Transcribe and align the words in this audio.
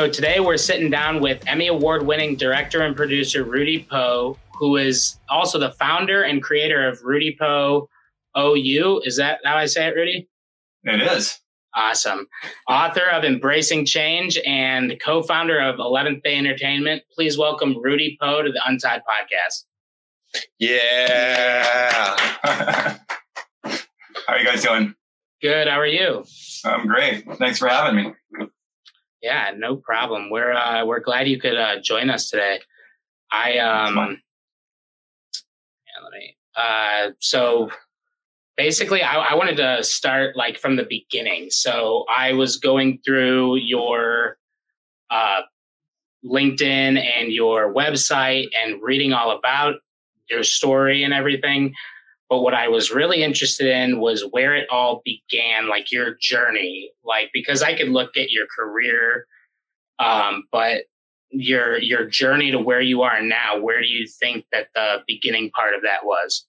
so 0.00 0.08
today 0.08 0.40
we're 0.40 0.56
sitting 0.56 0.90
down 0.90 1.20
with 1.20 1.46
Emmy 1.46 1.66
Award 1.66 2.06
winning 2.06 2.34
director 2.34 2.80
and 2.80 2.96
producer 2.96 3.44
Rudy 3.44 3.86
Poe, 3.90 4.38
who 4.54 4.78
is 4.78 5.18
also 5.28 5.58
the 5.58 5.72
founder 5.72 6.22
and 6.22 6.42
creator 6.42 6.88
of 6.88 7.02
Rudy 7.04 7.36
Poe 7.38 7.86
OU. 8.34 9.02
Is 9.04 9.18
that 9.18 9.40
how 9.44 9.58
I 9.58 9.66
say 9.66 9.88
it, 9.88 9.94
Rudy? 9.94 10.26
It 10.84 11.02
is. 11.02 11.38
Awesome. 11.74 12.26
Author 12.66 13.10
of 13.10 13.24
Embracing 13.24 13.84
Change 13.84 14.38
and 14.46 14.98
co 15.04 15.22
founder 15.22 15.60
of 15.60 15.76
11th 15.76 16.22
Day 16.22 16.38
Entertainment. 16.38 17.02
Please 17.14 17.36
welcome 17.36 17.76
Rudy 17.78 18.16
Poe 18.18 18.40
to 18.40 18.50
the 18.50 18.62
Untied 18.64 19.02
Podcast. 19.02 19.64
Yeah. 20.58 22.16
How 22.42 22.98
are 24.28 24.38
you 24.38 24.46
guys 24.46 24.62
doing? 24.62 24.94
Good. 25.42 25.68
How 25.68 25.78
are 25.78 25.86
you? 25.86 26.24
I'm 26.64 26.86
great. 26.86 27.26
Thanks 27.36 27.58
for 27.58 27.68
having 27.68 27.96
me. 27.96 28.46
Yeah, 29.22 29.52
no 29.56 29.76
problem. 29.76 30.30
We're 30.30 30.52
uh, 30.52 30.84
we're 30.86 31.00
glad 31.00 31.28
you 31.28 31.38
could 31.38 31.56
uh, 31.56 31.80
join 31.82 32.08
us 32.10 32.30
today. 32.30 32.60
I 33.30 33.58
um, 33.58 33.96
yeah, 35.86 36.02
let 36.02 36.12
me. 36.12 36.36
Uh, 36.56 37.10
so 37.20 37.70
basically, 38.56 39.02
I, 39.02 39.16
I 39.16 39.34
wanted 39.34 39.56
to 39.58 39.82
start 39.82 40.36
like 40.36 40.58
from 40.58 40.76
the 40.76 40.86
beginning. 40.88 41.50
So 41.50 42.04
I 42.14 42.32
was 42.32 42.56
going 42.56 43.00
through 43.04 43.56
your 43.56 44.38
uh, 45.10 45.42
LinkedIn 46.24 46.98
and 46.98 47.32
your 47.32 47.72
website 47.74 48.48
and 48.62 48.82
reading 48.82 49.12
all 49.12 49.36
about 49.36 49.76
your 50.30 50.44
story 50.44 51.02
and 51.02 51.12
everything. 51.12 51.74
But 52.30 52.42
what 52.42 52.54
I 52.54 52.68
was 52.68 52.92
really 52.92 53.24
interested 53.24 53.66
in 53.66 54.00
was 54.00 54.22
where 54.30 54.54
it 54.54 54.68
all 54.70 55.02
began, 55.04 55.68
like 55.68 55.90
your 55.90 56.14
journey, 56.20 56.92
like 57.04 57.30
because 57.34 57.60
I 57.60 57.76
could 57.76 57.88
look 57.88 58.16
at 58.16 58.30
your 58.30 58.46
career, 58.46 59.26
um, 59.98 60.44
but 60.52 60.84
your 61.30 61.78
your 61.80 62.06
journey 62.06 62.52
to 62.52 62.58
where 62.60 62.80
you 62.80 63.02
are 63.02 63.20
now. 63.20 63.58
Where 63.58 63.80
do 63.80 63.88
you 63.88 64.06
think 64.06 64.46
that 64.52 64.68
the 64.76 65.02
beginning 65.08 65.50
part 65.50 65.74
of 65.74 65.82
that 65.82 66.04
was? 66.04 66.46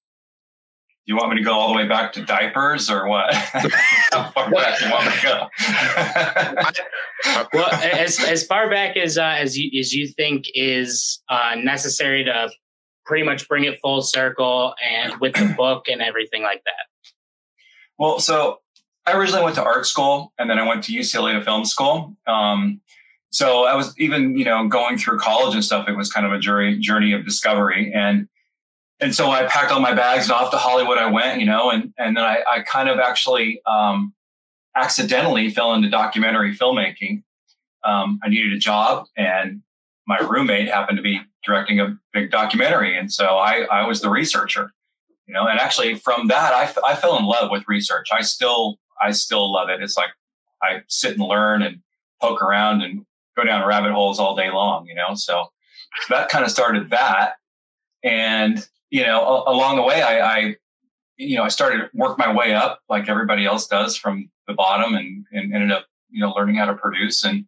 You 1.05 1.15
want 1.15 1.31
me 1.31 1.37
to 1.37 1.43
go 1.43 1.53
all 1.53 1.69
the 1.69 1.75
way 1.75 1.87
back 1.87 2.13
to 2.13 2.23
diapers 2.23 2.89
or 2.91 3.07
what? 3.07 3.33
How 4.11 4.29
far 4.29 4.51
back 4.51 4.79
you 4.81 4.91
want 4.91 5.07
me 5.07 5.11
to 5.13 5.21
go? 5.23 5.49
well, 7.53 7.71
as 7.73 8.23
as 8.23 8.45
far 8.45 8.69
back 8.69 8.97
as 8.97 9.17
uh, 9.17 9.35
as 9.39 9.57
you 9.57 9.79
as 9.79 9.93
you 9.93 10.07
think 10.07 10.45
is 10.53 11.23
uh, 11.27 11.55
necessary 11.57 12.23
to 12.23 12.51
pretty 13.05 13.23
much 13.25 13.47
bring 13.47 13.63
it 13.63 13.79
full 13.81 14.01
circle 14.01 14.73
and 14.87 15.19
with 15.19 15.33
the 15.35 15.53
book 15.57 15.87
and 15.87 16.01
everything 16.01 16.43
like 16.43 16.63
that? 16.65 17.13
Well, 17.97 18.19
so 18.19 18.59
I 19.05 19.13
originally 19.13 19.43
went 19.43 19.55
to 19.55 19.63
art 19.63 19.85
school 19.85 20.33
and 20.37 20.49
then 20.49 20.59
I 20.59 20.67
went 20.67 20.83
to 20.85 20.93
UCLA 20.93 21.37
to 21.37 21.43
film 21.43 21.65
school. 21.65 22.15
Um, 22.27 22.81
so 23.31 23.65
I 23.65 23.75
was 23.75 23.97
even, 23.97 24.37
you 24.37 24.45
know, 24.45 24.67
going 24.67 24.97
through 24.97 25.19
college 25.19 25.55
and 25.55 25.63
stuff. 25.63 25.87
It 25.87 25.95
was 25.95 26.11
kind 26.11 26.25
of 26.25 26.33
a 26.33 26.39
journey, 26.39 26.77
journey 26.79 27.13
of 27.13 27.25
discovery. 27.25 27.91
And, 27.93 28.27
and 28.99 29.15
so 29.15 29.31
I 29.31 29.45
packed 29.45 29.71
all 29.71 29.79
my 29.79 29.93
bags 29.93 30.25
and 30.25 30.33
off 30.33 30.51
to 30.51 30.57
Hollywood 30.57 30.97
I 30.97 31.09
went, 31.09 31.39
you 31.39 31.45
know, 31.45 31.71
and, 31.71 31.93
and 31.97 32.17
then 32.17 32.23
I, 32.23 32.43
I 32.49 32.61
kind 32.61 32.89
of 32.89 32.99
actually, 32.99 33.61
um, 33.65 34.13
accidentally 34.75 35.49
fell 35.49 35.73
into 35.73 35.89
documentary 35.89 36.55
filmmaking. 36.55 37.23
Um, 37.83 38.19
I 38.23 38.29
needed 38.29 38.53
a 38.53 38.57
job 38.57 39.05
and 39.17 39.61
my 40.07 40.17
roommate 40.19 40.67
happened 40.67 40.97
to 40.97 41.01
be 41.01 41.21
directing 41.43 41.79
a 41.79 41.97
big 42.13 42.31
documentary. 42.31 42.97
And 42.97 43.11
so 43.11 43.25
I, 43.25 43.65
I 43.71 43.87
was 43.87 44.01
the 44.01 44.09
researcher, 44.09 44.71
you 45.27 45.33
know, 45.33 45.47
and 45.47 45.59
actually 45.59 45.95
from 45.95 46.27
that, 46.27 46.53
I, 46.53 46.71
I 46.87 46.95
fell 46.95 47.17
in 47.17 47.25
love 47.25 47.49
with 47.49 47.63
research. 47.67 48.09
I 48.11 48.21
still, 48.21 48.77
I 49.01 49.11
still 49.11 49.51
love 49.51 49.69
it. 49.69 49.81
It's 49.81 49.97
like 49.97 50.11
I 50.61 50.81
sit 50.87 51.17
and 51.17 51.27
learn 51.27 51.61
and 51.63 51.79
poke 52.21 52.41
around 52.41 52.83
and 52.83 53.05
go 53.35 53.43
down 53.43 53.67
rabbit 53.67 53.91
holes 53.91 54.19
all 54.19 54.35
day 54.35 54.51
long, 54.51 54.85
you 54.85 54.93
know? 54.93 55.15
So, 55.15 55.47
so 56.01 56.15
that 56.15 56.29
kind 56.29 56.45
of 56.45 56.51
started 56.51 56.91
that. 56.91 57.33
And, 58.03 58.67
you 58.89 59.03
know, 59.03 59.21
a, 59.21 59.51
along 59.51 59.77
the 59.77 59.83
way, 59.83 60.01
I, 60.01 60.19
I, 60.19 60.55
you 61.17 61.37
know, 61.37 61.43
I 61.43 61.49
started 61.49 61.89
work 61.93 62.17
my 62.17 62.31
way 62.31 62.53
up 62.53 62.81
like 62.89 63.09
everybody 63.09 63.45
else 63.45 63.67
does 63.67 63.95
from 63.95 64.29
the 64.47 64.53
bottom 64.53 64.93
and, 64.93 65.25
and 65.31 65.53
ended 65.53 65.71
up, 65.71 65.85
you 66.09 66.19
know, 66.19 66.31
learning 66.31 66.55
how 66.55 66.65
to 66.65 66.75
produce 66.75 67.23
and, 67.23 67.45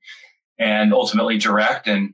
and 0.58 0.94
ultimately 0.94 1.38
direct 1.38 1.88
and, 1.88 2.14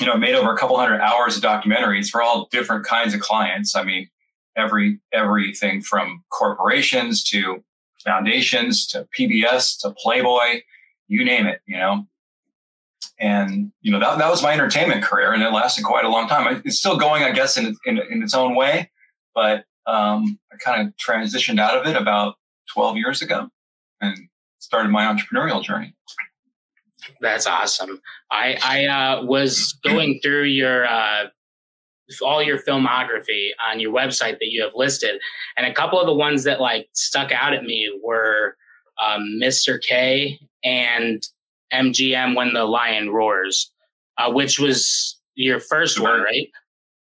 you 0.00 0.06
know, 0.06 0.16
made 0.16 0.34
over 0.34 0.52
a 0.52 0.56
couple 0.56 0.78
hundred 0.78 1.00
hours 1.00 1.36
of 1.36 1.42
documentaries 1.42 2.08
for 2.08 2.22
all 2.22 2.48
different 2.50 2.84
kinds 2.84 3.14
of 3.14 3.20
clients. 3.20 3.74
I 3.74 3.82
mean, 3.82 4.08
every 4.56 5.00
everything 5.12 5.80
from 5.82 6.24
corporations 6.30 7.22
to 7.24 7.64
foundations 8.04 8.86
to 8.88 9.06
PBS 9.18 9.80
to 9.80 9.94
Playboy, 9.98 10.62
you 11.08 11.24
name 11.24 11.46
it, 11.46 11.60
you 11.66 11.76
know. 11.76 12.06
And 13.20 13.72
you 13.80 13.90
know 13.90 13.98
that 13.98 14.18
that 14.18 14.30
was 14.30 14.42
my 14.42 14.52
entertainment 14.52 15.02
career, 15.02 15.32
and 15.32 15.42
it 15.42 15.52
lasted 15.52 15.84
quite 15.84 16.04
a 16.04 16.08
long 16.08 16.28
time. 16.28 16.62
It's 16.64 16.78
still 16.78 16.96
going, 16.96 17.24
I 17.24 17.32
guess, 17.32 17.56
in 17.56 17.76
in, 17.84 17.98
in 17.98 18.22
its 18.22 18.34
own 18.34 18.54
way, 18.54 18.90
but 19.34 19.64
um, 19.86 20.38
I 20.52 20.56
kind 20.56 20.86
of 20.86 20.94
transitioned 20.96 21.58
out 21.58 21.76
of 21.76 21.86
it 21.86 21.96
about 21.96 22.34
12 22.74 22.96
years 22.98 23.22
ago 23.22 23.48
and 24.00 24.28
started 24.58 24.90
my 24.90 25.04
entrepreneurial 25.04 25.62
journey. 25.62 25.94
That's 27.20 27.46
awesome. 27.46 28.00
I 28.30 28.58
I 28.62 28.86
uh, 28.86 29.24
was 29.24 29.78
going 29.84 30.20
through 30.22 30.44
your 30.44 30.86
uh, 30.86 31.26
all 32.22 32.42
your 32.42 32.58
filmography 32.58 33.50
on 33.70 33.80
your 33.80 33.92
website 33.92 34.38
that 34.38 34.48
you 34.48 34.62
have 34.62 34.72
listed, 34.74 35.20
and 35.56 35.66
a 35.66 35.74
couple 35.74 36.00
of 36.00 36.06
the 36.06 36.14
ones 36.14 36.44
that 36.44 36.60
like 36.60 36.88
stuck 36.92 37.32
out 37.32 37.52
at 37.52 37.64
me 37.64 37.90
were 38.02 38.56
um, 39.02 39.38
Mr. 39.42 39.80
K 39.80 40.40
and 40.64 41.22
MGM 41.72 42.34
When 42.34 42.54
the 42.54 42.64
Lion 42.64 43.10
Roars, 43.10 43.72
uh, 44.16 44.32
which 44.32 44.58
was 44.58 45.20
your 45.34 45.60
first 45.60 46.00
one, 46.00 46.20
right? 46.20 46.48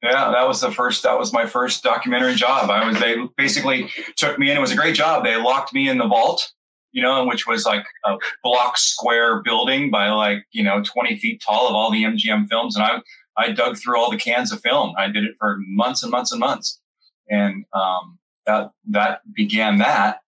Yeah, 0.03 0.31
that 0.31 0.47
was 0.47 0.61
the 0.61 0.71
first. 0.71 1.03
That 1.03 1.17
was 1.17 1.33
my 1.33 1.45
first 1.45 1.83
documentary 1.83 2.35
job. 2.35 2.69
I 2.69 2.87
was. 2.87 2.99
They 2.99 3.15
basically 3.35 3.89
took 4.15 4.37
me 4.37 4.51
in. 4.51 4.57
It 4.57 4.61
was 4.61 4.71
a 4.71 4.75
great 4.75 4.95
job. 4.95 5.23
They 5.23 5.35
locked 5.35 5.73
me 5.73 5.89
in 5.89 5.97
the 5.97 6.07
vault 6.07 6.51
you 6.91 7.01
know, 7.01 7.25
which 7.25 7.45
was 7.45 7.65
like 7.65 7.85
a 8.05 8.17
block 8.43 8.77
square 8.77 9.41
building 9.41 9.91
by 9.91 10.09
like, 10.09 10.45
you 10.51 10.63
know, 10.63 10.81
20 10.81 11.17
feet 11.17 11.41
tall 11.45 11.67
of 11.67 11.75
all 11.75 11.91
the 11.91 12.03
MGM 12.03 12.47
films. 12.47 12.75
And 12.75 12.83
I, 12.83 13.01
I 13.37 13.51
dug 13.51 13.77
through 13.77 13.99
all 13.99 14.09
the 14.09 14.17
cans 14.17 14.51
of 14.51 14.61
film. 14.61 14.93
I 14.97 15.07
did 15.07 15.23
it 15.23 15.35
for 15.39 15.57
months 15.59 16.03
and 16.03 16.11
months 16.11 16.31
and 16.31 16.39
months. 16.39 16.79
And, 17.29 17.65
um, 17.73 18.17
that, 18.45 18.71
that 18.89 19.21
began 19.33 19.77
that. 19.77 20.21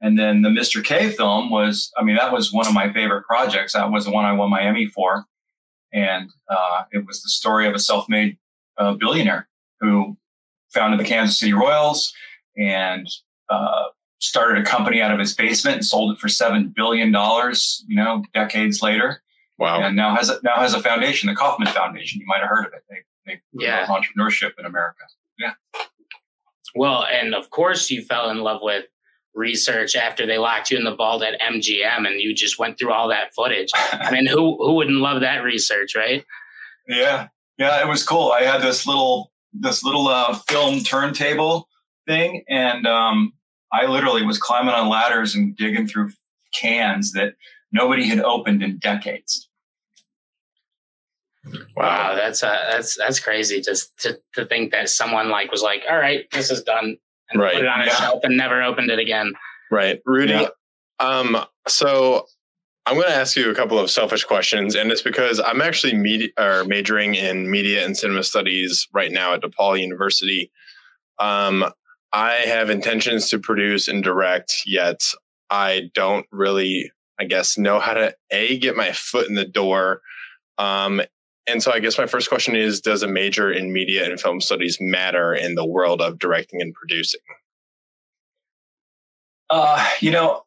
And 0.00 0.18
then 0.18 0.42
the 0.42 0.48
Mr. 0.48 0.82
K 0.82 1.10
film 1.10 1.50
was, 1.50 1.92
I 1.96 2.02
mean, 2.02 2.16
that 2.16 2.32
was 2.32 2.52
one 2.52 2.66
of 2.66 2.72
my 2.72 2.92
favorite 2.92 3.24
projects. 3.24 3.74
That 3.74 3.90
was 3.90 4.04
the 4.04 4.10
one 4.10 4.24
I 4.24 4.32
won 4.32 4.50
my 4.50 4.62
Emmy 4.62 4.86
for. 4.86 5.24
And, 5.92 6.30
uh, 6.48 6.84
it 6.92 7.06
was 7.06 7.22
the 7.22 7.28
story 7.28 7.68
of 7.68 7.74
a 7.74 7.78
self-made 7.78 8.38
uh, 8.78 8.94
billionaire 8.94 9.48
who 9.80 10.16
founded 10.72 11.00
the 11.00 11.04
Kansas 11.04 11.38
City 11.38 11.52
Royals 11.52 12.12
and, 12.56 13.06
uh, 13.50 13.84
started 14.20 14.60
a 14.60 14.64
company 14.64 15.00
out 15.00 15.12
of 15.12 15.18
his 15.18 15.34
basement 15.34 15.76
and 15.76 15.84
sold 15.84 16.12
it 16.12 16.18
for 16.18 16.28
seven 16.28 16.72
billion 16.74 17.12
dollars. 17.12 17.84
You 17.88 17.96
know, 17.96 18.24
decades 18.34 18.82
later. 18.82 19.22
Wow! 19.58 19.82
And 19.82 19.96
now 19.96 20.14
has 20.14 20.28
a, 20.28 20.38
now 20.44 20.56
has 20.56 20.74
a 20.74 20.82
foundation, 20.82 21.28
the 21.28 21.34
Kauffman 21.34 21.68
Foundation. 21.68 22.20
You 22.20 22.26
might 22.26 22.40
have 22.40 22.48
heard 22.48 22.66
of 22.66 22.72
it. 22.72 22.84
They 22.88 22.96
they 23.26 23.40
yeah 23.52 23.86
entrepreneurship 23.86 24.52
in 24.58 24.64
America. 24.64 25.04
Yeah. 25.38 25.52
Well, 26.74 27.04
and 27.04 27.34
of 27.34 27.50
course 27.50 27.90
you 27.90 28.02
fell 28.02 28.30
in 28.30 28.38
love 28.38 28.60
with 28.62 28.84
research 29.34 29.96
after 29.96 30.26
they 30.26 30.38
locked 30.38 30.70
you 30.70 30.76
in 30.76 30.84
the 30.84 30.94
vault 30.94 31.22
at 31.22 31.40
MGM, 31.40 32.06
and 32.06 32.20
you 32.20 32.34
just 32.34 32.58
went 32.58 32.78
through 32.78 32.92
all 32.92 33.08
that 33.08 33.34
footage. 33.34 33.70
I 33.92 34.10
mean, 34.10 34.26
who 34.26 34.56
who 34.58 34.74
wouldn't 34.74 35.00
love 35.00 35.20
that 35.22 35.42
research, 35.42 35.94
right? 35.96 36.24
Yeah, 36.86 37.28
yeah, 37.56 37.80
it 37.80 37.88
was 37.88 38.02
cool. 38.02 38.32
I 38.32 38.42
had 38.42 38.62
this 38.62 38.86
little 38.86 39.32
this 39.52 39.82
little 39.82 40.08
uh, 40.08 40.34
film 40.48 40.80
turntable 40.80 41.68
thing, 42.06 42.44
and 42.48 42.86
um, 42.86 43.32
I 43.72 43.86
literally 43.86 44.24
was 44.24 44.38
climbing 44.38 44.74
on 44.74 44.88
ladders 44.88 45.34
and 45.34 45.56
digging 45.56 45.86
through 45.86 46.10
cans 46.54 47.12
that 47.12 47.34
nobody 47.72 48.06
had 48.06 48.20
opened 48.20 48.62
in 48.62 48.78
decades. 48.78 49.48
Wow, 51.76 52.14
that's 52.14 52.42
uh, 52.42 52.58
that's 52.70 52.96
that's 52.96 53.20
crazy. 53.20 53.60
Just 53.60 53.98
to, 54.00 54.18
to 54.34 54.44
think 54.44 54.72
that 54.72 54.88
someone 54.88 55.30
like 55.30 55.50
was 55.50 55.62
like, 55.62 55.82
"All 55.88 55.96
right, 55.96 56.30
this 56.30 56.50
is 56.50 56.62
done," 56.62 56.96
and 57.30 57.40
right. 57.40 57.54
put 57.54 57.62
it 57.62 57.68
on 57.68 57.80
a 57.80 57.86
yeah. 57.86 57.94
shelf 57.94 58.20
and 58.22 58.36
never 58.36 58.62
opened 58.62 58.90
it 58.90 58.98
again. 58.98 59.32
Right, 59.70 60.00
Rudy. 60.04 60.32
Yeah. 60.32 60.48
Um, 61.00 61.44
so 61.66 62.26
I'm 62.86 62.94
going 62.94 63.08
to 63.08 63.14
ask 63.14 63.36
you 63.36 63.50
a 63.50 63.54
couple 63.54 63.78
of 63.78 63.90
selfish 63.90 64.24
questions, 64.24 64.74
and 64.74 64.90
it's 64.90 65.02
because 65.02 65.40
I'm 65.40 65.60
actually 65.60 65.94
media, 65.94 66.28
or 66.38 66.64
majoring 66.64 67.14
in 67.14 67.50
media 67.50 67.84
and 67.84 67.96
cinema 67.96 68.24
studies 68.24 68.88
right 68.92 69.12
now 69.12 69.34
at 69.34 69.42
DePaul 69.42 69.80
University. 69.80 70.50
Um, 71.18 71.64
I 72.12 72.32
have 72.32 72.70
intentions 72.70 73.28
to 73.30 73.38
produce 73.38 73.88
and 73.88 74.02
direct, 74.02 74.62
yet 74.66 75.02
I 75.50 75.90
don't 75.94 76.26
really, 76.30 76.90
I 77.18 77.24
guess, 77.24 77.58
know 77.58 77.78
how 77.80 77.94
to 77.94 78.14
a 78.30 78.58
get 78.58 78.76
my 78.76 78.92
foot 78.92 79.28
in 79.28 79.34
the 79.34 79.44
door. 79.44 80.00
Um, 80.56 81.02
and 81.46 81.62
so, 81.62 81.72
I 81.72 81.80
guess 81.80 81.98
my 81.98 82.06
first 82.06 82.28
question 82.28 82.56
is: 82.56 82.80
Does 82.80 83.02
a 83.02 83.08
major 83.08 83.50
in 83.50 83.72
media 83.72 84.08
and 84.08 84.20
film 84.20 84.40
studies 84.40 84.78
matter 84.80 85.34
in 85.34 85.54
the 85.54 85.66
world 85.66 86.00
of 86.00 86.18
directing 86.18 86.60
and 86.60 86.74
producing? 86.74 87.20
Uh, 89.50 89.86
you 90.00 90.10
know, 90.10 90.44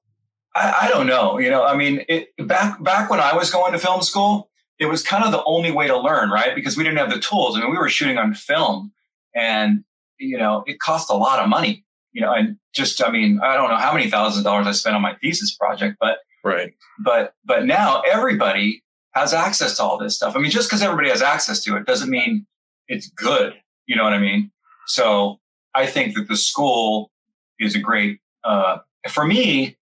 I, 0.55 0.79
I 0.83 0.89
don't 0.89 1.07
know. 1.07 1.39
You 1.39 1.49
know, 1.49 1.63
I 1.63 1.75
mean, 1.75 2.05
it, 2.07 2.29
back 2.39 2.81
back 2.83 3.09
when 3.09 3.19
I 3.19 3.35
was 3.35 3.51
going 3.51 3.73
to 3.73 3.79
film 3.79 4.01
school, 4.01 4.51
it 4.79 4.85
was 4.85 5.03
kind 5.03 5.23
of 5.23 5.31
the 5.31 5.43
only 5.45 5.71
way 5.71 5.87
to 5.87 5.97
learn, 5.97 6.29
right? 6.29 6.55
Because 6.55 6.75
we 6.75 6.83
didn't 6.83 6.97
have 6.97 7.11
the 7.11 7.19
tools. 7.19 7.55
I 7.55 7.61
mean, 7.61 7.71
we 7.71 7.77
were 7.77 7.89
shooting 7.89 8.17
on 8.17 8.33
film 8.33 8.91
and, 9.35 9.83
you 10.21 10.37
know, 10.37 10.63
it 10.67 10.79
cost 10.79 11.09
a 11.09 11.15
lot 11.15 11.39
of 11.39 11.49
money, 11.49 11.83
you 12.13 12.21
know, 12.21 12.31
and 12.31 12.57
just, 12.73 13.03
I 13.03 13.11
mean, 13.11 13.39
I 13.43 13.55
don't 13.55 13.69
know 13.69 13.77
how 13.77 13.93
many 13.93 14.09
thousands 14.09 14.39
of 14.39 14.43
dollars 14.43 14.67
I 14.67 14.71
spent 14.71 14.95
on 14.95 15.01
my 15.01 15.15
thesis 15.21 15.55
project, 15.55 15.97
but, 15.99 16.19
right. 16.43 16.73
But, 17.03 17.33
but 17.43 17.65
now 17.65 18.01
everybody 18.01 18.83
has 19.13 19.33
access 19.33 19.77
to 19.77 19.83
all 19.83 19.97
this 19.97 20.15
stuff. 20.15 20.35
I 20.35 20.39
mean, 20.39 20.51
just 20.51 20.69
because 20.69 20.81
everybody 20.81 21.09
has 21.09 21.21
access 21.21 21.63
to 21.63 21.75
it 21.75 21.85
doesn't 21.85 22.09
mean 22.09 22.45
it's 22.87 23.09
good. 23.09 23.55
You 23.87 23.95
know 23.95 24.03
what 24.03 24.13
I 24.13 24.19
mean? 24.19 24.51
So 24.87 25.39
I 25.73 25.85
think 25.85 26.15
that 26.15 26.27
the 26.27 26.37
school 26.37 27.11
is 27.59 27.75
a 27.75 27.79
great, 27.79 28.19
uh, 28.43 28.77
for 29.09 29.25
me, 29.25 29.77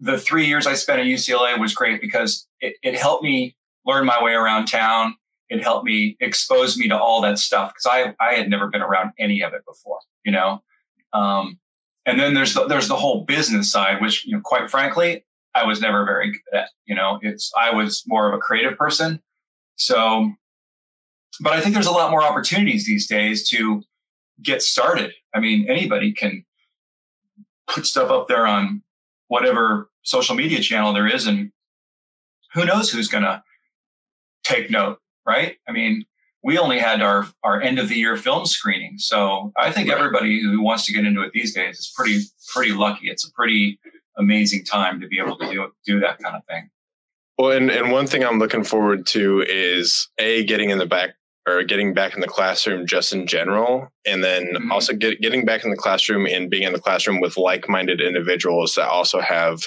the 0.00 0.18
three 0.18 0.46
years 0.46 0.66
I 0.66 0.74
spent 0.74 1.00
at 1.00 1.06
UCLA 1.06 1.58
was 1.58 1.74
great 1.74 2.00
because 2.00 2.46
it, 2.60 2.76
it 2.82 2.96
helped 2.96 3.22
me 3.22 3.56
learn 3.84 4.06
my 4.06 4.22
way 4.22 4.32
around 4.32 4.66
town. 4.66 5.14
It 5.48 5.62
helped 5.62 5.84
me 5.84 6.16
expose 6.20 6.76
me 6.76 6.88
to 6.88 6.98
all 6.98 7.20
that 7.22 7.38
stuff 7.38 7.72
because 7.72 7.86
I, 7.86 8.14
I 8.24 8.34
had 8.34 8.50
never 8.50 8.68
been 8.68 8.82
around 8.82 9.12
any 9.18 9.42
of 9.42 9.54
it 9.54 9.62
before, 9.66 10.00
you 10.24 10.32
know? 10.32 10.62
Um, 11.12 11.58
and 12.04 12.18
then 12.18 12.34
there's 12.34 12.54
the, 12.54 12.66
there's 12.66 12.88
the 12.88 12.96
whole 12.96 13.24
business 13.24 13.70
side, 13.70 14.00
which, 14.00 14.26
you 14.26 14.34
know, 14.34 14.40
quite 14.42 14.70
frankly, 14.70 15.24
I 15.54 15.64
was 15.64 15.80
never 15.80 16.04
very 16.04 16.32
good 16.32 16.58
at, 16.58 16.68
you 16.86 16.94
know, 16.94 17.18
it's, 17.22 17.52
I 17.58 17.74
was 17.74 18.04
more 18.06 18.28
of 18.28 18.34
a 18.34 18.38
creative 18.38 18.76
person. 18.76 19.20
So, 19.76 20.32
but 21.40 21.52
I 21.52 21.60
think 21.60 21.74
there's 21.74 21.86
a 21.86 21.92
lot 21.92 22.10
more 22.10 22.22
opportunities 22.22 22.86
these 22.86 23.06
days 23.06 23.48
to 23.50 23.82
get 24.42 24.62
started. 24.62 25.12
I 25.34 25.40
mean, 25.40 25.68
anybody 25.68 26.12
can 26.12 26.44
put 27.66 27.86
stuff 27.86 28.10
up 28.10 28.28
there 28.28 28.46
on 28.46 28.82
whatever 29.28 29.90
social 30.02 30.34
media 30.34 30.60
channel 30.60 30.92
there 30.92 31.06
is 31.06 31.26
and 31.26 31.52
who 32.54 32.64
knows 32.64 32.90
who's 32.90 33.08
going 33.08 33.24
to 33.24 33.42
take 34.44 34.70
note, 34.70 34.98
right? 35.28 35.58
I 35.68 35.72
mean, 35.72 36.04
we 36.42 36.56
only 36.56 36.78
had 36.78 37.02
our, 37.02 37.26
our 37.44 37.60
end 37.60 37.78
of 37.78 37.88
the 37.88 37.96
year 37.96 38.16
film 38.16 38.46
screening. 38.46 38.96
So 38.96 39.52
I 39.58 39.70
think 39.70 39.88
right. 39.88 39.98
everybody 39.98 40.40
who 40.40 40.62
wants 40.62 40.86
to 40.86 40.92
get 40.92 41.04
into 41.04 41.20
it 41.20 41.32
these 41.32 41.54
days 41.54 41.78
is 41.78 41.92
pretty, 41.94 42.20
pretty 42.54 42.72
lucky. 42.72 43.10
It's 43.10 43.28
a 43.28 43.32
pretty 43.32 43.78
amazing 44.16 44.64
time 44.64 45.00
to 45.00 45.06
be 45.06 45.18
able 45.18 45.36
to 45.36 45.50
do, 45.50 45.72
do 45.84 46.00
that 46.00 46.18
kind 46.18 46.34
of 46.34 46.42
thing. 46.46 46.70
Well, 47.38 47.52
and, 47.52 47.70
and 47.70 47.92
one 47.92 48.06
thing 48.06 48.24
I'm 48.24 48.38
looking 48.38 48.64
forward 48.64 49.06
to 49.08 49.44
is 49.46 50.08
a 50.18 50.44
getting 50.44 50.70
in 50.70 50.78
the 50.78 50.86
back 50.86 51.10
or 51.46 51.62
getting 51.62 51.94
back 51.94 52.14
in 52.14 52.20
the 52.20 52.26
classroom 52.26 52.86
just 52.86 53.12
in 53.12 53.26
general, 53.26 53.88
and 54.06 54.22
then 54.22 54.44
mm-hmm. 54.54 54.70
also 54.70 54.92
get, 54.92 55.20
getting 55.20 55.44
back 55.44 55.64
in 55.64 55.70
the 55.70 55.76
classroom 55.76 56.26
and 56.26 56.50
being 56.50 56.64
in 56.64 56.72
the 56.72 56.80
classroom 56.80 57.20
with 57.20 57.38
like-minded 57.38 58.00
individuals 58.00 58.74
that 58.74 58.88
also 58.88 59.20
have, 59.20 59.62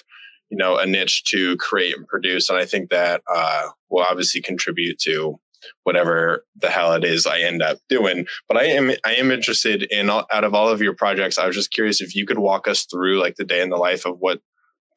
you 0.49 0.57
know, 0.57 0.77
a 0.77 0.85
niche 0.85 1.23
to 1.23 1.57
create 1.57 1.97
and 1.97 2.07
produce. 2.07 2.49
And 2.49 2.59
I 2.59 2.65
think 2.65 2.91
that 2.91 3.21
uh, 3.33 3.69
will 3.89 4.03
obviously 4.03 4.41
contribute 4.41 4.99
to 4.99 5.39
whatever 5.83 6.45
the 6.55 6.69
hell 6.69 6.93
it 6.93 7.03
is 7.03 7.25
I 7.25 7.39
end 7.39 7.61
up 7.61 7.77
doing. 7.89 8.25
But 8.47 8.57
I 8.57 8.65
am 8.65 8.91
I 9.05 9.15
am 9.15 9.31
interested 9.31 9.83
in 9.83 10.09
all, 10.09 10.25
out 10.31 10.43
of 10.43 10.53
all 10.53 10.69
of 10.69 10.81
your 10.81 10.95
projects. 10.95 11.37
I 11.37 11.47
was 11.47 11.55
just 11.55 11.71
curious 11.71 12.01
if 12.01 12.15
you 12.15 12.25
could 12.25 12.39
walk 12.39 12.67
us 12.67 12.85
through 12.85 13.19
like 13.19 13.35
the 13.35 13.45
day 13.45 13.61
in 13.61 13.69
the 13.69 13.77
life 13.77 14.05
of 14.05 14.17
what 14.19 14.41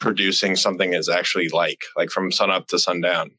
producing 0.01 0.57
something 0.57 0.93
is 0.95 1.09
actually 1.09 1.49
like, 1.49 1.83
like 1.97 2.11
from 2.11 2.31
sun 2.31 2.51
up 2.51 2.67
to 2.69 2.79
sundown. 2.79 3.31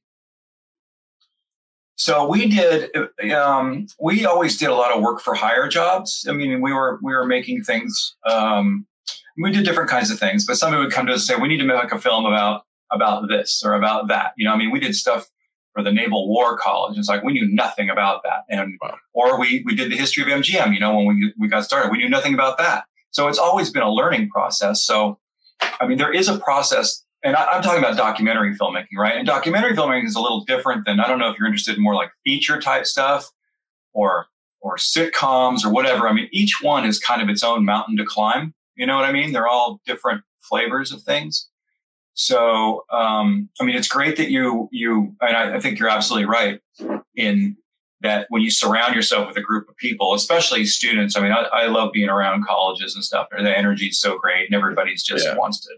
So 1.97 2.27
we 2.27 2.47
did. 2.47 2.91
Um, 3.31 3.87
we 3.99 4.25
always 4.25 4.57
did 4.57 4.69
a 4.69 4.75
lot 4.75 4.95
of 4.95 5.01
work 5.01 5.21
for 5.21 5.33
hire 5.33 5.67
jobs. 5.67 6.25
I 6.29 6.33
mean, 6.33 6.61
we 6.61 6.73
were 6.73 6.99
we 7.01 7.13
were 7.13 7.25
making 7.25 7.63
things. 7.63 8.15
Um, 8.25 8.85
we 9.37 9.51
did 9.51 9.65
different 9.65 9.89
kinds 9.89 10.11
of 10.11 10.19
things, 10.19 10.45
but 10.45 10.57
somebody 10.57 10.83
would 10.83 10.93
come 10.93 11.07
to 11.07 11.13
us 11.13 11.21
and 11.21 11.37
say, 11.37 11.41
"We 11.41 11.47
need 11.47 11.59
to 11.59 11.65
make 11.65 11.91
a 11.91 11.99
film 11.99 12.25
about 12.25 12.63
about 12.91 13.29
this 13.29 13.63
or 13.65 13.73
about 13.73 14.09
that." 14.09 14.33
You 14.37 14.45
know, 14.45 14.53
I 14.53 14.57
mean, 14.57 14.71
we 14.71 14.79
did 14.79 14.93
stuff 14.93 15.27
for 15.75 15.83
the 15.83 15.91
Naval 15.91 16.27
War 16.27 16.57
College. 16.57 16.97
It's 16.97 17.09
like 17.09 17.23
we 17.23 17.33
knew 17.33 17.47
nothing 17.53 17.89
about 17.89 18.23
that, 18.23 18.45
and 18.49 18.77
wow. 18.81 18.95
or 19.13 19.39
we 19.39 19.61
we 19.65 19.75
did 19.75 19.91
the 19.91 19.97
history 19.97 20.23
of 20.23 20.39
MGM. 20.39 20.73
You 20.73 20.79
know, 20.79 20.95
when 20.95 21.07
we 21.07 21.33
we 21.37 21.47
got 21.47 21.65
started, 21.65 21.91
we 21.91 21.97
knew 21.97 22.09
nothing 22.09 22.33
about 22.33 22.57
that. 22.57 22.85
So 23.11 23.27
it's 23.27 23.37
always 23.37 23.69
been 23.69 23.83
a 23.83 23.91
learning 23.91 24.29
process. 24.29 24.83
So, 24.83 25.19
I 25.79 25.85
mean, 25.85 25.97
there 25.97 26.11
is 26.11 26.27
a 26.27 26.37
process 26.39 27.05
and 27.25 27.35
I, 27.35 27.55
am 27.55 27.63
talking 27.63 27.79
about 27.79 27.97
documentary 27.97 28.55
filmmaking, 28.55 28.97
right? 28.97 29.17
And 29.17 29.25
documentary 29.25 29.75
filmmaking 29.75 30.05
is 30.05 30.15
a 30.15 30.21
little 30.21 30.45
different 30.45 30.85
than 30.85 30.99
I 30.99 31.07
don't 31.07 31.17
know 31.17 31.29
if 31.29 31.39
you're 31.39 31.47
interested 31.47 31.75
in 31.75 31.83
more 31.83 31.95
like 31.95 32.11
feature 32.23 32.59
type 32.61 32.85
stuff 32.85 33.31
or 33.93 34.27
or 34.61 34.77
sitcoms 34.77 35.65
or 35.65 35.71
whatever. 35.71 36.07
I 36.07 36.13
mean, 36.13 36.29
each 36.31 36.59
one 36.61 36.85
is 36.85 36.99
kind 36.99 37.21
of 37.21 37.29
its 37.29 37.43
own 37.43 37.65
mountain 37.65 37.97
to 37.97 38.05
climb. 38.05 38.53
You 38.75 38.85
know 38.85 38.95
what 38.95 39.05
I 39.05 39.11
mean? 39.11 39.31
They're 39.31 39.47
all 39.47 39.79
different 39.85 40.21
flavors 40.41 40.91
of 40.91 41.01
things. 41.01 41.49
So, 42.15 42.85
um, 42.91 43.49
I 43.59 43.65
mean, 43.65 43.75
it's 43.75 43.87
great 43.87 44.17
that 44.17 44.29
you 44.29 44.69
you 44.71 45.15
and 45.21 45.35
I, 45.35 45.55
I 45.55 45.59
think 45.59 45.79
you're 45.79 45.89
absolutely 45.89 46.25
right 46.25 46.59
in 47.15 47.57
that 48.01 48.27
when 48.29 48.41
you 48.41 48.51
surround 48.51 48.95
yourself 48.95 49.27
with 49.27 49.37
a 49.37 49.41
group 49.41 49.69
of 49.69 49.75
people, 49.77 50.13
especially 50.13 50.65
students. 50.65 51.15
I 51.15 51.21
mean, 51.21 51.31
I, 51.31 51.43
I 51.51 51.65
love 51.67 51.91
being 51.91 52.09
around 52.09 52.45
colleges 52.45 52.95
and 52.95 53.03
stuff. 53.03 53.27
The 53.31 53.57
energy 53.57 53.87
is 53.87 53.99
so 53.99 54.17
great, 54.17 54.45
and 54.45 54.55
everybody's 54.55 55.03
just 55.03 55.25
yeah. 55.25 55.35
wants 55.35 55.59
to 55.61 55.69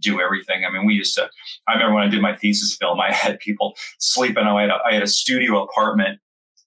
do 0.00 0.20
everything. 0.20 0.64
I 0.64 0.70
mean, 0.70 0.84
we 0.84 0.94
used 0.94 1.14
to, 1.16 1.30
I 1.68 1.74
remember 1.74 1.94
when 1.94 2.04
I 2.04 2.08
did 2.08 2.20
my 2.20 2.36
thesis 2.36 2.76
film, 2.76 3.00
I 3.00 3.12
had 3.12 3.38
people 3.38 3.74
sleeping. 3.98 4.44
I 4.44 4.62
had 4.62 4.70
a, 4.70 4.78
I 4.84 4.94
had 4.94 5.02
a 5.02 5.06
studio 5.06 5.62
apartment 5.62 6.18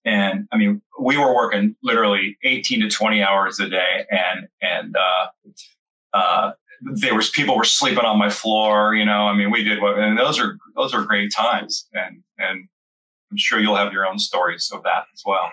and 0.06 0.48
I 0.52 0.58
mean, 0.58 0.82
we 1.00 1.18
were 1.18 1.34
working 1.34 1.76
literally 1.84 2.38
18 2.44 2.82
to 2.82 2.90
20 2.90 3.24
hours 3.24 3.60
a 3.60 3.68
day 3.68 4.06
and, 4.10 4.48
and, 4.62 4.96
uh, 4.96 5.28
uh, 6.14 6.52
there 6.94 7.16
was 7.16 7.30
people 7.30 7.58
were 7.58 7.64
sleeping 7.64 8.06
on 8.06 8.18
my 8.18 8.30
floor, 8.30 8.94
you 8.94 9.06
know, 9.06 9.28
I 9.28 9.36
mean, 9.36 9.52
we 9.52 9.64
did 9.64 9.82
what, 9.82 9.98
and 9.98 10.18
those 10.18 10.40
are, 10.40 10.58
those 10.76 10.94
are 10.94 11.04
great 11.04 11.32
times. 11.34 11.88
And, 11.94 12.24
and 12.38 12.68
I'm 13.32 13.38
sure 13.38 13.60
you'll 13.60 13.76
have 13.76 13.92
your 13.92 14.06
own 14.06 14.20
stories 14.20 14.70
of 14.74 14.84
that 14.84 15.06
as 15.14 15.24
well. 15.26 15.52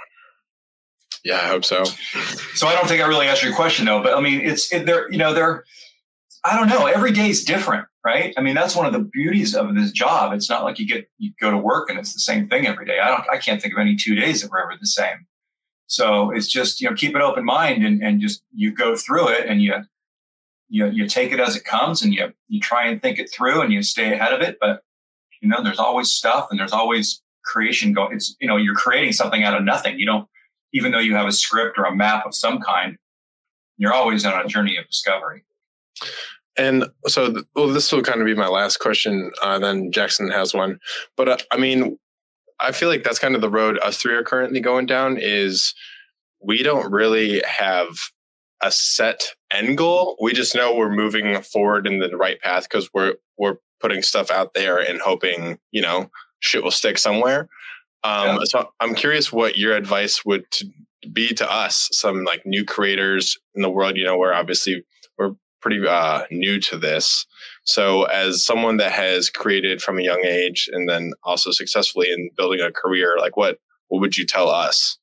Yeah, 1.25 1.37
I 1.37 1.49
hope 1.49 1.65
so. 1.65 1.85
So 2.55 2.67
I 2.67 2.75
don't 2.75 2.89
think 2.89 3.01
I 3.03 3.07
really 3.07 3.29
answered 3.29 3.47
your 3.47 3.57
question 3.57 3.87
though, 3.87 4.03
but 4.03 4.15
I 4.15 4.21
mean, 4.21 4.41
it's, 4.41 4.73
it, 4.73 4.87
they're, 4.87 5.11
you 5.11 5.19
know, 5.19 5.33
they're, 5.33 5.65
I 6.45 6.57
don't 6.57 6.69
know. 6.69 6.87
Every 6.87 7.13
day 7.13 7.31
is 7.31 7.45
different, 7.45 7.87
right? 8.05 8.35
I 8.37 8.41
mean, 8.41 8.55
that's 8.55 8.75
one 8.75 8.87
of 8.87 8.93
the 8.93 8.99
beauties 8.99 9.55
of 9.55 9.75
this 9.75 9.93
job. 9.93 10.33
It's 10.33 10.51
not 10.51 10.65
like 10.65 10.79
you 10.79 10.87
get 10.87 11.09
you 11.19 11.33
go 11.41 11.51
to 11.53 11.57
work 11.57 11.89
and 11.89 11.99
it's 11.99 12.13
the 12.13 12.19
same 12.19 12.49
thing 12.49 12.67
every 12.67 12.85
day. 12.85 12.99
I 12.99 13.09
don't. 13.09 13.25
I 13.31 13.39
can't 13.39 13.63
think 13.63 13.75
of 13.75 13.81
any 13.81 13.95
two 13.95 14.17
days 14.17 14.43
that 14.43 14.51
were 14.51 14.61
ever 14.61 14.73
the 14.79 14.87
same. 14.87 15.27
So 15.87 16.31
it's 16.31 16.49
just 16.49 16.81
you 16.81 16.91
know 16.91 16.97
keep 16.97 17.15
an 17.15 17.23
open 17.23 17.45
mind 17.45 17.85
and 17.85 18.03
and 18.03 18.21
just 18.21 18.43
you 18.53 18.73
go 18.73 18.97
through 18.97 19.29
it 19.29 19.47
and 19.47 19.63
you 19.63 19.75
you 20.73 20.87
you 20.87 21.07
take 21.07 21.33
it 21.33 21.39
as 21.39 21.55
it 21.55 21.65
comes 21.65 22.03
and 22.03 22.15
you 22.15 22.33
you 22.49 22.59
try 22.59 22.87
and 22.87 23.01
think 23.01 23.19
it 23.19 23.31
through 23.31 23.61
and 23.61 23.73
you 23.73 23.83
stay 23.83 24.15
ahead 24.15 24.33
of 24.33 24.41
it. 24.41 24.57
But 24.59 24.83
you 25.43 25.49
know, 25.49 25.63
there's 25.63 25.79
always 25.79 26.11
stuff 26.11 26.49
and 26.51 26.59
there's 26.59 26.73
always 26.73 27.21
creation 27.45 27.93
going. 27.93 28.15
It's 28.17 28.35
you 28.41 28.49
know 28.49 28.57
you're 28.57 28.75
creating 28.75 29.13
something 29.13 29.45
out 29.45 29.55
of 29.55 29.65
nothing. 29.65 29.99
You 29.99 30.07
don't 30.07 30.27
even 30.73 30.91
though 30.91 30.99
you 30.99 31.15
have 31.15 31.27
a 31.27 31.33
script 31.33 31.79
or 31.79 31.85
a 31.85 31.95
map 31.95 32.25
of 32.25 32.35
some 32.35 32.61
kind. 32.61 32.97
You're 33.77 33.93
always 33.93 34.25
on 34.25 34.45
a 34.45 34.49
journey 34.49 34.77
of 34.77 34.87
discovery. 34.87 35.45
And 36.57 36.85
so, 37.07 37.43
well, 37.55 37.69
this 37.69 37.91
will 37.91 38.03
kind 38.03 38.21
of 38.21 38.27
be 38.27 38.35
my 38.35 38.47
last 38.47 38.79
question. 38.79 39.33
Uh, 39.43 39.59
then 39.59 39.91
Jackson 39.91 40.31
has 40.31 40.55
one, 40.55 40.79
but 41.17 41.29
uh, 41.29 41.37
I 41.51 41.57
mean, 41.57 41.99
I 42.61 42.73
feel 42.73 42.89
like 42.89 43.03
that's 43.03 43.19
kind 43.19 43.35
of 43.35 43.41
the 43.41 43.51
road 43.51 43.79
us 43.83 43.99
three 43.99 44.15
are 44.15 44.23
currently 44.23 44.61
going 44.61 44.87
down. 44.87 45.19
Is 45.19 45.75
we 46.41 46.63
don't 46.63 46.91
really 46.91 47.43
have 47.47 47.89
a 48.63 48.71
set 48.71 49.35
end 49.51 49.77
goal. 49.77 50.17
We 50.21 50.33
just 50.33 50.55
know 50.55 50.75
we're 50.75 50.95
moving 50.95 51.41
forward 51.43 51.87
in 51.87 51.99
the 51.99 52.17
right 52.17 52.41
path 52.41 52.65
because 52.65 52.91
we're 52.95 53.15
we're 53.39 53.57
putting 53.81 54.03
stuff 54.03 54.31
out 54.31 54.55
there 54.55 54.79
and 54.79 55.01
hoping 55.01 55.59
you 55.71 55.83
know 55.83 56.11
shit 56.41 56.63
will 56.63 56.71
stick 56.71 56.99
somewhere. 56.99 57.49
Um, 58.05 58.39
yeah. 58.39 58.45
So 58.45 58.69
I'm 58.81 58.95
curious 58.95 59.33
what 59.33 59.57
your 59.57 59.77
advice 59.77 60.25
would 60.25 60.47
be 61.13 61.35
to 61.35 61.51
us, 61.51 61.89
some 61.93 62.25
like 62.25 62.43
new 62.45 62.65
creators 62.65 63.39
in 63.55 63.63
the 63.63 63.71
world. 63.71 63.97
You 63.97 64.05
know, 64.05 64.17
where 64.17 64.35
obviously 64.35 64.85
we're 65.19 65.35
pretty 65.61 65.87
uh, 65.87 66.25
new 66.31 66.61
to 66.61 66.79
this. 66.79 67.27
So, 67.65 68.05
as 68.05 68.45
someone 68.45 68.77
that 68.79 68.93
has 68.93 69.31
created 69.31 69.81
from 69.81 69.99
a 69.99 70.03
young 70.03 70.25
age 70.25 70.69
and 70.73 70.89
then 70.89 71.13
also 71.23 71.51
successfully 71.51 72.11
in 72.11 72.31
building 72.37 72.61
a 72.61 72.73
career, 72.73 73.17
like 73.19 73.37
what 73.37 73.59
what 73.89 74.01
would 74.01 74.17
you 74.17 74.27
tell 74.27 74.49
us? 74.49 74.99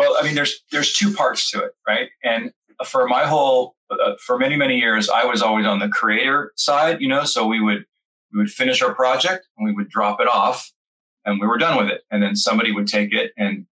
Well, 0.00 0.16
I 0.18 0.24
mean, 0.24 0.34
there's 0.34 0.62
there's 0.72 0.94
two 0.94 1.12
parts 1.12 1.50
to 1.50 1.62
it, 1.62 1.72
right? 1.86 2.08
And 2.24 2.52
for 2.86 3.06
my 3.06 3.26
whole 3.26 3.76
uh, 3.90 4.14
for 4.24 4.38
many 4.38 4.56
many 4.56 4.78
years, 4.78 5.10
I 5.10 5.24
was 5.24 5.42
always 5.42 5.66
on 5.66 5.78
the 5.78 5.88
creator 5.88 6.52
side, 6.56 7.00
you 7.00 7.08
know. 7.08 7.24
So 7.24 7.46
we 7.46 7.60
would 7.60 7.84
we 8.32 8.38
would 8.38 8.50
finish 8.50 8.82
our 8.82 8.94
project 8.94 9.46
and 9.56 9.66
we 9.66 9.74
would 9.74 9.90
drop 9.90 10.20
it 10.20 10.28
off, 10.28 10.72
and 11.24 11.40
we 11.40 11.46
were 11.46 11.58
done 11.58 11.76
with 11.76 11.90
it. 11.90 12.02
And 12.10 12.22
then 12.22 12.34
somebody 12.34 12.72
would 12.72 12.86
take 12.86 13.12
it 13.12 13.32
and 13.36 13.66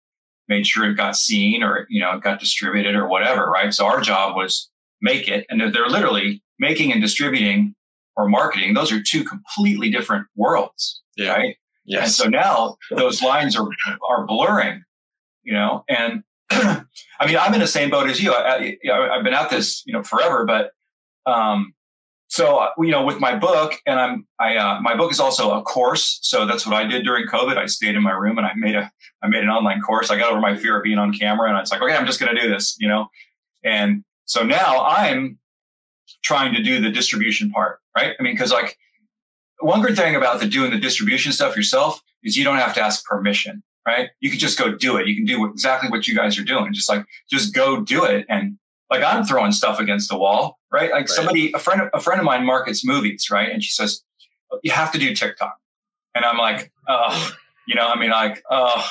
made 0.49 0.67
sure 0.67 0.89
it 0.89 0.95
got 0.95 1.15
seen 1.15 1.63
or 1.63 1.87
you 1.89 2.01
know 2.01 2.11
it 2.17 2.23
got 2.23 2.39
distributed 2.39 2.95
or 2.95 3.07
whatever, 3.07 3.49
right? 3.49 3.73
So 3.73 3.85
our 3.85 4.01
job 4.01 4.35
was 4.35 4.69
make 5.01 5.27
it. 5.27 5.45
And 5.49 5.61
they're, 5.61 5.87
literally 5.87 6.43
making 6.59 6.91
and 6.91 7.01
distributing 7.01 7.75
or 8.15 8.27
marketing. 8.27 8.73
Those 8.73 8.91
are 8.91 9.01
two 9.01 9.23
completely 9.23 9.89
different 9.89 10.27
worlds. 10.35 11.01
Yeah. 11.15 11.33
Right. 11.33 11.55
Yes. 11.85 12.03
And 12.05 12.11
so 12.13 12.29
now 12.29 12.77
those 12.91 13.21
lines 13.21 13.55
are, 13.55 13.67
are 14.09 14.25
blurring, 14.25 14.83
you 15.47 15.53
know, 15.53 15.85
and 15.87 16.23
I 16.51 17.25
mean, 17.25 17.37
I'm 17.37 17.53
in 17.53 17.61
the 17.61 17.67
same 17.67 17.89
boat 17.89 18.09
as 18.09 18.21
you. 18.21 18.33
I, 18.33 18.77
have 18.83 19.23
been 19.23 19.33
at 19.33 19.49
this, 19.49 19.81
you 19.85 19.93
know, 19.93 20.03
forever, 20.03 20.45
but, 20.45 20.71
um, 21.25 21.73
so 22.27 22.67
you 22.77 22.91
know, 22.91 23.05
with 23.05 23.21
my 23.21 23.35
book, 23.35 23.75
and 23.85 23.99
I'm 23.99 24.27
I 24.37 24.57
uh, 24.57 24.81
my 24.81 24.97
book 24.97 25.11
is 25.11 25.19
also 25.19 25.57
a 25.57 25.61
course. 25.61 26.19
So 26.21 26.45
that's 26.45 26.65
what 26.67 26.75
I 26.75 26.85
did 26.85 27.05
during 27.05 27.25
COVID. 27.25 27.57
I 27.57 27.67
stayed 27.67 27.95
in 27.95 28.03
my 28.03 28.11
room 28.11 28.37
and 28.37 28.45
I 28.45 28.51
made 28.55 28.75
a 28.75 28.91
I 29.23 29.27
made 29.27 29.43
an 29.43 29.49
online 29.49 29.79
course. 29.79 30.11
I 30.11 30.17
got 30.17 30.31
over 30.31 30.41
my 30.41 30.57
fear 30.57 30.77
of 30.77 30.83
being 30.83 30.97
on 30.97 31.13
camera, 31.13 31.47
and 31.47 31.57
I 31.57 31.61
was 31.61 31.71
like, 31.71 31.81
okay, 31.81 31.95
I'm 31.95 32.05
just 32.05 32.19
going 32.19 32.35
to 32.35 32.41
do 32.41 32.49
this, 32.49 32.75
you 32.79 32.87
know. 32.89 33.07
And 33.63 34.03
so 34.25 34.43
now 34.43 34.85
I'm 34.85 35.39
trying 36.23 36.53
to 36.53 36.61
do 36.61 36.81
the 36.81 36.91
distribution 36.91 37.49
part, 37.49 37.79
right? 37.95 38.13
I 38.19 38.21
mean, 38.21 38.33
because 38.33 38.51
like 38.51 38.77
one 39.59 39.81
good 39.81 39.95
thing 39.95 40.15
about 40.15 40.41
the 40.41 40.47
doing 40.47 40.71
the 40.71 40.79
distribution 40.79 41.31
stuff 41.31 41.55
yourself 41.55 42.01
is 42.23 42.35
you 42.35 42.43
don't 42.43 42.57
have 42.57 42.73
to 42.75 42.81
ask 42.81 43.05
permission, 43.05 43.63
right? 43.87 44.09
You 44.19 44.29
can 44.29 44.37
just 44.37 44.59
go 44.59 44.75
do 44.75 44.97
it. 44.97 45.07
You 45.07 45.15
can 45.15 45.23
do 45.23 45.45
exactly 45.45 45.89
what 45.89 46.07
you 46.07 46.15
guys 46.15 46.37
are 46.37 46.43
doing. 46.43 46.73
Just 46.73 46.89
like 46.89 47.05
just 47.31 47.55
go 47.55 47.79
do 47.79 48.03
it 48.03 48.25
and 48.27 48.57
like 48.91 49.01
I'm 49.01 49.23
throwing 49.23 49.53
stuff 49.53 49.79
against 49.79 50.09
the 50.09 50.17
wall, 50.17 50.59
right? 50.71 50.91
Like 50.91 51.01
right. 51.01 51.09
somebody, 51.09 51.51
a 51.53 51.59
friend, 51.59 51.89
a 51.93 51.99
friend 51.99 52.19
of 52.19 52.25
mine 52.25 52.45
markets 52.45 52.85
movies, 52.85 53.29
right? 53.31 53.49
And 53.49 53.63
she 53.63 53.71
says, 53.71 54.03
you 54.61 54.71
have 54.71 54.91
to 54.91 54.97
do 54.97 55.15
TikTok. 55.15 55.57
And 56.15 56.25
I'm 56.25 56.37
like, 56.37 56.71
oh, 56.87 57.31
you 57.67 57.75
know, 57.75 57.87
I 57.87 57.99
mean, 57.99 58.11
like, 58.11 58.43
oh, 58.49 58.89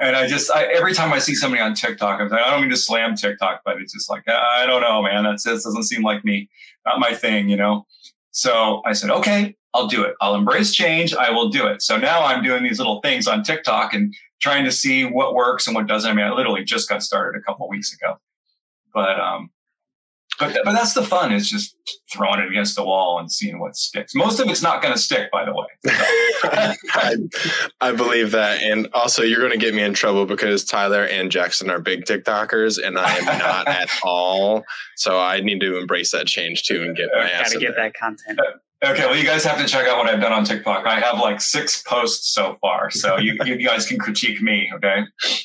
and 0.00 0.16
I 0.16 0.26
just, 0.26 0.50
I, 0.50 0.64
every 0.64 0.94
time 0.94 1.12
I 1.12 1.18
see 1.18 1.34
somebody 1.34 1.62
on 1.62 1.74
TikTok, 1.74 2.20
I'm 2.20 2.28
like, 2.28 2.40
I 2.40 2.50
don't 2.50 2.60
mean 2.60 2.70
to 2.70 2.76
slam 2.76 3.16
TikTok, 3.16 3.62
but 3.64 3.80
it's 3.80 3.92
just 3.92 4.10
like, 4.10 4.28
I 4.28 4.66
don't 4.66 4.82
know, 4.82 5.02
man. 5.02 5.24
That's, 5.24 5.44
this 5.44 5.64
doesn't 5.64 5.84
seem 5.84 6.02
like 6.02 6.24
me, 6.24 6.48
not 6.86 6.98
my 6.98 7.14
thing, 7.14 7.48
you 7.48 7.56
know? 7.56 7.86
So 8.30 8.82
I 8.86 8.92
said, 8.92 9.10
okay, 9.10 9.56
I'll 9.74 9.86
do 9.86 10.02
it. 10.02 10.14
I'll 10.20 10.34
embrace 10.34 10.74
change. 10.74 11.14
I 11.14 11.30
will 11.30 11.48
do 11.48 11.66
it. 11.66 11.82
So 11.82 11.96
now 11.96 12.24
I'm 12.24 12.42
doing 12.42 12.62
these 12.62 12.78
little 12.78 13.00
things 13.00 13.26
on 13.26 13.42
TikTok 13.42 13.94
and 13.94 14.14
trying 14.40 14.64
to 14.64 14.72
see 14.72 15.04
what 15.04 15.34
works 15.34 15.66
and 15.66 15.74
what 15.74 15.86
doesn't. 15.86 16.10
I 16.10 16.14
mean, 16.14 16.26
I 16.26 16.32
literally 16.32 16.64
just 16.64 16.88
got 16.88 17.02
started 17.02 17.38
a 17.38 17.42
couple 17.42 17.68
weeks 17.68 17.94
ago. 17.94 18.18
But 18.92 19.18
um, 19.18 19.50
but 20.38 20.58
but 20.64 20.72
that's 20.72 20.94
the 20.94 21.02
fun 21.02 21.32
is 21.32 21.48
just 21.48 21.76
throwing 22.12 22.40
it 22.40 22.48
against 22.48 22.74
the 22.74 22.84
wall 22.84 23.18
and 23.18 23.30
seeing 23.30 23.58
what 23.58 23.76
sticks. 23.76 24.14
Most 24.14 24.40
of 24.40 24.48
it's 24.48 24.62
not 24.62 24.82
going 24.82 24.92
to 24.92 25.00
stick, 25.00 25.30
by 25.30 25.44
the 25.44 25.52
way. 25.52 25.66
I, 26.84 27.16
I, 27.80 27.92
believe 27.92 28.32
that, 28.32 28.62
and 28.62 28.88
also 28.92 29.22
you're 29.22 29.40
going 29.40 29.52
to 29.52 29.58
get 29.58 29.74
me 29.74 29.82
in 29.82 29.94
trouble 29.94 30.26
because 30.26 30.64
Tyler 30.64 31.04
and 31.04 31.30
Jackson 31.30 31.70
are 31.70 31.80
big 31.80 32.04
TikTokers, 32.04 32.84
and 32.84 32.98
I 32.98 33.16
am 33.18 33.24
not 33.38 33.68
at 33.68 33.88
all. 34.02 34.64
So 34.96 35.20
I 35.20 35.40
need 35.40 35.60
to 35.60 35.78
embrace 35.78 36.12
that 36.12 36.26
change 36.26 36.64
too 36.64 36.82
and 36.82 36.96
get 36.96 37.08
my 37.14 37.30
ass. 37.30 37.52
Got 37.52 37.52
to 37.52 37.58
get 37.58 37.76
there. 37.76 37.84
that 37.84 37.94
content. 37.94 38.40
Okay, 38.84 39.06
well, 39.06 39.16
you 39.16 39.24
guys 39.24 39.44
have 39.44 39.58
to 39.58 39.66
check 39.66 39.86
out 39.86 39.98
what 39.98 40.08
I've 40.08 40.20
done 40.20 40.32
on 40.32 40.44
TikTok. 40.44 40.86
I 40.86 40.98
have 40.98 41.20
like 41.20 41.40
six 41.40 41.80
posts 41.82 42.34
so 42.34 42.56
far, 42.60 42.90
so 42.90 43.16
you, 43.16 43.38
you 43.44 43.64
guys 43.64 43.86
can 43.86 43.96
critique 43.96 44.42
me. 44.42 44.68
Okay, 44.74 45.02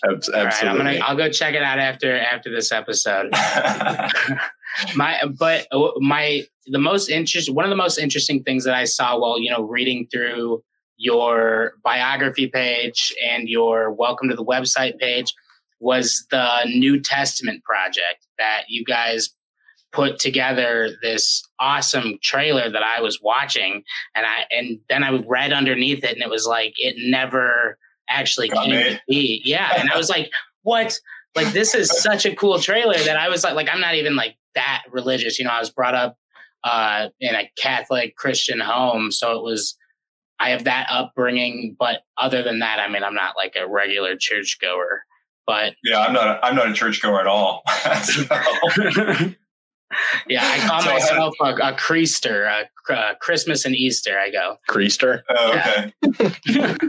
absolutely. 0.09 0.33
All 0.33 0.45
right, 0.45 0.63
I'm 0.63 0.77
gonna. 0.77 0.97
I'll 1.03 1.15
go 1.15 1.29
check 1.29 1.53
it 1.53 1.61
out 1.61 1.77
after 1.77 2.17
after 2.17 2.49
this 2.49 2.71
episode. 2.71 3.29
my, 4.95 5.21
but 5.37 5.67
uh, 5.71 5.91
my 5.99 6.45
the 6.65 6.79
most 6.79 7.09
interest 7.09 7.53
one 7.53 7.63
of 7.63 7.69
the 7.69 7.75
most 7.75 7.99
interesting 7.99 8.41
things 8.41 8.63
that 8.63 8.73
I 8.73 8.85
saw 8.85 9.19
while 9.19 9.39
you 9.39 9.51
know 9.51 9.61
reading 9.61 10.07
through 10.11 10.63
your 10.97 11.73
biography 11.83 12.47
page 12.47 13.13
and 13.23 13.47
your 13.47 13.91
welcome 13.93 14.29
to 14.29 14.35
the 14.35 14.45
website 14.45 14.97
page 14.97 15.31
was 15.79 16.25
the 16.31 16.63
New 16.65 16.99
Testament 16.99 17.63
project 17.63 18.25
that 18.39 18.63
you 18.67 18.83
guys 18.83 19.29
put 19.91 20.19
together 20.19 20.89
this 21.01 21.43
awesome 21.59 22.19
trailer 22.21 22.69
that 22.69 22.83
I 22.83 23.01
was 23.01 23.19
watching 23.21 23.83
and 24.15 24.25
I 24.25 24.45
and 24.51 24.79
then 24.89 25.03
I 25.03 25.17
read 25.27 25.53
underneath 25.53 26.03
it 26.03 26.13
and 26.13 26.21
it 26.21 26.29
was 26.29 26.45
like 26.45 26.73
it 26.77 26.95
never 26.97 27.77
actually 28.09 28.49
Got 28.49 28.65
came 28.65 28.75
me. 28.75 28.83
to 28.83 28.99
be. 29.07 29.41
Yeah. 29.43 29.73
And 29.77 29.89
I 29.89 29.97
was 29.97 30.09
like, 30.09 30.29
what? 30.63 30.97
Like 31.35 31.53
this 31.53 31.73
is 31.73 31.89
such 32.01 32.25
a 32.25 32.35
cool 32.35 32.59
trailer 32.59 32.97
that 32.97 33.17
I 33.17 33.29
was 33.29 33.43
like 33.43 33.55
like 33.55 33.69
I'm 33.71 33.81
not 33.81 33.95
even 33.95 34.15
like 34.15 34.35
that 34.55 34.83
religious. 34.91 35.39
You 35.39 35.45
know, 35.45 35.51
I 35.51 35.59
was 35.59 35.69
brought 35.69 35.95
up 35.95 36.17
uh 36.63 37.09
in 37.19 37.35
a 37.35 37.49
Catholic 37.57 38.15
Christian 38.15 38.59
home. 38.59 39.11
So 39.11 39.37
it 39.37 39.43
was 39.43 39.77
I 40.39 40.49
have 40.51 40.65
that 40.65 40.87
upbringing, 40.91 41.75
but 41.79 42.01
other 42.17 42.43
than 42.43 42.59
that, 42.59 42.79
I 42.79 42.87
mean 42.89 43.03
I'm 43.03 43.15
not 43.15 43.35
like 43.35 43.55
a 43.55 43.67
regular 43.67 44.15
churchgoer. 44.15 45.03
But 45.47 45.75
yeah, 45.81 46.01
I'm 46.01 46.11
not. 46.11 46.27
A, 46.27 46.45
I'm 46.45 46.55
not 46.55 46.69
a 46.69 46.73
churchgoer 46.73 47.21
at 47.21 47.27
all. 47.27 47.63
yeah, 50.27 50.41
I 50.43 50.59
call 50.67 50.81
so 50.81 50.89
myself 50.91 51.35
a, 51.41 51.53
a 51.55 51.73
creaster. 51.73 52.45
A, 52.45 52.93
a, 52.93 53.15
Christmas 53.19 53.65
and 53.65 53.75
Easter, 53.75 54.17
I 54.17 54.31
go 54.31 54.57
creaster. 54.69 55.21
Oh, 55.29 55.57
okay. 55.57 55.93
Yeah. 56.45 56.77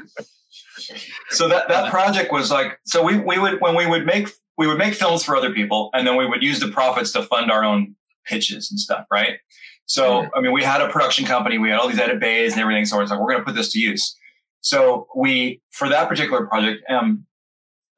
so 1.31 1.49
that 1.49 1.69
that 1.69 1.91
project 1.91 2.33
was 2.33 2.51
like 2.51 2.79
so 2.85 3.03
we 3.03 3.19
we 3.19 3.39
would 3.39 3.61
when 3.61 3.75
we 3.75 3.87
would 3.87 4.07
make 4.07 4.29
we 4.57 4.67
would 4.67 4.79
make 4.79 4.95
films 4.95 5.23
for 5.23 5.37
other 5.37 5.53
people 5.53 5.91
and 5.95 6.07
then 6.07 6.17
we 6.17 6.27
would 6.27 6.43
use 6.43 6.61
the 6.61 6.69
profits 6.69 7.13
to 7.13 7.23
fund 7.23 7.51
our 7.51 7.65
own 7.65 7.95
pitches 8.27 8.71
and 8.71 8.79
stuff, 8.79 9.07
right? 9.11 9.39
So 9.87 10.23
mm-hmm. 10.23 10.29
I 10.35 10.41
mean, 10.41 10.53
we 10.53 10.63
had 10.63 10.81
a 10.81 10.89
production 10.89 11.25
company, 11.25 11.59
we 11.59 11.71
had 11.71 11.79
all 11.79 11.89
these 11.89 11.99
edit 11.99 12.21
bays 12.21 12.53
and 12.53 12.61
everything. 12.61 12.85
So 12.85 13.01
it's 13.01 13.11
like 13.11 13.21
we're 13.21 13.31
going 13.33 13.41
to 13.41 13.45
put 13.45 13.55
this 13.55 13.73
to 13.73 13.79
use. 13.79 14.17
So 14.61 15.07
we 15.17 15.61
for 15.71 15.89
that 15.89 16.09
particular 16.09 16.47
project, 16.47 16.83
um, 16.91 17.27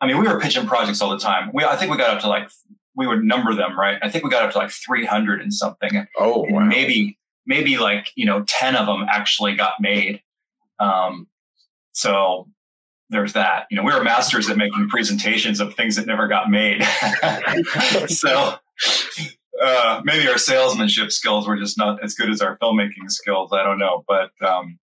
I 0.00 0.06
mean, 0.06 0.18
we 0.18 0.28
were 0.28 0.38
pitching 0.38 0.66
projects 0.66 1.02
all 1.02 1.10
the 1.10 1.18
time. 1.18 1.50
We 1.52 1.64
I 1.64 1.76
think 1.76 1.90
we 1.90 1.96
got 1.96 2.14
up 2.14 2.20
to 2.22 2.28
like 2.28 2.48
we 2.96 3.06
would 3.06 3.22
number 3.22 3.54
them, 3.54 3.78
right? 3.78 3.98
I 4.02 4.10
think 4.10 4.24
we 4.24 4.30
got 4.30 4.42
up 4.42 4.52
to 4.52 4.58
like 4.58 4.70
300 4.70 5.40
and 5.40 5.52
something. 5.52 6.06
Oh, 6.18 6.46
wow. 6.48 6.60
maybe, 6.64 7.18
maybe 7.46 7.78
like, 7.78 8.10
you 8.14 8.26
know, 8.26 8.44
10 8.46 8.76
of 8.76 8.86
them 8.86 9.06
actually 9.08 9.54
got 9.54 9.74
made. 9.80 10.22
Um, 10.78 11.28
so 11.92 12.48
there's 13.10 13.32
that, 13.34 13.66
you 13.70 13.76
know, 13.76 13.82
we 13.82 13.92
were 13.92 14.02
masters 14.02 14.48
at 14.48 14.56
making 14.56 14.88
presentations 14.88 15.60
of 15.60 15.74
things 15.74 15.96
that 15.96 16.06
never 16.06 16.28
got 16.28 16.50
made. 16.50 16.82
so, 18.06 18.54
uh, 19.62 20.00
maybe 20.04 20.28
our 20.28 20.38
salesmanship 20.38 21.10
skills 21.12 21.46
were 21.46 21.56
just 21.56 21.76
not 21.76 22.02
as 22.02 22.14
good 22.14 22.30
as 22.30 22.40
our 22.40 22.56
filmmaking 22.58 23.08
skills. 23.08 23.52
I 23.52 23.62
don't 23.62 23.78
know, 23.78 24.04
but, 24.08 24.30
um, 24.46 24.78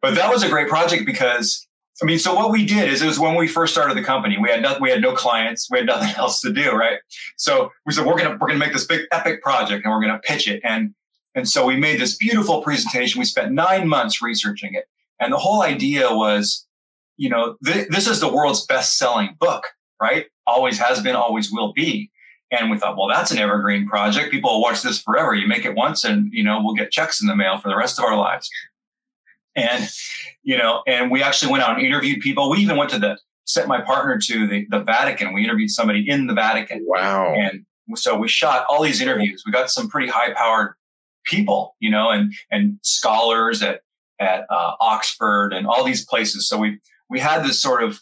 but 0.00 0.14
that 0.14 0.30
was 0.30 0.42
a 0.42 0.48
great 0.48 0.68
project 0.68 1.04
because 1.06 1.66
I 2.02 2.04
mean, 2.04 2.18
so 2.18 2.34
what 2.34 2.50
we 2.50 2.66
did 2.66 2.90
is 2.90 3.00
it 3.00 3.06
was 3.06 3.18
when 3.18 3.36
we 3.36 3.48
first 3.48 3.72
started 3.72 3.96
the 3.96 4.02
company, 4.02 4.36
we 4.38 4.50
had 4.50 4.60
no, 4.60 4.76
we 4.80 4.90
had 4.90 5.00
no 5.00 5.14
clients, 5.14 5.70
we 5.70 5.78
had 5.78 5.86
nothing 5.86 6.14
else 6.16 6.40
to 6.42 6.52
do, 6.52 6.72
right? 6.72 6.98
So 7.36 7.72
we 7.86 7.92
said 7.92 8.06
we're 8.06 8.18
gonna 8.18 8.36
we're 8.40 8.48
gonna 8.48 8.58
make 8.58 8.72
this 8.72 8.86
big 8.86 9.02
epic 9.12 9.42
project 9.42 9.84
and 9.84 9.92
we're 9.92 10.02
gonna 10.02 10.20
pitch 10.22 10.48
it, 10.48 10.60
and 10.64 10.94
and 11.34 11.48
so 11.48 11.64
we 11.66 11.76
made 11.76 12.00
this 12.00 12.16
beautiful 12.16 12.62
presentation. 12.62 13.18
We 13.18 13.24
spent 13.24 13.52
nine 13.52 13.88
months 13.88 14.20
researching 14.20 14.74
it, 14.74 14.84
and 15.20 15.32
the 15.32 15.38
whole 15.38 15.62
idea 15.62 16.14
was, 16.14 16.66
you 17.16 17.30
know, 17.30 17.56
th- 17.64 17.88
this 17.88 18.06
is 18.06 18.20
the 18.20 18.32
world's 18.32 18.66
best 18.66 18.98
selling 18.98 19.36
book, 19.40 19.64
right? 20.00 20.26
Always 20.46 20.78
has 20.78 21.00
been, 21.02 21.16
always 21.16 21.50
will 21.50 21.72
be. 21.72 22.10
And 22.52 22.70
we 22.70 22.78
thought, 22.78 22.96
well, 22.96 23.08
that's 23.08 23.32
an 23.32 23.38
evergreen 23.38 23.88
project. 23.88 24.30
People 24.30 24.52
will 24.52 24.62
watch 24.62 24.80
this 24.80 25.00
forever. 25.00 25.34
You 25.34 25.48
make 25.48 25.64
it 25.64 25.74
once, 25.74 26.04
and 26.04 26.30
you 26.30 26.44
know 26.44 26.60
we'll 26.62 26.74
get 26.74 26.90
checks 26.92 27.22
in 27.22 27.26
the 27.26 27.34
mail 27.34 27.58
for 27.58 27.68
the 27.68 27.76
rest 27.76 27.98
of 27.98 28.04
our 28.04 28.16
lives 28.16 28.50
and 29.56 29.88
you 30.42 30.56
know, 30.56 30.82
and 30.86 31.10
we 31.10 31.22
actually 31.22 31.50
went 31.50 31.64
out 31.64 31.76
and 31.76 31.86
interviewed 31.86 32.20
people. 32.20 32.50
We 32.50 32.58
even 32.58 32.76
went 32.76 32.90
to 32.90 32.98
the 32.98 33.18
sent 33.46 33.68
my 33.68 33.80
partner 33.80 34.18
to 34.18 34.46
the, 34.46 34.66
the 34.70 34.80
Vatican. 34.80 35.32
We 35.32 35.44
interviewed 35.44 35.70
somebody 35.70 36.08
in 36.08 36.26
the 36.26 36.34
Vatican. 36.34 36.84
Wow. 36.86 37.32
And 37.34 37.64
so 37.94 38.16
we 38.16 38.28
shot 38.28 38.66
all 38.68 38.82
these 38.82 39.00
interviews. 39.00 39.44
We 39.46 39.52
got 39.52 39.70
some 39.70 39.88
pretty 39.88 40.08
high 40.08 40.32
powered 40.34 40.74
people, 41.24 41.76
you 41.80 41.90
know, 41.90 42.10
and, 42.10 42.34
and 42.50 42.78
scholars 42.82 43.62
at, 43.62 43.80
at 44.18 44.44
uh, 44.50 44.72
Oxford 44.80 45.52
and 45.52 45.66
all 45.66 45.84
these 45.84 46.04
places. 46.04 46.48
So 46.48 46.58
we, 46.58 46.80
we 47.08 47.20
had 47.20 47.44
this 47.44 47.62
sort 47.62 47.84
of, 47.84 48.00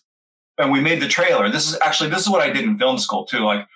and 0.56 0.72
we 0.72 0.80
made 0.80 1.02
the 1.02 1.08
trailer. 1.08 1.50
This 1.50 1.68
is 1.68 1.78
actually, 1.84 2.08
this 2.08 2.22
is 2.22 2.30
what 2.30 2.40
I 2.40 2.50
did 2.50 2.64
in 2.64 2.78
film 2.78 2.98
school 2.98 3.26
too. 3.26 3.40
Like 3.40 3.66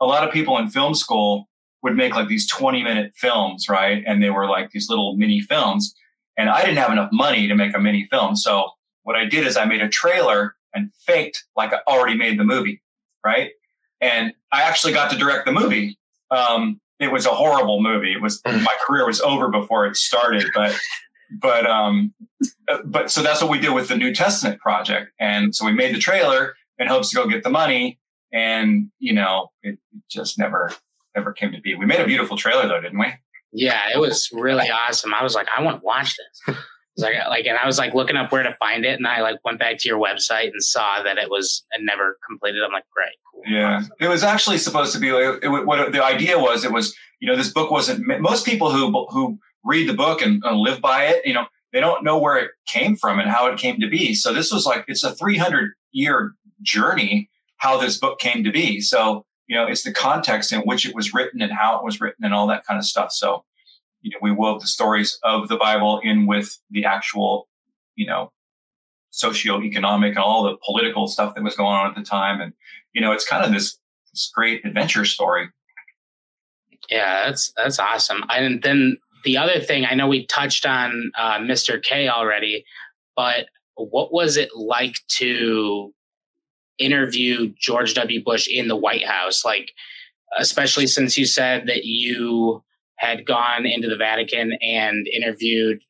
a 0.00 0.06
lot 0.06 0.26
of 0.26 0.32
people 0.32 0.58
in 0.58 0.68
film 0.68 0.94
school 0.94 1.48
would 1.82 1.96
make 1.96 2.14
like 2.14 2.28
these 2.28 2.48
20 2.48 2.84
minute 2.84 3.12
films, 3.16 3.68
right? 3.68 4.04
And 4.06 4.22
they 4.22 4.30
were 4.30 4.46
like 4.46 4.70
these 4.70 4.88
little 4.88 5.16
mini 5.16 5.40
films. 5.40 5.94
And 6.36 6.50
I 6.50 6.60
didn't 6.60 6.78
have 6.78 6.92
enough 6.92 7.10
money 7.12 7.48
to 7.48 7.54
make 7.54 7.74
a 7.74 7.80
mini 7.80 8.06
film. 8.10 8.36
So 8.36 8.70
what 9.02 9.16
I 9.16 9.24
did 9.24 9.46
is 9.46 9.56
I 9.56 9.64
made 9.64 9.82
a 9.82 9.88
trailer 9.88 10.54
and 10.74 10.92
faked 11.06 11.44
like 11.56 11.72
I 11.72 11.78
already 11.88 12.16
made 12.16 12.38
the 12.38 12.44
movie, 12.44 12.82
right? 13.24 13.50
And 14.00 14.34
I 14.52 14.62
actually 14.62 14.92
got 14.92 15.10
to 15.10 15.16
direct 15.16 15.46
the 15.46 15.52
movie. 15.52 15.98
Um, 16.30 16.80
it 16.98 17.10
was 17.10 17.26
a 17.26 17.30
horrible 17.30 17.82
movie. 17.82 18.12
It 18.12 18.20
was 18.20 18.42
mm. 18.42 18.62
my 18.62 18.76
career 18.86 19.06
was 19.06 19.20
over 19.20 19.48
before 19.48 19.86
it 19.86 19.96
started, 19.96 20.46
but 20.54 20.76
but 21.40 21.66
um, 21.66 22.14
but 22.84 23.10
so 23.10 23.22
that's 23.22 23.42
what 23.42 23.50
we 23.50 23.58
did 23.58 23.72
with 23.72 23.88
the 23.88 23.96
New 23.96 24.14
Testament 24.14 24.60
project. 24.60 25.12
And 25.18 25.54
so 25.54 25.64
we 25.64 25.72
made 25.72 25.94
the 25.94 25.98
trailer 25.98 26.54
in 26.78 26.86
hopes 26.86 27.10
to 27.10 27.16
go 27.16 27.26
get 27.26 27.42
the 27.42 27.50
money, 27.50 27.98
and 28.32 28.90
you 28.98 29.12
know 29.12 29.50
it 29.62 29.78
just 30.10 30.38
never 30.38 30.72
never 31.14 31.32
came 31.32 31.52
to 31.52 31.60
be. 31.60 31.74
We 31.74 31.86
made 31.86 32.00
a 32.00 32.06
beautiful 32.06 32.36
trailer 32.36 32.68
though, 32.68 32.80
didn't 32.80 32.98
we? 32.98 33.12
Yeah, 33.56 33.88
it 33.94 33.98
was 33.98 34.28
really 34.32 34.70
awesome. 34.70 35.14
I 35.14 35.22
was 35.22 35.34
like, 35.34 35.46
I 35.56 35.62
want 35.62 35.80
to 35.80 35.84
watch 35.84 36.14
this. 36.16 36.56
like, 36.98 37.14
uh, 37.16 37.28
like, 37.28 37.46
and 37.46 37.56
I 37.56 37.66
was 37.66 37.78
like 37.78 37.94
looking 37.94 38.16
up 38.16 38.30
where 38.30 38.42
to 38.42 38.54
find 38.58 38.84
it, 38.84 38.98
and 38.98 39.06
I 39.06 39.22
like 39.22 39.36
went 39.44 39.58
back 39.58 39.78
to 39.78 39.88
your 39.88 39.98
website 39.98 40.48
and 40.48 40.62
saw 40.62 41.02
that 41.02 41.18
it 41.18 41.30
was 41.30 41.64
and 41.72 41.86
never 41.86 42.18
completed. 42.28 42.62
I'm 42.62 42.72
like, 42.72 42.84
great, 42.94 43.14
cool. 43.32 43.42
Yeah, 43.46 43.78
awesome. 43.78 43.92
it 44.00 44.08
was 44.08 44.22
actually 44.22 44.58
supposed 44.58 44.92
to 44.92 44.98
be. 44.98 45.08
It, 45.08 45.44
it, 45.44 45.48
what 45.48 45.92
the 45.92 46.04
idea 46.04 46.38
was, 46.38 46.64
it 46.64 46.72
was 46.72 46.94
you 47.20 47.28
know, 47.28 47.36
this 47.36 47.52
book 47.52 47.70
wasn't. 47.70 48.06
Most 48.20 48.44
people 48.44 48.70
who 48.70 49.06
who 49.10 49.38
read 49.64 49.88
the 49.88 49.94
book 49.94 50.22
and, 50.22 50.42
and 50.44 50.58
live 50.58 50.80
by 50.80 51.04
it, 51.04 51.26
you 51.26 51.34
know, 51.34 51.46
they 51.72 51.80
don't 51.80 52.04
know 52.04 52.18
where 52.18 52.36
it 52.36 52.50
came 52.66 52.96
from 52.96 53.18
and 53.18 53.30
how 53.30 53.46
it 53.46 53.58
came 53.58 53.80
to 53.80 53.88
be. 53.88 54.14
So 54.14 54.32
this 54.32 54.52
was 54.52 54.66
like 54.66 54.84
it's 54.88 55.04
a 55.04 55.14
300 55.14 55.72
year 55.92 56.32
journey 56.62 57.30
how 57.58 57.78
this 57.78 57.98
book 57.98 58.18
came 58.18 58.44
to 58.44 58.50
be. 58.50 58.80
So 58.80 59.24
you 59.46 59.56
know, 59.56 59.66
it's 59.66 59.82
the 59.82 59.92
context 59.92 60.52
in 60.52 60.60
which 60.60 60.86
it 60.86 60.94
was 60.94 61.14
written 61.14 61.40
and 61.40 61.52
how 61.52 61.78
it 61.78 61.84
was 61.84 62.00
written 62.00 62.24
and 62.24 62.34
all 62.34 62.46
that 62.48 62.66
kind 62.66 62.78
of 62.78 62.84
stuff. 62.84 63.12
So 63.12 63.44
you 64.06 64.12
know, 64.12 64.18
we 64.22 64.30
wove 64.30 64.60
the 64.60 64.68
stories 64.68 65.18
of 65.24 65.48
the 65.48 65.56
Bible 65.56 66.00
in 66.02 66.26
with 66.26 66.58
the 66.70 66.84
actual, 66.84 67.48
you 67.96 68.06
know, 68.06 68.30
socioeconomic 69.12 70.10
and 70.10 70.18
all 70.18 70.44
the 70.44 70.56
political 70.64 71.08
stuff 71.08 71.34
that 71.34 71.42
was 71.42 71.56
going 71.56 71.74
on 71.74 71.90
at 71.90 71.96
the 71.96 72.02
time. 72.02 72.40
And, 72.40 72.52
you 72.92 73.00
know, 73.00 73.10
it's 73.10 73.26
kind 73.26 73.44
of 73.44 73.52
this, 73.52 73.78
this 74.12 74.30
great 74.32 74.64
adventure 74.64 75.04
story. 75.04 75.48
Yeah, 76.88 77.26
that's 77.26 77.52
that's 77.56 77.80
awesome. 77.80 78.22
And 78.28 78.62
then 78.62 78.98
the 79.24 79.38
other 79.38 79.58
thing, 79.58 79.84
I 79.84 79.94
know 79.94 80.06
we 80.06 80.26
touched 80.26 80.64
on 80.64 81.10
uh, 81.18 81.38
Mr. 81.38 81.82
K 81.82 82.08
already, 82.08 82.64
but 83.16 83.46
what 83.74 84.12
was 84.12 84.36
it 84.36 84.50
like 84.54 84.94
to 85.18 85.92
interview 86.78 87.52
George 87.58 87.94
W. 87.94 88.22
Bush 88.22 88.48
in 88.48 88.68
the 88.68 88.76
White 88.76 89.06
House? 89.06 89.44
Like, 89.44 89.72
especially 90.38 90.86
since 90.86 91.16
you 91.16 91.26
said 91.26 91.66
that 91.66 91.84
you 91.84 92.62
had 92.96 93.26
gone 93.26 93.66
into 93.66 93.88
the 93.88 93.96
Vatican 93.96 94.56
and 94.62 95.06
interviewed 95.06 95.80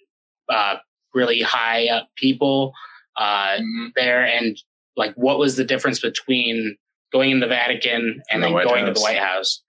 uh, 0.49 0.77
really 1.15 1.43
high 1.43 1.89
up 1.89 2.09
people 2.17 2.73
uh, 3.17 3.57
mm-hmm. 3.57 3.87
there, 3.97 4.25
and 4.25 4.61
like, 4.97 5.15
what 5.15 5.39
was 5.39 5.57
the 5.57 5.65
difference 5.65 6.01
between 6.01 6.77
going 7.13 7.31
in 7.31 7.41
the 7.41 7.47
Vatican 7.47 7.93
and, 7.93 8.23
and 8.31 8.43
the 8.43 8.49
then 8.49 8.67
going 8.67 8.85
House. 8.85 8.95
to 8.95 9.01
the 9.01 9.01
White 9.01 9.19
House? 9.19 9.63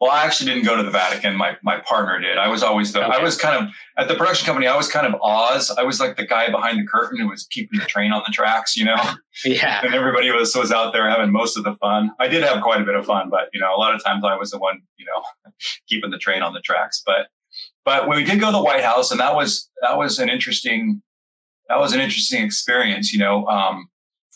Well, 0.00 0.10
I 0.10 0.24
actually 0.24 0.50
didn't 0.50 0.64
go 0.64 0.76
to 0.76 0.82
the 0.82 0.90
Vatican. 0.90 1.36
My 1.36 1.58
my 1.62 1.78
partner 1.80 2.18
did. 2.18 2.38
I 2.38 2.48
was 2.48 2.62
always 2.62 2.92
the. 2.92 3.04
Okay. 3.04 3.18
I 3.18 3.22
was 3.22 3.36
kind 3.36 3.62
of 3.62 3.70
at 3.98 4.08
the 4.08 4.14
production 4.14 4.46
company. 4.46 4.66
I 4.66 4.74
was 4.74 4.88
kind 4.88 5.06
of 5.06 5.20
Oz. 5.20 5.70
I 5.70 5.82
was 5.82 6.00
like 6.00 6.16
the 6.16 6.26
guy 6.26 6.50
behind 6.50 6.78
the 6.78 6.86
curtain 6.86 7.20
who 7.20 7.28
was 7.28 7.46
keeping 7.50 7.78
the 7.78 7.84
train 7.84 8.10
on 8.10 8.22
the 8.26 8.32
tracks. 8.32 8.76
You 8.76 8.86
know. 8.86 8.96
Yeah. 9.44 9.80
And 9.82 9.94
everybody 9.94 10.30
was 10.30 10.54
was 10.54 10.70
out 10.70 10.92
there 10.92 11.08
having 11.08 11.32
most 11.32 11.56
of 11.56 11.64
the 11.64 11.74
fun. 11.76 12.10
I 12.18 12.28
did 12.28 12.42
have 12.42 12.62
quite 12.62 12.82
a 12.82 12.84
bit 12.84 12.94
of 12.94 13.06
fun, 13.06 13.30
but 13.30 13.48
you 13.54 13.60
know, 13.60 13.74
a 13.74 13.78
lot 13.78 13.94
of 13.94 14.04
times 14.04 14.22
I 14.22 14.36
was 14.36 14.50
the 14.50 14.58
one, 14.58 14.82
you 14.98 15.06
know, 15.06 15.22
keeping 15.88 16.10
the 16.10 16.18
train 16.18 16.42
on 16.42 16.52
the 16.52 16.60
tracks. 16.60 17.02
But 17.06 17.28
but 17.84 18.08
we 18.08 18.24
did 18.24 18.38
go 18.40 18.46
to 18.46 18.52
the 18.52 18.62
White 18.62 18.84
House, 18.84 19.10
and 19.10 19.20
that 19.20 19.34
was 19.34 19.70
that 19.82 19.96
was 19.96 20.18
an 20.18 20.28
interesting 20.28 21.00
that 21.68 21.78
was 21.78 21.92
an 21.92 22.00
interesting 22.00 22.44
experience. 22.44 23.12
You 23.12 23.20
know, 23.20 23.46
um, 23.46 23.88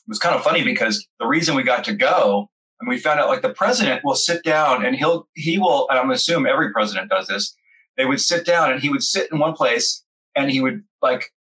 it 0.07 0.09
was 0.09 0.19
kind 0.19 0.35
of 0.35 0.43
funny 0.43 0.63
because 0.63 1.07
the 1.19 1.27
reason 1.27 1.55
we 1.55 1.65
got 1.65 1.85
to 1.85 1.95
go 1.95 2.49
and 2.85 2.91
we 2.91 2.99
found 2.99 3.19
out 3.19 3.29
like 3.29 3.43
the 3.43 3.49
president 3.49 4.05
will 4.05 4.15
sit 4.15 4.45
down 4.45 4.85
and 4.85 4.95
he'll 4.95 5.27
he 5.35 5.59
will 5.59 5.89
and 5.89 5.99
i'm 5.99 6.11
assuming 6.11 6.53
every 6.53 6.71
president 6.73 7.11
does 7.11 7.27
this 7.27 7.57
they 7.97 8.05
would 8.05 8.21
sit 8.21 8.45
down 8.45 8.71
and 8.73 8.81
he 8.81 8.91
would 8.91 9.03
sit 9.03 9.31
in 9.33 9.39
one 9.39 9.55
place 9.55 10.05
and 10.35 10.51
he 10.51 10.61
would 10.61 10.83
like 11.01 11.33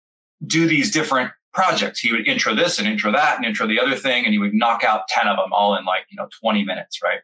do 0.46 0.66
these 0.66 0.90
different 0.90 1.30
projects. 1.52 2.00
He 2.00 2.12
would 2.12 2.26
intro 2.26 2.54
this 2.54 2.78
and 2.78 2.86
intro 2.86 3.12
that 3.12 3.36
and 3.36 3.44
intro 3.44 3.66
the 3.66 3.80
other 3.80 3.96
thing 3.96 4.24
and 4.24 4.32
he 4.32 4.38
would 4.38 4.54
knock 4.54 4.84
out 4.84 5.08
10 5.08 5.28
of 5.28 5.36
them 5.36 5.52
all 5.52 5.76
in 5.76 5.84
like 5.84 6.04
you 6.10 6.16
know 6.16 6.28
20 6.40 6.64
minutes 6.64 7.00
right? 7.02 7.20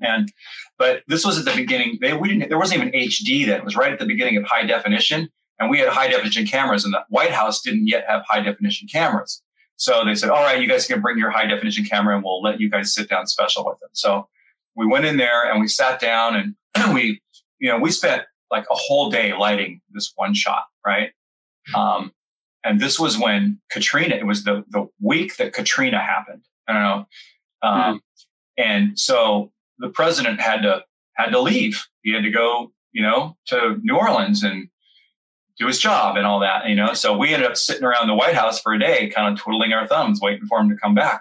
And 0.00 0.32
but 0.78 1.02
this 1.06 1.24
was 1.24 1.38
at 1.38 1.44
the 1.44 1.54
beginning 1.54 1.98
they 2.00 2.12
we 2.12 2.28
didn't 2.28 2.48
there 2.48 2.58
wasn't 2.58 2.82
even 2.82 2.92
hd 2.92 3.46
then. 3.46 3.60
It 3.60 3.64
was 3.64 3.76
right 3.76 3.92
at 3.92 3.98
the 3.98 4.06
beginning 4.06 4.36
of 4.36 4.44
high 4.44 4.64
definition 4.64 5.28
and 5.58 5.70
we 5.70 5.78
had 5.78 5.88
high 5.88 6.08
definition 6.08 6.46
cameras 6.46 6.84
and 6.84 6.92
the 6.92 7.04
white 7.08 7.30
house 7.30 7.62
didn't 7.62 7.86
yet 7.86 8.04
have 8.08 8.22
high 8.28 8.40
definition 8.40 8.88
cameras 8.88 9.42
so 9.82 10.04
they 10.04 10.14
said, 10.14 10.30
all 10.30 10.44
right, 10.44 10.60
you 10.60 10.68
guys 10.68 10.86
can 10.86 11.00
bring 11.00 11.18
your 11.18 11.32
high 11.32 11.44
definition 11.44 11.84
camera 11.84 12.14
and 12.14 12.22
we'll 12.22 12.40
let 12.40 12.60
you 12.60 12.70
guys 12.70 12.94
sit 12.94 13.08
down 13.08 13.26
special 13.26 13.66
with 13.66 13.80
them. 13.80 13.88
So 13.94 14.28
we 14.76 14.86
went 14.86 15.06
in 15.06 15.16
there 15.16 15.50
and 15.50 15.60
we 15.60 15.66
sat 15.66 15.98
down 15.98 16.36
and 16.36 16.94
we, 16.94 17.20
you 17.58 17.68
know, 17.68 17.80
we 17.80 17.90
spent 17.90 18.22
like 18.48 18.62
a 18.70 18.76
whole 18.76 19.10
day 19.10 19.32
lighting 19.32 19.80
this 19.90 20.12
one 20.14 20.34
shot, 20.34 20.62
right? 20.86 21.10
Um, 21.74 22.12
and 22.62 22.78
this 22.78 23.00
was 23.00 23.18
when 23.18 23.60
Katrina, 23.72 24.14
it 24.14 24.24
was 24.24 24.44
the, 24.44 24.62
the 24.68 24.86
week 25.00 25.36
that 25.38 25.52
Katrina 25.52 25.98
happened. 25.98 26.44
I 26.68 26.72
don't 26.74 26.82
know. 26.82 27.06
Um, 27.62 27.74
mm-hmm. 27.74 27.96
And 28.58 28.96
so 28.96 29.50
the 29.80 29.88
president 29.88 30.40
had 30.40 30.62
to, 30.62 30.84
had 31.16 31.30
to 31.30 31.40
leave. 31.40 31.84
He 32.02 32.12
had 32.12 32.22
to 32.22 32.30
go, 32.30 32.70
you 32.92 33.02
know, 33.02 33.36
to 33.46 33.80
New 33.82 33.96
Orleans 33.96 34.44
and 34.44 34.68
do 35.58 35.66
his 35.66 35.78
job 35.78 36.16
and 36.16 36.26
all 36.26 36.40
that, 36.40 36.68
you 36.68 36.74
know. 36.74 36.94
So 36.94 37.16
we 37.16 37.32
ended 37.32 37.50
up 37.50 37.56
sitting 37.56 37.84
around 37.84 38.08
the 38.08 38.14
White 38.14 38.34
House 38.34 38.60
for 38.60 38.72
a 38.72 38.78
day, 38.78 39.08
kind 39.10 39.32
of 39.32 39.38
twiddling 39.38 39.72
our 39.72 39.86
thumbs, 39.86 40.20
waiting 40.20 40.46
for 40.46 40.58
him 40.58 40.68
to 40.70 40.76
come 40.76 40.94
back. 40.94 41.20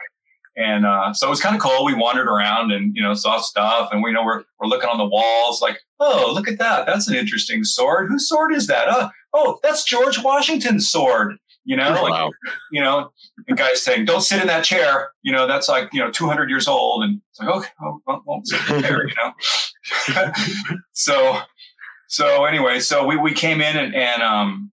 And 0.58 0.86
uh, 0.86 1.14
so 1.14 1.28
it 1.28 1.30
was 1.30 1.40
kind 1.40 1.56
of 1.56 1.62
cool. 1.62 1.86
We 1.86 1.94
wandered 1.94 2.28
around 2.28 2.72
and 2.72 2.96
you 2.96 3.02
know 3.02 3.14
saw 3.14 3.40
stuff, 3.40 3.90
and 3.92 4.04
we 4.04 4.10
you 4.10 4.14
know 4.14 4.24
we're 4.24 4.44
we're 4.60 4.68
looking 4.68 4.90
on 4.90 4.98
the 4.98 5.06
walls, 5.06 5.62
like, 5.62 5.80
oh, 6.00 6.32
look 6.34 6.48
at 6.48 6.60
that, 6.60 6.86
that's 6.86 7.08
an 7.08 7.16
interesting 7.16 7.64
sword. 7.64 8.10
Whose 8.10 8.28
sword 8.28 8.54
is 8.54 8.68
that? 8.68 8.90
Uh, 8.90 9.10
oh, 9.34 9.60
that's 9.64 9.86
George 9.86 10.22
Washington's 10.22 10.90
sword. 10.90 11.38
You 11.64 11.78
know, 11.78 11.92
wow. 11.92 12.26
like, 12.26 12.34
you 12.72 12.82
know, 12.82 13.12
the 13.48 13.56
guy's 13.56 13.82
saying, 13.82 14.06
"Don't 14.06 14.22
sit 14.22 14.42
in 14.42 14.48
that 14.48 14.64
chair." 14.64 15.12
You 15.22 15.32
know, 15.32 15.48
that's 15.48 15.70
like 15.70 15.90
you 15.94 16.02
know, 16.02 16.12
two 16.12 16.26
hundred 16.26 16.50
years 16.50 16.68
old, 16.68 17.04
and 17.04 17.22
it's 17.30 17.40
like, 17.40 17.50
okay, 17.50 17.70
oh, 17.82 18.02
well, 18.06 18.24
won't 18.26 18.48
sit 18.48 18.60
in 18.70 18.82
there. 18.82 19.08
You 19.08 19.14
know, 19.16 20.32
so 20.92 21.40
so 22.12 22.44
anyway, 22.44 22.82
so 22.82 23.06
we, 23.06 23.16
we 23.16 23.34
came 23.34 23.62
in 23.62 23.78
and, 23.78 23.96
and 23.96 24.22
um, 24.22 24.70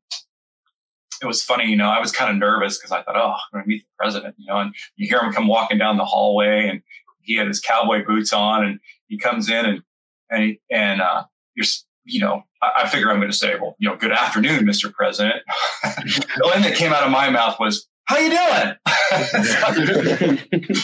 it 1.22 1.27
was 1.27 1.40
funny, 1.40 1.66
you 1.66 1.77
know, 1.77 1.88
I 1.88 2.01
was 2.01 2.11
kind 2.11 2.33
of 2.33 2.37
nervous 2.37 2.77
because 2.77 2.90
I 2.90 3.05
thought, 3.05 3.14
oh, 3.14 3.31
I'm 3.31 3.38
going 3.53 3.62
to 3.62 3.68
meet 3.68 3.83
the 3.83 3.88
president, 3.96 4.35
you 4.38 4.46
know, 4.48 4.59
and 4.59 4.74
you 4.96 5.09
hear 5.09 5.20
him 5.20 5.33
come 5.33 5.46
walking 5.46 5.79
down 5.79 5.98
the 5.98 6.05
hallway 6.05 6.68
and 6.68 6.83
he 7.20 7.37
had 7.37 7.46
his 7.46 7.61
cowboy 7.61 8.05
boots 8.05 8.33
on 8.33 8.64
and 8.64 8.81
he 9.07 9.18
comes 9.18 9.48
in 9.48 9.66
and, 9.66 9.83
and, 10.29 10.42
he, 10.42 10.61
and, 10.68 11.01
uh, 11.01 11.22
you're, 11.55 11.66
you 12.07 12.18
know, 12.18 12.42
I, 12.61 12.72
I 12.79 12.88
figure 12.88 13.09
I'm 13.09 13.18
going 13.18 13.31
to 13.31 13.37
say, 13.37 13.55
well, 13.55 13.77
you 13.79 13.88
know, 13.88 13.94
good 13.94 14.11
afternoon, 14.11 14.64
Mr. 14.64 14.92
President. 14.92 15.40
the 15.85 16.42
line 16.44 16.62
that 16.62 16.74
came 16.74 16.92
out 16.92 17.05
of 17.05 17.12
my 17.12 17.31
mouth 17.31 17.61
was, 17.61 17.87
how 18.07 18.18
you 18.18 18.31
doing? 18.31 18.74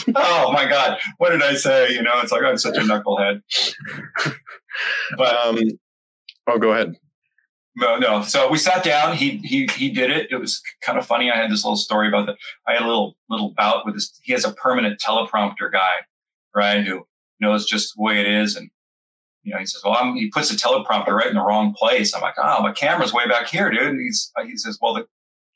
oh 0.15 0.53
my 0.53 0.69
God. 0.69 0.99
What 1.17 1.31
did 1.31 1.43
I 1.43 1.55
say? 1.55 1.91
You 1.91 2.01
know, 2.01 2.13
it's 2.21 2.31
like, 2.31 2.43
I'm 2.43 2.57
such 2.57 2.77
a 2.77 2.81
knucklehead. 2.81 3.41
But, 5.17 5.35
um, 5.35 5.57
Oh, 6.47 6.59
go 6.59 6.71
ahead. 6.71 6.95
No, 7.77 7.97
no. 7.97 8.21
So 8.21 8.49
we 8.49 8.57
sat 8.57 8.83
down. 8.83 9.17
He 9.17 9.37
he 9.37 9.67
he 9.75 9.89
did 9.89 10.09
it. 10.09 10.31
It 10.31 10.37
was 10.37 10.61
kind 10.81 10.97
of 10.97 11.05
funny. 11.05 11.29
I 11.29 11.35
had 11.35 11.51
this 11.51 11.65
little 11.65 11.75
story 11.75 12.07
about 12.07 12.25
that. 12.27 12.37
I 12.67 12.73
had 12.73 12.83
a 12.83 12.87
little 12.87 13.17
little 13.29 13.53
bout 13.57 13.85
with 13.85 13.95
this. 13.95 14.17
He 14.23 14.31
has 14.31 14.45
a 14.45 14.53
permanent 14.53 15.01
teleprompter 15.05 15.71
guy, 15.71 16.05
right? 16.55 16.85
Who 16.85 17.05
knows 17.41 17.65
just 17.65 17.95
the 17.95 18.01
way 18.01 18.21
it 18.21 18.27
is, 18.27 18.55
and 18.55 18.69
you 19.43 19.53
know, 19.53 19.59
he 19.59 19.65
says, 19.65 19.81
"Well, 19.83 19.97
I'm, 19.99 20.15
he 20.15 20.29
puts 20.29 20.49
the 20.49 20.55
teleprompter 20.55 21.09
right 21.09 21.27
in 21.27 21.35
the 21.35 21.41
wrong 21.41 21.73
place." 21.77 22.15
I'm 22.15 22.21
like, 22.21 22.35
"Oh, 22.37 22.61
my 22.61 22.71
camera's 22.71 23.13
way 23.13 23.27
back 23.27 23.47
here, 23.47 23.69
dude." 23.69 23.81
And 23.83 23.99
he's 23.99 24.31
uh, 24.39 24.45
he 24.45 24.55
says, 24.55 24.79
"Well, 24.81 24.93
the 24.93 25.05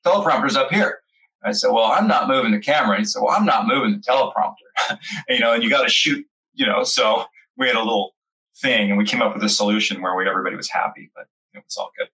teleprompter's 0.06 0.58
up 0.58 0.72
here." 0.72 1.00
I 1.46 1.54
said, 1.54 1.72
"Well, 1.72 1.86
I'm 1.86 2.08
not 2.08 2.28
moving 2.28 2.52
the 2.52 2.60
camera." 2.60 2.96
And 2.96 3.00
he 3.00 3.06
said, 3.06 3.22
"Well, 3.22 3.34
I'm 3.34 3.46
not 3.46 3.66
moving 3.66 3.92
the 3.92 4.00
teleprompter." 4.00 4.98
you 5.30 5.40
know, 5.40 5.54
and 5.54 5.64
you 5.64 5.70
got 5.70 5.84
to 5.84 5.90
shoot. 5.90 6.26
You 6.54 6.66
know, 6.66 6.84
so 6.84 7.26
we 7.58 7.68
had 7.68 7.78
a 7.78 7.80
little 7.80 8.14
thing, 8.62 8.90
and 8.90 8.98
we 8.98 9.06
came 9.06 9.22
up 9.22 9.34
with 9.34 9.44
a 9.44 9.50
solution 9.50 10.02
where 10.02 10.16
we, 10.16 10.28
everybody 10.28 10.56
was 10.56 10.70
happy, 10.70 11.12
but 11.16 11.26
it 11.54 11.64
was 11.64 11.78
all 11.78 11.92
good. 11.98 12.10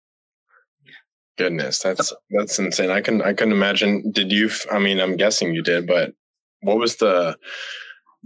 Goodness, 1.37 1.79
that's 1.79 2.13
that's 2.29 2.57
insane. 2.59 2.91
I 2.91 3.01
can 3.01 3.21
I 3.21 3.33
can 3.33 3.51
imagine. 3.51 4.09
Did 4.11 4.31
you? 4.31 4.49
I 4.71 4.79
mean, 4.79 5.01
I'm 5.01 5.17
guessing 5.17 5.53
you 5.53 5.61
did, 5.61 5.85
but 5.85 6.13
what 6.61 6.77
was 6.77 6.95
the 6.97 7.37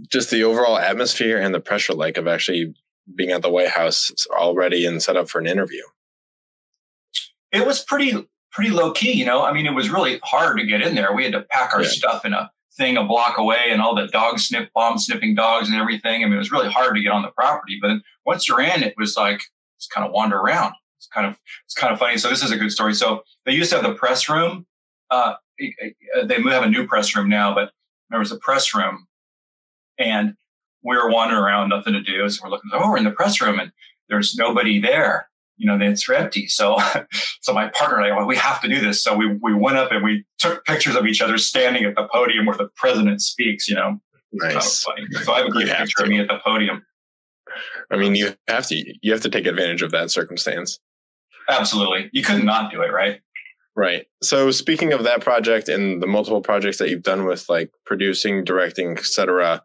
just 0.08 0.30
the 0.30 0.44
overall 0.44 0.78
atmosphere 0.78 1.38
and 1.38 1.52
the 1.52 1.60
pressure 1.60 1.92
like 1.92 2.16
of 2.16 2.28
actually 2.28 2.72
being 3.14 3.30
at 3.30 3.42
the 3.42 3.50
White 3.50 3.70
House 3.70 4.12
already 4.30 4.86
and 4.86 5.02
set 5.02 5.16
up 5.16 5.28
for 5.28 5.40
an 5.40 5.48
interview? 5.48 5.82
It 7.50 7.66
was 7.66 7.84
pretty 7.84 8.28
pretty 8.52 8.70
low 8.70 8.92
key, 8.92 9.12
you 9.12 9.24
know. 9.24 9.42
I 9.42 9.52
mean, 9.52 9.66
it 9.66 9.74
was 9.74 9.90
really 9.90 10.20
hard 10.22 10.58
to 10.58 10.66
get 10.66 10.80
in 10.80 10.94
there. 10.94 11.12
We 11.12 11.24
had 11.24 11.32
to 11.32 11.42
pack 11.42 11.74
our 11.74 11.82
yeah. 11.82 11.88
stuff 11.88 12.24
in 12.24 12.32
a 12.32 12.50
thing 12.80 12.96
a 12.96 13.04
block 13.04 13.36
away 13.36 13.68
and 13.70 13.80
all 13.80 13.94
the 13.94 14.06
dog 14.08 14.38
sniff 14.38 14.68
bomb 14.74 14.98
sniffing 14.98 15.34
dogs 15.34 15.68
and 15.68 15.76
everything. 15.76 16.22
I 16.22 16.26
mean, 16.26 16.34
it 16.34 16.38
was 16.38 16.50
really 16.50 16.70
hard 16.70 16.96
to 16.96 17.02
get 17.02 17.12
on 17.12 17.22
the 17.22 17.28
property, 17.28 17.78
but 17.80 17.98
once 18.24 18.48
you're 18.48 18.60
in, 18.60 18.82
it 18.82 18.94
was 18.96 19.16
like, 19.16 19.42
it's 19.76 19.86
kind 19.86 20.06
of 20.06 20.12
wander 20.12 20.38
around. 20.38 20.72
It's 20.98 21.06
kind 21.06 21.26
of, 21.26 21.36
it's 21.66 21.74
kind 21.74 21.92
of 21.92 21.98
funny. 21.98 22.16
So 22.16 22.28
this 22.28 22.42
is 22.42 22.50
a 22.50 22.56
good 22.56 22.72
story. 22.72 22.94
So 22.94 23.22
they 23.44 23.52
used 23.52 23.70
to 23.70 23.76
have 23.76 23.84
the 23.84 23.94
press 23.94 24.28
room. 24.28 24.66
Uh, 25.10 25.34
they 25.58 26.42
have 26.42 26.62
a 26.62 26.68
new 26.68 26.86
press 26.86 27.14
room 27.14 27.28
now, 27.28 27.54
but 27.54 27.70
there 28.08 28.18
was 28.18 28.32
a 28.32 28.38
press 28.38 28.74
room 28.74 29.06
and 29.98 30.34
we 30.82 30.96
were 30.96 31.10
wandering 31.10 31.42
around, 31.42 31.68
nothing 31.68 31.92
to 31.92 32.02
do. 32.02 32.28
So 32.30 32.44
we're 32.44 32.50
looking, 32.50 32.70
oh, 32.72 32.90
we're 32.90 32.96
in 32.96 33.04
the 33.04 33.10
press 33.10 33.40
room 33.40 33.60
and 33.60 33.70
there's 34.08 34.34
nobody 34.36 34.80
there 34.80 35.29
you 35.60 35.66
know, 35.66 35.78
it's 35.78 36.08
empty. 36.08 36.48
So, 36.48 36.78
so 37.42 37.52
my 37.52 37.68
partner 37.68 37.98
and 37.98 38.12
I, 38.12 38.16
well, 38.16 38.26
we 38.26 38.36
have 38.36 38.62
to 38.62 38.68
do 38.68 38.80
this. 38.80 39.04
So 39.04 39.14
we, 39.14 39.38
we 39.42 39.52
went 39.52 39.76
up 39.76 39.92
and 39.92 40.02
we 40.02 40.24
took 40.38 40.64
pictures 40.64 40.96
of 40.96 41.06
each 41.06 41.20
other 41.20 41.36
standing 41.36 41.84
at 41.84 41.94
the 41.94 42.08
podium 42.10 42.46
where 42.46 42.56
the 42.56 42.70
president 42.76 43.20
speaks, 43.20 43.68
you 43.68 43.74
know. 43.74 44.00
Nice. 44.32 44.84
Kind 44.84 45.14
of 45.14 45.22
so 45.22 45.32
I 45.32 45.38
have 45.38 45.48
a 45.48 45.50
great 45.50 45.68
picture 45.68 46.02
of 46.02 46.08
me 46.08 46.18
at 46.18 46.28
the 46.28 46.38
podium. 46.42 46.84
I 47.90 47.96
mean, 47.96 48.14
you 48.14 48.34
have 48.48 48.66
to, 48.68 48.94
you 49.02 49.12
have 49.12 49.20
to 49.22 49.28
take 49.28 49.46
advantage 49.46 49.82
of 49.82 49.90
that 49.90 50.10
circumstance. 50.10 50.78
Absolutely. 51.48 52.08
You 52.12 52.22
could 52.22 52.42
not 52.42 52.70
do 52.70 52.80
it, 52.80 52.92
right? 52.92 53.20
Right. 53.76 54.06
So 54.22 54.50
speaking 54.50 54.92
of 54.92 55.04
that 55.04 55.20
project 55.20 55.68
and 55.68 56.02
the 56.02 56.06
multiple 56.06 56.40
projects 56.40 56.78
that 56.78 56.88
you've 56.88 57.02
done 57.02 57.26
with 57.26 57.48
like 57.48 57.70
producing, 57.84 58.44
directing, 58.44 58.92
etc., 58.92 59.62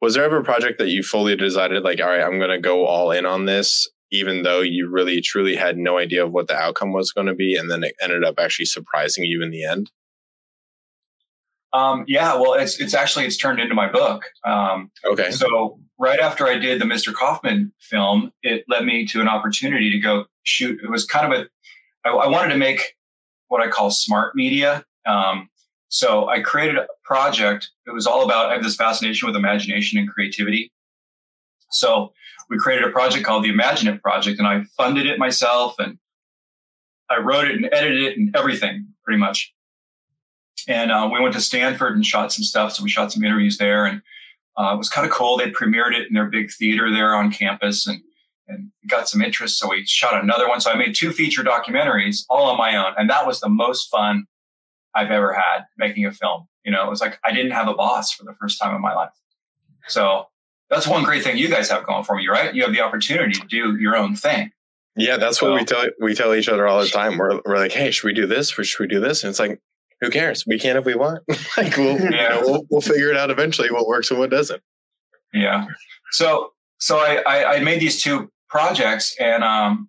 was 0.00 0.14
there 0.14 0.24
ever 0.24 0.38
a 0.38 0.44
project 0.44 0.78
that 0.78 0.88
you 0.88 1.02
fully 1.02 1.36
decided 1.36 1.84
like, 1.84 2.00
all 2.00 2.08
right, 2.08 2.22
I'm 2.22 2.38
going 2.38 2.50
to 2.50 2.58
go 2.58 2.86
all 2.86 3.12
in 3.12 3.26
on 3.26 3.44
this 3.44 3.86
even 4.12 4.42
though 4.42 4.60
you 4.60 4.88
really 4.88 5.20
truly 5.20 5.56
had 5.56 5.76
no 5.76 5.98
idea 5.98 6.24
of 6.24 6.32
what 6.32 6.48
the 6.48 6.56
outcome 6.56 6.92
was 6.92 7.12
going 7.12 7.26
to 7.26 7.34
be 7.34 7.54
and 7.54 7.70
then 7.70 7.84
it 7.84 7.94
ended 8.02 8.24
up 8.24 8.34
actually 8.38 8.64
surprising 8.64 9.24
you 9.24 9.42
in 9.42 9.50
the 9.50 9.64
end 9.64 9.90
Um, 11.72 12.04
yeah, 12.08 12.34
well, 12.34 12.54
it's 12.54 12.80
it's 12.80 12.94
actually 12.94 13.26
it's 13.26 13.36
turned 13.36 13.60
into 13.60 13.74
my 13.74 13.90
book. 13.90 14.24
Um, 14.44 14.90
okay. 15.04 15.30
So 15.30 15.78
right 15.98 16.18
after 16.18 16.46
I 16.46 16.58
did 16.58 16.80
the 16.80 16.84
Mr. 16.84 17.14
Kauffman 17.14 17.72
film, 17.78 18.32
it 18.42 18.64
led 18.68 18.84
me 18.84 19.06
to 19.06 19.20
an 19.20 19.28
opportunity 19.28 19.90
to 19.90 19.98
go 19.98 20.24
shoot. 20.42 20.80
It 20.82 20.90
was 20.90 21.04
kind 21.04 21.32
of 21.32 21.40
a 21.40 21.48
I, 22.04 22.10
I 22.10 22.26
wanted 22.26 22.52
to 22.52 22.58
make 22.58 22.96
what 23.48 23.60
I 23.60 23.68
call 23.68 23.90
smart 23.90 24.34
media. 24.34 24.84
Um, 25.06 25.48
so 25.88 26.28
I 26.28 26.40
created 26.40 26.76
a 26.76 26.86
project. 27.04 27.70
It 27.86 27.92
was 27.92 28.06
all 28.06 28.24
about 28.24 28.50
I 28.50 28.54
have 28.54 28.62
this 28.62 28.76
fascination 28.76 29.26
with 29.26 29.36
imagination 29.36 29.98
and 29.98 30.08
creativity. 30.08 30.72
So 31.70 32.12
we 32.50 32.58
created 32.58 32.84
a 32.84 32.90
project 32.90 33.24
called 33.24 33.44
the 33.44 33.48
Imagine 33.48 33.88
It 33.88 34.02
Project, 34.02 34.38
and 34.38 34.46
I 34.46 34.64
funded 34.76 35.06
it 35.06 35.18
myself, 35.18 35.76
and 35.78 35.98
I 37.08 37.18
wrote 37.18 37.46
it 37.46 37.54
and 37.54 37.68
edited 37.72 38.02
it 38.02 38.18
and 38.18 38.36
everything 38.36 38.88
pretty 39.04 39.18
much. 39.18 39.54
And 40.68 40.90
uh, 40.92 41.08
we 41.10 41.20
went 41.20 41.34
to 41.34 41.40
Stanford 41.40 41.94
and 41.94 42.04
shot 42.04 42.32
some 42.32 42.44
stuff. 42.44 42.72
So 42.72 42.82
we 42.82 42.90
shot 42.90 43.12
some 43.12 43.24
interviews 43.24 43.56
there, 43.56 43.86
and 43.86 44.02
uh, 44.58 44.72
it 44.74 44.78
was 44.78 44.88
kind 44.88 45.06
of 45.06 45.12
cool. 45.12 45.36
They 45.36 45.50
premiered 45.50 45.94
it 45.94 46.08
in 46.08 46.14
their 46.14 46.26
big 46.26 46.50
theater 46.50 46.90
there 46.90 47.14
on 47.14 47.30
campus, 47.30 47.86
and 47.86 48.02
and 48.48 48.72
got 48.88 49.08
some 49.08 49.22
interest. 49.22 49.58
So 49.58 49.70
we 49.70 49.86
shot 49.86 50.20
another 50.20 50.48
one. 50.48 50.60
So 50.60 50.72
I 50.72 50.76
made 50.76 50.96
two 50.96 51.12
feature 51.12 51.44
documentaries 51.44 52.24
all 52.28 52.50
on 52.50 52.58
my 52.58 52.76
own, 52.76 52.94
and 52.98 53.08
that 53.08 53.26
was 53.26 53.38
the 53.38 53.48
most 53.48 53.88
fun 53.90 54.26
I've 54.94 55.12
ever 55.12 55.32
had 55.32 55.66
making 55.78 56.04
a 56.04 56.10
film. 56.10 56.48
You 56.64 56.72
know, 56.72 56.84
it 56.84 56.90
was 56.90 57.00
like 57.00 57.18
I 57.24 57.32
didn't 57.32 57.52
have 57.52 57.68
a 57.68 57.74
boss 57.74 58.12
for 58.12 58.24
the 58.24 58.34
first 58.40 58.60
time 58.60 58.74
in 58.74 58.82
my 58.82 58.92
life. 58.92 59.12
So 59.86 60.26
that's 60.70 60.86
one 60.86 61.02
great 61.02 61.24
thing 61.24 61.36
you 61.36 61.48
guys 61.48 61.68
have 61.68 61.84
going 61.84 62.04
for 62.04 62.20
you, 62.20 62.30
right? 62.30 62.54
You 62.54 62.62
have 62.62 62.72
the 62.72 62.80
opportunity 62.80 63.32
to 63.32 63.46
do 63.46 63.76
your 63.76 63.96
own 63.96 64.14
thing. 64.14 64.52
Yeah, 64.96 65.16
that's 65.16 65.40
what 65.40 65.54
we 65.54 65.64
tell 65.64 65.86
we 66.00 66.14
tell 66.14 66.34
each 66.34 66.48
other 66.48 66.66
all 66.66 66.80
the 66.80 66.88
time. 66.88 67.18
We're 67.18 67.40
we're 67.44 67.58
like, 67.58 67.72
hey, 67.72 67.90
should 67.90 68.06
we 68.06 68.14
do 68.14 68.26
this? 68.26 68.56
Or 68.58 68.64
should 68.64 68.80
we 68.80 68.86
do 68.86 69.00
this? 69.00 69.22
And 69.22 69.30
it's 69.30 69.38
like, 69.38 69.60
who 70.00 70.10
cares? 70.10 70.46
We 70.46 70.58
can 70.58 70.76
if 70.76 70.84
we 70.84 70.94
want. 70.94 71.22
like 71.56 71.76
we'll, 71.76 71.98
yeah. 71.98 72.04
you 72.04 72.10
know, 72.10 72.40
we'll 72.44 72.66
we'll 72.70 72.80
figure 72.80 73.10
it 73.10 73.16
out 73.16 73.30
eventually 73.30 73.70
what 73.70 73.86
works 73.86 74.10
and 74.10 74.18
what 74.18 74.30
doesn't. 74.30 74.62
Yeah. 75.32 75.66
So 76.12 76.52
so 76.78 76.98
I 76.98 77.22
I, 77.26 77.54
I 77.54 77.60
made 77.60 77.80
these 77.80 78.02
two 78.02 78.30
projects 78.48 79.16
and 79.18 79.44
um 79.44 79.88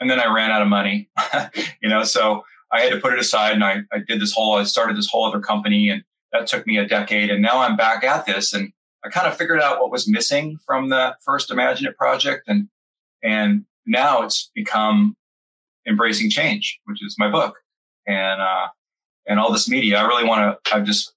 and 0.00 0.10
then 0.10 0.20
I 0.20 0.32
ran 0.32 0.50
out 0.50 0.62
of 0.62 0.68
money. 0.68 1.08
you 1.82 1.88
know, 1.88 2.04
so 2.04 2.44
I 2.70 2.80
had 2.80 2.92
to 2.92 3.00
put 3.00 3.12
it 3.12 3.18
aside 3.18 3.52
and 3.52 3.64
I, 3.64 3.78
I 3.92 3.98
did 4.06 4.20
this 4.20 4.32
whole 4.32 4.54
I 4.54 4.64
started 4.64 4.96
this 4.96 5.08
whole 5.10 5.24
other 5.24 5.40
company 5.40 5.88
and 5.88 6.02
that 6.32 6.46
took 6.46 6.66
me 6.66 6.76
a 6.76 6.86
decade 6.86 7.30
and 7.30 7.42
now 7.42 7.60
I'm 7.60 7.76
back 7.76 8.04
at 8.04 8.26
this 8.26 8.52
and 8.52 8.72
I 9.04 9.10
kind 9.10 9.26
of 9.26 9.36
figured 9.36 9.60
out 9.60 9.80
what 9.80 9.90
was 9.90 10.08
missing 10.08 10.58
from 10.66 10.88
the 10.88 11.16
first 11.24 11.50
Imagine 11.50 11.86
It 11.86 11.96
project 11.96 12.44
and 12.48 12.68
and 13.22 13.64
now 13.86 14.22
it's 14.22 14.50
become 14.54 15.16
embracing 15.86 16.30
change, 16.30 16.78
which 16.84 17.02
is 17.04 17.16
my 17.18 17.30
book, 17.30 17.56
and 18.06 18.40
uh, 18.40 18.68
and 19.26 19.40
all 19.40 19.52
this 19.52 19.68
media. 19.68 19.98
I 19.98 20.06
really 20.06 20.24
want 20.24 20.58
to. 20.64 20.74
I 20.74 20.80
just 20.80 21.14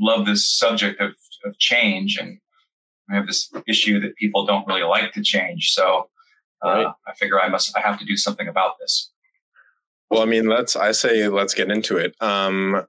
love 0.00 0.26
this 0.26 0.48
subject 0.48 1.00
of 1.00 1.12
of 1.44 1.58
change, 1.58 2.16
and 2.16 2.38
I 3.10 3.14
have 3.14 3.26
this 3.26 3.52
issue 3.68 4.00
that 4.00 4.16
people 4.16 4.46
don't 4.46 4.66
really 4.66 4.82
like 4.82 5.12
to 5.12 5.22
change. 5.22 5.72
So 5.72 6.08
uh, 6.64 6.68
right. 6.68 6.86
I 7.06 7.14
figure 7.14 7.40
I 7.40 7.48
must. 7.48 7.76
I 7.76 7.80
have 7.80 7.98
to 7.98 8.04
do 8.04 8.16
something 8.16 8.48
about 8.48 8.78
this. 8.80 9.12
Well, 10.10 10.22
I 10.22 10.26
mean, 10.26 10.46
let's. 10.46 10.74
I 10.76 10.92
say 10.92 11.28
let's 11.28 11.54
get 11.54 11.70
into 11.70 11.96
it. 11.98 12.14
Um, 12.20 12.86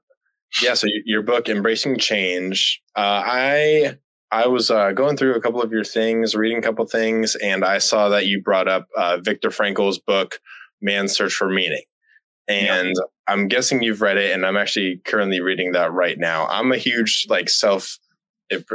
yeah. 0.62 0.74
So 0.74 0.88
your 1.04 1.22
book, 1.22 1.48
embracing 1.48 1.98
change. 1.98 2.80
Uh, 2.96 3.22
I 3.24 3.98
I 4.30 4.46
was 4.48 4.70
uh, 4.70 4.92
going 4.92 5.16
through 5.16 5.34
a 5.34 5.40
couple 5.40 5.62
of 5.62 5.70
your 5.72 5.84
things, 5.84 6.34
reading 6.34 6.58
a 6.58 6.62
couple 6.62 6.84
things, 6.86 7.36
and 7.36 7.64
I 7.64 7.78
saw 7.78 8.08
that 8.08 8.26
you 8.26 8.42
brought 8.42 8.68
up 8.68 8.88
uh, 8.96 9.18
Viktor 9.18 9.50
Frankl's 9.50 9.98
book, 9.98 10.40
Man's 10.80 11.12
Search 11.12 11.34
for 11.34 11.48
Meaning. 11.48 11.84
And. 12.48 12.94
I'm 13.28 13.48
guessing 13.48 13.82
you've 13.82 14.02
read 14.02 14.18
it, 14.18 14.32
and 14.32 14.46
I'm 14.46 14.56
actually 14.56 15.00
currently 15.04 15.40
reading 15.40 15.72
that 15.72 15.92
right 15.92 16.18
now. 16.18 16.46
I'm 16.46 16.72
a 16.72 16.76
huge 16.76 17.26
like 17.28 17.50
self 17.50 17.98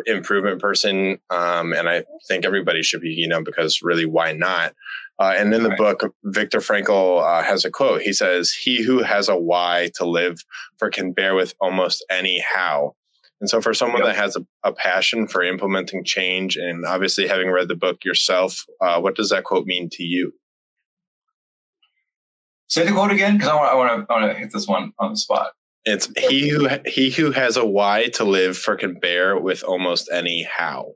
improvement 0.05 0.59
person, 0.61 1.19
um, 1.29 1.73
and 1.73 1.87
I 1.87 2.03
think 2.27 2.45
everybody 2.45 2.83
should 2.83 3.01
be, 3.01 3.11
you 3.11 3.27
know, 3.27 3.41
because 3.41 3.79
really, 3.81 4.05
why 4.05 4.33
not? 4.33 4.73
Uh, 5.19 5.35
and 5.37 5.53
in 5.53 5.63
the 5.63 5.69
right. 5.69 5.77
book, 5.77 6.15
Viktor 6.23 6.59
Frankl 6.59 7.21
uh, 7.21 7.43
has 7.43 7.63
a 7.63 7.71
quote. 7.71 8.01
He 8.01 8.11
says, 8.11 8.51
"He 8.51 8.83
who 8.83 9.03
has 9.03 9.29
a 9.29 9.37
why 9.37 9.91
to 9.95 10.05
live 10.05 10.39
for 10.77 10.89
can 10.89 11.13
bear 11.13 11.35
with 11.35 11.53
almost 11.61 12.03
any 12.09 12.39
how." 12.39 12.95
And 13.41 13.49
so, 13.49 13.59
for 13.59 13.73
someone 13.73 14.03
yep. 14.03 14.13
that 14.13 14.21
has 14.21 14.35
a, 14.35 14.45
a, 14.63 14.71
passion 14.71 15.27
for 15.27 15.41
implementing 15.41 16.03
change, 16.03 16.57
and 16.57 16.85
obviously 16.85 17.27
having 17.27 17.49
read 17.49 17.67
the 17.67 17.75
book 17.75 18.05
yourself, 18.05 18.63
uh, 18.79 19.01
what 19.01 19.15
does 19.15 19.31
that 19.31 19.45
quote 19.45 19.65
mean 19.65 19.89
to 19.93 20.03
you? 20.03 20.31
Say 22.67 22.85
the 22.85 22.91
quote 22.91 23.11
again, 23.11 23.37
because 23.37 23.49
I 23.49 23.55
want, 23.55 24.07
to, 24.07 24.13
I 24.13 24.21
want 24.21 24.31
to 24.31 24.39
hit 24.39 24.53
this 24.53 24.67
one 24.67 24.93
on 24.99 25.11
the 25.11 25.17
spot. 25.17 25.53
It's 25.85 26.07
he 26.15 26.49
who 26.49 26.69
he 26.85 27.09
who 27.09 27.31
has 27.31 27.57
a 27.57 27.65
why 27.65 28.09
to 28.13 28.23
live 28.23 28.55
for 28.55 28.75
can 28.75 28.93
bear 28.99 29.37
with 29.39 29.63
almost 29.63 30.07
any 30.13 30.43
how. 30.43 30.93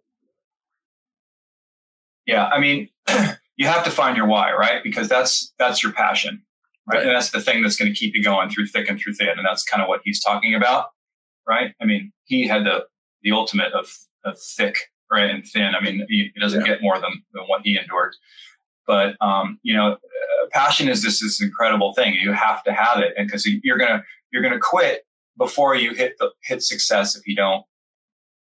Yeah, 2.27 2.45
I 2.45 2.59
mean, 2.59 2.89
you 3.57 3.65
have 3.65 3.83
to 3.85 3.91
find 3.91 4.15
your 4.15 4.27
why, 4.27 4.53
right? 4.53 4.83
Because 4.83 5.09
that's 5.09 5.51
that's 5.57 5.81
your 5.81 5.93
passion, 5.93 6.43
right? 6.87 6.97
right. 6.97 7.07
And 7.07 7.15
that's 7.15 7.31
the 7.31 7.41
thing 7.41 7.63
that's 7.63 7.75
going 7.75 7.91
to 7.91 7.97
keep 7.97 8.13
you 8.13 8.23
going 8.23 8.51
through 8.51 8.67
thick 8.67 8.87
and 8.87 8.99
through 8.99 9.15
thin, 9.15 9.29
and 9.29 9.45
that's 9.45 9.63
kind 9.63 9.81
of 9.81 9.89
what 9.89 10.01
he's 10.03 10.23
talking 10.23 10.53
about 10.53 10.89
right? 11.47 11.73
I 11.81 11.85
mean, 11.85 12.11
he 12.25 12.47
had 12.47 12.65
the 12.65 12.85
the 13.23 13.31
ultimate 13.31 13.73
of, 13.73 13.91
of 14.23 14.39
thick, 14.39 14.77
right, 15.11 15.29
and 15.29 15.43
thin. 15.45 15.73
I 15.75 15.83
mean, 15.83 16.05
he, 16.09 16.31
he 16.33 16.39
doesn't 16.39 16.61
yeah. 16.61 16.73
get 16.73 16.81
more 16.81 16.99
than, 16.99 17.23
than 17.33 17.43
what 17.45 17.61
he 17.63 17.77
endured. 17.77 18.15
But 18.85 19.15
um, 19.21 19.59
you 19.63 19.75
know, 19.75 19.97
passion 20.51 20.87
is 20.87 21.01
this 21.01 21.21
this 21.21 21.41
incredible 21.41 21.93
thing. 21.93 22.13
You 22.13 22.33
have 22.33 22.63
to 22.65 22.73
have 22.73 22.99
it, 22.99 23.13
and 23.17 23.27
because 23.27 23.47
you're 23.63 23.77
gonna 23.77 24.03
you're 24.31 24.43
gonna 24.43 24.59
quit 24.59 25.05
before 25.37 25.75
you 25.75 25.93
hit 25.93 26.17
the 26.19 26.31
hit 26.43 26.61
success 26.61 27.15
if 27.15 27.27
you 27.27 27.35
don't 27.35 27.65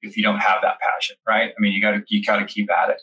if 0.01 0.17
you 0.17 0.23
don't 0.23 0.39
have 0.39 0.61
that 0.61 0.79
passion, 0.79 1.15
right? 1.27 1.51
I 1.55 1.61
mean, 1.61 1.73
you 1.73 1.81
got 1.81 1.91
to 1.91 2.03
you 2.07 2.23
got 2.23 2.37
to 2.37 2.45
keep 2.45 2.69
at 2.71 2.89
it, 2.89 3.01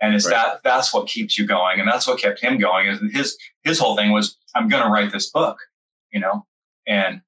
and 0.00 0.14
it's 0.14 0.26
right. 0.26 0.34
that 0.34 0.62
that's 0.64 0.92
what 0.92 1.06
keeps 1.06 1.38
you 1.38 1.46
going, 1.46 1.80
and 1.80 1.88
that's 1.88 2.06
what 2.06 2.20
kept 2.20 2.40
him 2.40 2.58
going. 2.58 2.86
Is 2.86 3.00
his 3.12 3.38
his 3.62 3.78
whole 3.78 3.96
thing 3.96 4.12
was 4.12 4.36
I'm 4.54 4.68
going 4.68 4.82
to 4.82 4.88
write 4.88 5.12
this 5.12 5.30
book, 5.30 5.58
you 6.12 6.20
know, 6.20 6.46
and 6.86 7.22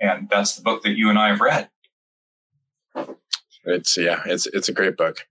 and 0.00 0.28
that's 0.30 0.56
the 0.56 0.62
book 0.62 0.82
that 0.82 0.96
you 0.96 1.10
and 1.10 1.18
I 1.18 1.28
have 1.28 1.40
read. 1.40 1.68
It's 3.64 3.96
yeah, 3.96 4.22
it's 4.26 4.46
it's 4.46 4.68
a 4.68 4.72
great 4.72 4.96
book, 4.96 5.26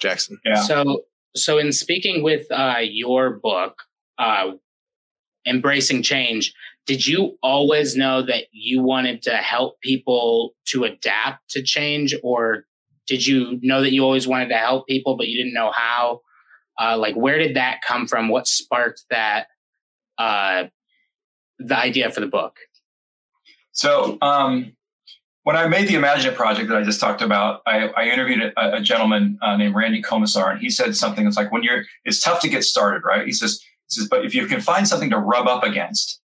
Jackson. 0.00 0.38
Yeah. 0.44 0.62
So 0.62 1.02
so 1.34 1.58
in 1.58 1.72
speaking 1.72 2.22
with 2.22 2.46
uh, 2.50 2.78
your 2.80 3.30
book, 3.30 3.82
uh, 4.18 4.52
embracing 5.46 6.02
change, 6.02 6.54
did 6.86 7.06
you 7.06 7.36
always 7.42 7.96
know 7.96 8.22
that 8.22 8.44
you 8.52 8.82
wanted 8.82 9.22
to 9.22 9.36
help 9.36 9.80
people 9.80 10.54
to 10.66 10.84
adapt 10.84 11.50
to 11.50 11.62
change, 11.62 12.14
or 12.22 12.66
did 13.06 13.26
you 13.26 13.58
know 13.62 13.80
that 13.82 13.92
you 13.92 14.04
always 14.04 14.28
wanted 14.28 14.48
to 14.48 14.56
help 14.56 14.86
people 14.86 15.16
but 15.16 15.28
you 15.28 15.36
didn't 15.36 15.54
know 15.54 15.72
how? 15.72 16.20
Uh, 16.80 16.96
like, 16.96 17.14
where 17.14 17.38
did 17.38 17.56
that 17.56 17.80
come 17.86 18.06
from? 18.06 18.28
What 18.28 18.46
sparked 18.46 19.04
that? 19.10 19.48
Uh, 20.16 20.64
the 21.60 21.76
idea 21.76 22.10
for 22.10 22.20
the 22.20 22.26
book. 22.26 22.56
So 23.72 24.18
um, 24.22 24.72
when 25.44 25.56
I 25.56 25.66
made 25.66 25.88
the 25.88 25.94
Imagine 25.94 26.34
project 26.34 26.68
that 26.68 26.76
I 26.76 26.82
just 26.82 27.00
talked 27.00 27.22
about, 27.22 27.62
I, 27.66 27.88
I 27.88 28.04
interviewed 28.08 28.52
a, 28.56 28.76
a 28.76 28.80
gentleman 28.80 29.38
uh, 29.42 29.56
named 29.56 29.74
Randy 29.74 30.02
Komisar, 30.02 30.52
and 30.52 30.60
he 30.60 30.70
said 30.70 30.96
something 30.96 31.24
that's 31.24 31.36
like, 31.36 31.50
when 31.50 31.62
you're, 31.62 31.84
it's 32.04 32.20
tough 32.20 32.40
to 32.40 32.48
get 32.48 32.64
started, 32.64 33.02
right? 33.04 33.26
He 33.26 33.32
says, 33.32 33.60
he 33.88 33.94
says, 33.94 34.08
but 34.08 34.24
if 34.24 34.34
you 34.34 34.46
can 34.46 34.60
find 34.60 34.86
something 34.86 35.10
to 35.10 35.18
rub 35.18 35.46
up 35.48 35.64
against, 35.64 36.20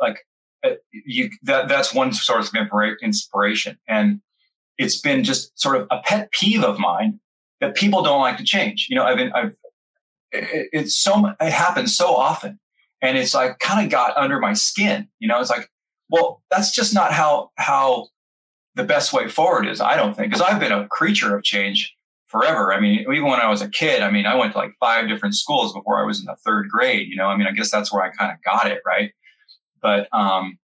like 0.00 0.26
uh, 0.64 0.72
you, 0.92 1.30
that, 1.42 1.68
that's 1.68 1.94
one 1.94 2.12
source 2.12 2.52
of 2.52 2.68
inspiration. 3.02 3.78
And 3.88 4.20
it's 4.76 5.00
been 5.00 5.24
just 5.24 5.58
sort 5.58 5.76
of 5.76 5.86
a 5.90 6.00
pet 6.04 6.30
peeve 6.32 6.62
of 6.62 6.78
mine 6.78 7.20
that 7.60 7.74
people 7.74 8.02
don't 8.02 8.20
like 8.20 8.36
to 8.36 8.44
change. 8.44 8.86
You 8.88 8.96
know, 8.96 9.04
I've 9.04 9.16
been, 9.16 9.32
I've, 9.32 9.56
it, 10.30 10.68
it's 10.72 10.96
so, 10.96 11.32
it 11.40 11.52
happens 11.52 11.96
so 11.96 12.14
often. 12.14 12.60
And 13.00 13.16
it's 13.16 13.32
like 13.32 13.60
kind 13.60 13.84
of 13.84 13.90
got 13.92 14.16
under 14.16 14.40
my 14.40 14.54
skin. 14.54 15.08
You 15.20 15.28
know, 15.28 15.40
it's 15.40 15.50
like, 15.50 15.70
well, 16.10 16.42
that's 16.50 16.72
just 16.74 16.92
not 16.92 17.12
how 17.12 17.52
how 17.54 18.08
the 18.78 18.84
best 18.84 19.12
way 19.12 19.28
forward 19.28 19.66
is. 19.66 19.80
I 19.80 19.96
don't 19.96 20.14
think 20.16 20.30
because 20.30 20.40
I've 20.40 20.60
been 20.60 20.72
a 20.72 20.86
creature 20.86 21.36
of 21.36 21.42
change 21.42 21.94
forever. 22.28 22.72
I 22.72 22.78
mean, 22.78 23.00
even 23.00 23.24
when 23.24 23.40
I 23.40 23.48
was 23.48 23.60
a 23.60 23.68
kid, 23.68 24.02
I 24.02 24.10
mean, 24.10 24.24
I 24.24 24.36
went 24.36 24.52
to 24.52 24.58
like 24.58 24.72
five 24.78 25.08
different 25.08 25.34
schools 25.34 25.72
before 25.74 26.00
I 26.00 26.04
was 26.04 26.20
in 26.20 26.26
the 26.26 26.36
third 26.36 26.68
grade. 26.68 27.08
You 27.08 27.16
know, 27.16 27.26
I 27.26 27.36
mean, 27.36 27.48
I 27.48 27.52
guess 27.52 27.70
that's 27.72 27.92
where 27.92 28.02
I 28.02 28.10
kind 28.10 28.30
of 28.30 28.42
got 28.42 28.70
it 28.70 28.80
right. 28.86 29.10
But 29.82 30.08
um, 30.12 30.58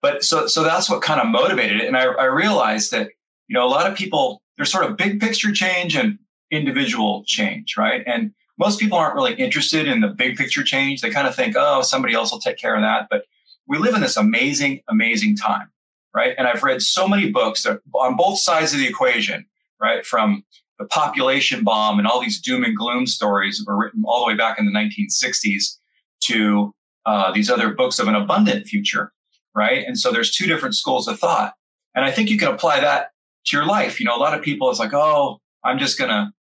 but 0.00 0.22
so 0.24 0.46
so 0.46 0.62
that's 0.62 0.88
what 0.88 1.02
kind 1.02 1.20
of 1.20 1.26
motivated 1.26 1.80
it, 1.80 1.88
and 1.88 1.96
I, 1.96 2.04
I 2.04 2.24
realized 2.26 2.92
that 2.92 3.10
you 3.48 3.54
know 3.54 3.66
a 3.66 3.68
lot 3.68 3.90
of 3.90 3.96
people 3.96 4.42
there's 4.56 4.70
sort 4.70 4.88
of 4.88 4.96
big 4.96 5.20
picture 5.20 5.52
change 5.52 5.96
and 5.96 6.18
individual 6.52 7.24
change, 7.26 7.76
right? 7.76 8.04
And 8.06 8.32
most 8.58 8.78
people 8.78 8.96
aren't 8.96 9.16
really 9.16 9.34
interested 9.34 9.88
in 9.88 10.00
the 10.00 10.08
big 10.08 10.36
picture 10.36 10.62
change. 10.62 11.00
They 11.00 11.10
kind 11.10 11.26
of 11.26 11.34
think, 11.34 11.56
oh, 11.58 11.82
somebody 11.82 12.14
else 12.14 12.30
will 12.32 12.38
take 12.38 12.56
care 12.56 12.74
of 12.74 12.82
that. 12.82 13.08
But 13.10 13.24
we 13.66 13.78
live 13.78 13.94
in 13.94 14.00
this 14.00 14.16
amazing, 14.16 14.80
amazing 14.88 15.36
time, 15.36 15.70
right? 16.16 16.34
And 16.38 16.48
I've 16.48 16.62
read 16.62 16.80
so 16.80 17.06
many 17.06 17.30
books 17.30 17.62
that 17.64 17.80
on 17.92 18.16
both 18.16 18.38
sides 18.38 18.72
of 18.72 18.78
the 18.78 18.88
equation, 18.88 19.44
right? 19.78 20.04
From 20.04 20.44
the 20.78 20.86
population 20.86 21.62
bomb 21.62 21.98
and 21.98 22.08
all 22.08 22.22
these 22.22 22.40
doom 22.40 22.64
and 22.64 22.74
gloom 22.74 23.06
stories 23.06 23.58
that 23.58 23.70
were 23.70 23.76
written 23.76 24.02
all 24.06 24.24
the 24.24 24.26
way 24.26 24.34
back 24.34 24.58
in 24.58 24.64
the 24.64 24.72
1960s 24.72 25.76
to 26.20 26.74
uh, 27.04 27.32
these 27.32 27.50
other 27.50 27.74
books 27.74 27.98
of 27.98 28.08
an 28.08 28.14
abundant 28.14 28.66
future, 28.66 29.12
right? 29.54 29.86
And 29.86 29.98
so 29.98 30.10
there's 30.10 30.34
two 30.34 30.46
different 30.46 30.74
schools 30.74 31.06
of 31.06 31.18
thought. 31.18 31.52
And 31.94 32.02
I 32.02 32.10
think 32.10 32.30
you 32.30 32.38
can 32.38 32.48
apply 32.48 32.80
that 32.80 33.10
to 33.46 33.56
your 33.56 33.66
life. 33.66 34.00
You 34.00 34.06
know, 34.06 34.16
a 34.16 34.18
lot 34.18 34.36
of 34.36 34.42
people 34.42 34.70
is 34.70 34.78
like, 34.78 34.94
oh, 34.94 35.38
I'm 35.64 35.78
just 35.78 35.98
gonna, 35.98 36.32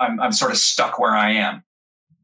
I'm, 0.00 0.18
I'm 0.18 0.32
sort 0.32 0.50
of 0.50 0.58
stuck 0.58 0.98
where 0.98 1.14
I 1.14 1.30
am. 1.30 1.62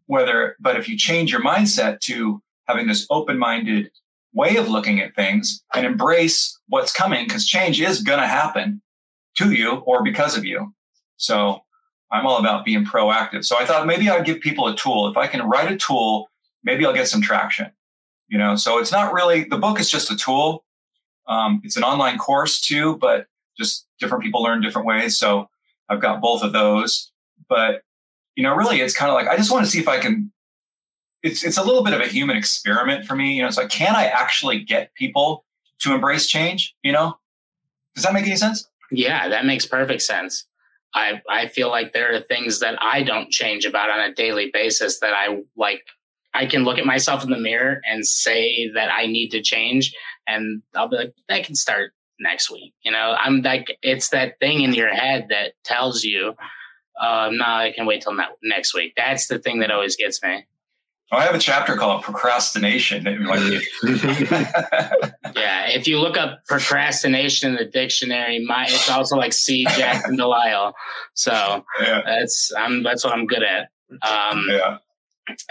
Whether, 0.07 0.57
but 0.59 0.75
if 0.75 0.89
you 0.89 0.99
change 0.99 1.31
your 1.31 1.43
mindset 1.43 2.01
to 2.01 2.43
having 2.67 2.89
this 2.89 3.07
open-minded 3.11 3.93
way 4.33 4.57
of 4.57 4.69
looking 4.69 5.01
at 5.01 5.15
things 5.15 5.63
and 5.75 5.85
embrace 5.85 6.59
what's 6.69 6.93
coming, 6.93 7.27
because 7.27 7.47
change 7.47 7.81
is 7.81 8.03
gonna 8.03 8.27
happen 8.27 8.81
to 9.37 9.53
you 9.53 9.77
or 9.87 10.03
because 10.03 10.37
of 10.37 10.45
you. 10.45 10.75
So 11.17 11.63
I'm 12.11 12.27
all 12.27 12.39
about 12.39 12.65
being 12.65 12.85
proactive. 12.85 13.45
So 13.45 13.57
I 13.59 13.65
thought 13.65 13.87
maybe 13.87 14.09
I'd 14.09 14.25
give 14.25 14.41
people 14.41 14.67
a 14.67 14.77
tool. 14.77 15.09
If 15.09 15.17
I 15.17 15.27
can 15.27 15.49
write 15.49 15.71
a 15.71 15.77
tool, 15.77 16.29
maybe 16.65 16.85
I'll 16.85 16.95
get 16.95 17.09
some 17.09 17.23
traction. 17.23 17.71
You 18.29 18.39
know, 18.39 18.57
so 18.57 18.79
it's 18.79 18.93
not 18.93 19.13
really 19.13 19.45
the 19.45 19.59
book 19.59 19.81
is 19.81 19.91
just 19.91 20.11
a 20.11 20.17
tool. 20.17 20.65
Um, 21.27 21.61
it's 21.65 21.77
an 21.77 21.85
online 21.85 22.19
course 22.19 22.61
too, 22.61 22.97
but 22.99 23.27
just 23.59 23.87
different 23.99 24.23
people 24.23 24.43
learn 24.43 24.61
different 24.61 24.87
ways. 24.87 25.19
So 25.19 25.49
I've 25.89 26.01
got 26.01 26.21
both 26.21 26.43
of 26.43 26.53
those. 26.53 27.13
But 27.49 27.83
you 28.37 28.43
know, 28.43 28.55
really, 28.55 28.81
it's 28.81 28.95
kind 28.95 29.11
of 29.11 29.15
like 29.15 29.29
I 29.29 29.37
just 29.37 29.51
want 29.51 29.65
to 29.65 29.71
see 29.71 29.81
if 29.81 29.89
I 29.89 29.99
can. 29.99 30.33
It's 31.23 31.45
it's 31.45 31.59
a 31.59 31.63
little 31.63 31.85
bit 31.85 31.95
of 31.95 32.01
a 32.01 32.07
human 32.07 32.37
experiment 32.37 33.05
for 33.05 33.15
me. 33.15 33.35
You 33.35 33.43
know, 33.43 33.49
it's 33.49 33.57
like 33.57 33.71
can 33.71 33.95
I 33.95 34.07
actually 34.07 34.61
get 34.61 34.95
people 34.95 35.45
to 35.81 35.95
embrace 35.95 36.27
change? 36.27 36.75
You 36.83 36.93
know, 36.93 37.19
does 37.95 38.05
that 38.05 38.13
make 38.13 38.27
any 38.27 38.37
sense? 38.37 38.69
Yeah, 38.91 39.29
that 39.29 39.45
makes 39.45 39.67
perfect 39.67 40.03
sense. 40.03 40.47
I 40.95 41.21
I 41.29 41.47
feel 41.47 41.69
like 41.69 41.93
there 41.93 42.15
are 42.15 42.21
things 42.21 42.61
that 42.61 42.79
I 42.83 43.03
don't 43.03 43.31
change 43.31 43.65
about 43.65 43.91
on 43.91 44.01
a 44.01 44.15
daily 44.15 44.51
basis 44.53 45.01
that 45.01 45.13
I 45.13 45.43
like 45.57 45.83
I 46.35 46.47
can 46.47 46.65
look 46.65 46.79
at 46.79 46.87
myself 46.87 47.25
in 47.25 47.31
the 47.31 47.39
mirror 47.39 47.81
and 47.89 48.07
say 48.07 48.71
that 48.75 48.91
I 48.91 49.07
need 49.07 49.31
to 49.31 49.43
change 49.43 49.95
and 50.27 50.63
I'll 50.75 50.89
be 50.89 50.97
like 50.97 51.15
that 51.29 51.45
can 51.45 51.55
start 51.55 51.93
next 52.19 52.51
week. 52.51 52.75
You 52.83 52.93
know, 52.93 53.17
I'm 53.19 53.43
like 53.43 53.79
it's 53.83 54.09
that 54.11 54.39
thing 54.41 54.63
in 54.63 54.75
your 54.75 54.93
head 54.93 55.27
that 55.31 55.53
tells 55.65 56.03
you 56.03 56.35
uh 57.01 57.31
no, 57.33 57.45
I 57.45 57.73
can 57.75 57.87
wait 57.87 58.03
till 58.03 58.15
ne- 58.15 58.25
next 58.43 58.75
week. 58.75 58.95
That's 58.97 59.29
the 59.29 59.39
thing 59.39 59.61
that 59.61 59.71
always 59.71 59.97
gets 59.97 60.23
me. 60.23 60.45
Oh, 61.13 61.17
I 61.17 61.25
have 61.25 61.35
a 61.35 61.41
chapter 61.41 61.75
called 61.77 62.05
procrastination. 62.05 63.05
yeah, 63.05 63.61
if 65.69 65.89
you 65.89 65.99
look 65.99 66.17
up 66.17 66.45
procrastination 66.47 67.51
in 67.51 67.57
the 67.57 67.65
dictionary, 67.65 68.45
my 68.45 68.67
it's 68.67 68.89
also 68.89 69.17
like 69.17 69.33
C. 69.33 69.65
Jackson 69.77 70.17
Delisle. 70.17 70.73
So 71.15 71.65
yeah. 71.81 72.03
that's 72.05 72.53
I'm 72.57 72.85
that's 72.85 73.05
what 73.05 73.13
I'm 73.13 73.27
good 73.27 73.43
at. 73.43 73.71
Um, 74.09 74.47
yeah. 74.49 74.79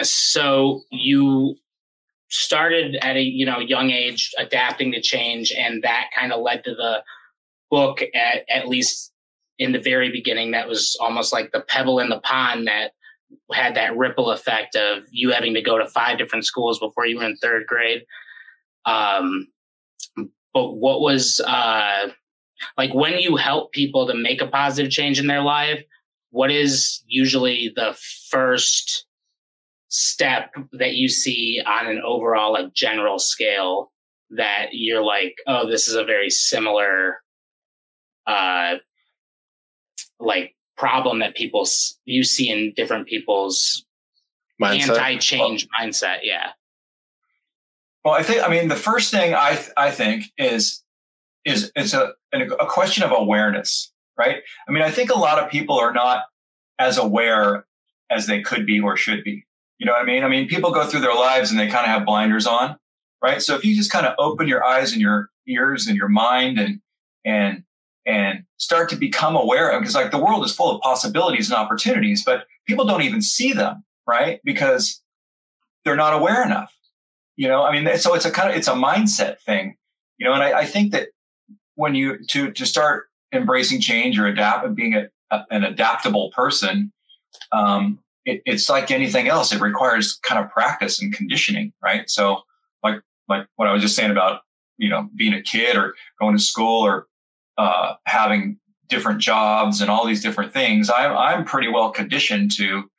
So 0.02 0.84
you 0.91 1.56
started 2.30 2.95
at 3.02 3.17
a 3.17 3.22
you 3.22 3.45
know 3.45 3.60
young 3.60 3.89
age 3.91 4.32
adapting 4.38 4.93
to 4.93 5.02
change, 5.02 5.52
and 5.52 5.84
that 5.84 6.06
kind 6.17 6.32
of 6.32 6.41
led 6.41 6.63
to 6.63 6.74
the 6.74 7.04
book 7.69 8.02
at 8.15 8.45
at 8.50 8.69
least 8.69 9.12
in 9.58 9.74
the 9.74 9.80
very 9.80 10.10
beginning. 10.10 10.52
That 10.52 10.69
was 10.69 10.95
almost 11.02 11.34
like 11.34 11.52
the 11.52 11.60
pebble 11.60 12.00
in 12.00 12.08
the 12.08 12.22
pond 12.22 12.67
that 12.67 12.93
had 13.53 13.75
that 13.75 13.97
ripple 13.97 14.31
effect 14.31 14.75
of 14.75 15.03
you 15.11 15.31
having 15.31 15.53
to 15.53 15.61
go 15.61 15.77
to 15.77 15.87
five 15.87 16.17
different 16.17 16.45
schools 16.45 16.79
before 16.79 17.05
you 17.05 17.17
were 17.17 17.25
in 17.25 17.35
third 17.37 17.65
grade. 17.67 18.03
Um, 18.85 19.47
but 20.53 20.73
what 20.73 21.01
was 21.01 21.39
uh, 21.45 22.09
like 22.77 22.93
when 22.93 23.19
you 23.19 23.35
help 23.35 23.71
people 23.71 24.07
to 24.07 24.13
make 24.13 24.41
a 24.41 24.47
positive 24.47 24.91
change 24.91 25.19
in 25.19 25.27
their 25.27 25.41
life? 25.41 25.83
What 26.31 26.51
is 26.51 27.03
usually 27.07 27.71
the 27.75 27.97
first 28.29 29.05
step 29.89 30.51
that 30.73 30.93
you 30.93 31.09
see 31.09 31.61
on 31.65 31.87
an 31.87 32.01
overall 32.05 32.53
like 32.53 32.73
general 32.73 33.17
scale 33.17 33.91
that 34.31 34.67
you're 34.71 35.03
like, 35.03 35.35
oh, 35.47 35.67
this 35.67 35.87
is 35.87 35.95
a 35.95 36.03
very 36.03 36.29
similar 36.29 37.21
uh 38.27 38.75
like 40.19 40.55
problem 40.79 41.19
that 41.19 41.35
people 41.35 41.67
you 42.05 42.23
see 42.23 42.49
in 42.49 42.73
different 42.75 43.05
people's 43.05 43.85
mindset. 44.59 44.89
anti-change 44.89 45.67
well, 45.67 45.87
mindset. 45.87 46.19
Yeah. 46.23 46.51
Well, 48.03 48.13
I 48.13 48.23
think 48.23 48.41
I 48.43 48.49
mean 48.49 48.69
the 48.69 48.75
first 48.75 49.11
thing 49.11 49.35
I 49.35 49.55
th- 49.55 49.71
I 49.75 49.91
think 49.91 50.25
is 50.37 50.81
is 51.45 51.71
it's 51.75 51.93
a 51.93 52.13
a 52.33 52.65
question 52.65 53.03
of 53.03 53.11
awareness, 53.11 53.91
right? 54.17 54.37
I 54.67 54.71
mean, 54.71 54.81
I 54.81 54.89
think 54.89 55.09
a 55.11 55.19
lot 55.19 55.37
of 55.37 55.51
people 55.51 55.77
are 55.77 55.93
not 55.93 56.23
as 56.79 56.97
aware 56.97 57.65
as 58.09 58.25
they 58.25 58.41
could 58.41 58.65
be 58.65 58.79
or 58.79 58.95
should 58.95 59.23
be. 59.23 59.45
You 59.79 59.85
know 59.85 59.91
what 59.91 60.01
I 60.01 60.05
mean? 60.05 60.23
I 60.23 60.29
mean, 60.29 60.47
people 60.47 60.71
go 60.71 60.85
through 60.85 61.01
their 61.01 61.13
lives 61.13 61.51
and 61.51 61.59
they 61.59 61.67
kind 61.67 61.85
of 61.85 61.91
have 61.91 62.05
blinders 62.05 62.47
on, 62.47 62.77
right? 63.21 63.41
So 63.41 63.55
if 63.55 63.65
you 63.65 63.75
just 63.75 63.91
kind 63.91 64.05
of 64.05 64.15
open 64.17 64.47
your 64.47 64.63
eyes 64.63 64.93
and 64.93 65.01
your 65.01 65.29
ears 65.47 65.87
and 65.87 65.97
your 65.97 66.09
mind 66.09 66.57
and 66.57 66.79
and 67.25 67.63
and 68.10 68.43
start 68.58 68.89
to 68.89 68.95
become 68.95 69.36
aware 69.36 69.69
of 69.69 69.82
because 69.82 69.93
like 69.93 70.10
the 70.10 70.17
world 70.17 70.43
is 70.43 70.52
full 70.52 70.76
of 70.76 70.82
possibilities 70.82 71.48
and 71.48 71.56
opportunities, 71.56 72.26
but 72.26 72.48
people 72.67 72.84
don't 72.84 73.04
even 73.04 73.22
see 73.22 73.54
them, 73.54 73.84
right? 74.08 74.41
Because 74.43 75.00
they're 75.86 75.95
not 75.95 76.15
aware 76.15 76.43
enough. 76.43 76.76
You 77.36 77.48
know, 77.48 77.62
I 77.62 77.72
mean, 77.72 77.98
so 77.98 78.15
it's 78.15 78.26
a 78.26 78.32
kind 78.32 78.50
of 78.50 78.56
it's 78.56 78.67
a 78.67 78.74
mindset 78.74 79.39
thing, 79.41 79.78
you 80.17 80.26
know, 80.26 80.34
and 80.34 80.41
I, 80.41 80.62
I 80.62 80.65
think 80.65 80.91
that 80.91 81.10
when 81.76 81.93
you 81.93 82.17
to 82.30 82.52
to 82.52 82.65
start 82.65 83.10
embracing 83.32 83.80
change 83.80 84.17
or 84.17 84.26
adapt 84.26 84.65
and 84.65 84.76
being 84.76 84.95
a, 84.95 85.08
a, 85.30 85.45
an 85.52 85.63
adaptable 85.63 86.32
person, 86.32 86.91
um, 87.52 88.00
it, 88.26 88.41
it's 88.45 88.69
like 88.69 88.89
anything 88.89 89.28
else. 89.28 89.54
It 89.54 89.62
requires 89.62 90.17
kind 90.24 90.43
of 90.43 90.50
practice 90.50 91.00
and 91.00 91.13
conditioning, 91.13 91.74
right? 91.84 92.10
So, 92.10 92.41
like 92.84 93.02
like 93.28 93.45
what 93.56 93.67
I 93.67 93.74
was 93.74 93.84
just 93.84 93.95
saying 93.95 94.10
about 94.10 94.41
you 94.80 94.89
know 94.89 95.08
being 95.15 95.34
a 95.34 95.43
kid 95.43 95.78
or 95.78 95.93
going 96.19 96.36
to 96.36 96.43
school 96.43 96.84
or 96.84 97.06
uh, 97.60 97.95
having 98.06 98.58
different 98.88 99.19
jobs 99.19 99.82
and 99.82 99.91
all 99.91 100.08
these 100.08 100.24
different 100.24 100.54
things, 100.54 100.89
I'm, 100.89 101.15
I'm 101.15 101.45
pretty 101.45 101.67
well 101.67 101.91
conditioned 101.91 102.52
to 102.56 102.89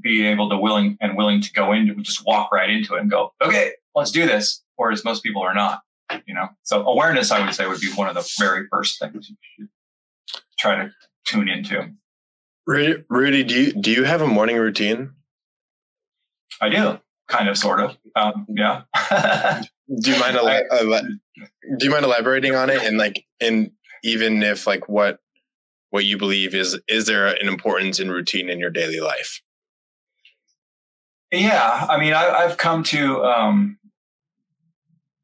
be 0.00 0.26
able 0.26 0.50
to 0.50 0.58
willing 0.58 0.98
and 1.00 1.16
willing 1.16 1.40
to 1.40 1.52
go 1.52 1.72
into 1.72 1.94
just 2.02 2.24
walk 2.26 2.52
right 2.52 2.68
into 2.68 2.94
it 2.94 3.00
and 3.00 3.10
go, 3.10 3.32
okay, 3.42 3.72
let's 3.94 4.10
do 4.10 4.26
this. 4.26 4.62
Whereas 4.76 5.04
most 5.04 5.22
people 5.22 5.42
are 5.42 5.54
not, 5.54 5.80
you 6.26 6.34
know. 6.34 6.48
So 6.64 6.86
awareness, 6.86 7.30
I 7.30 7.44
would 7.44 7.54
say, 7.54 7.66
would 7.66 7.80
be 7.80 7.90
one 7.94 8.08
of 8.08 8.14
the 8.14 8.30
very 8.38 8.66
first 8.70 9.00
things 9.00 9.30
you 9.30 9.36
should 9.56 9.68
try 10.58 10.76
to 10.76 10.90
tune 11.24 11.48
into. 11.48 11.92
Rudy, 12.66 13.04
Rudy 13.08 13.42
do 13.42 13.54
you 13.54 13.72
do 13.72 13.90
you 13.90 14.04
have 14.04 14.20
a 14.20 14.26
morning 14.26 14.56
routine? 14.56 15.12
I 16.60 16.68
do, 16.68 16.98
kind 17.26 17.48
of, 17.48 17.56
sort 17.56 17.80
of. 17.80 17.96
Um, 18.14 18.46
yeah. 18.50 18.82
do 19.88 20.12
you 20.12 20.18
mind 20.18 20.36
uh, 20.36 21.02
do 21.78 21.84
you 21.84 21.90
mind 21.90 22.04
elaborating 22.04 22.54
on 22.54 22.70
it? 22.70 22.82
And 22.82 22.98
like 22.98 23.24
and 23.40 23.70
even 24.02 24.42
if 24.42 24.66
like 24.66 24.88
what 24.88 25.20
what 25.90 26.04
you 26.04 26.18
believe 26.18 26.54
is 26.54 26.78
is 26.88 27.06
there 27.06 27.28
an 27.28 27.48
importance 27.48 28.00
in 28.00 28.10
routine 28.10 28.50
in 28.50 28.58
your 28.58 28.70
daily 28.70 29.00
life? 29.00 29.40
Yeah 31.32 31.86
i 31.88 31.98
mean 31.98 32.12
I, 32.14 32.42
have 32.42 32.56
come 32.56 32.82
to 32.84 33.24
um 33.24 33.78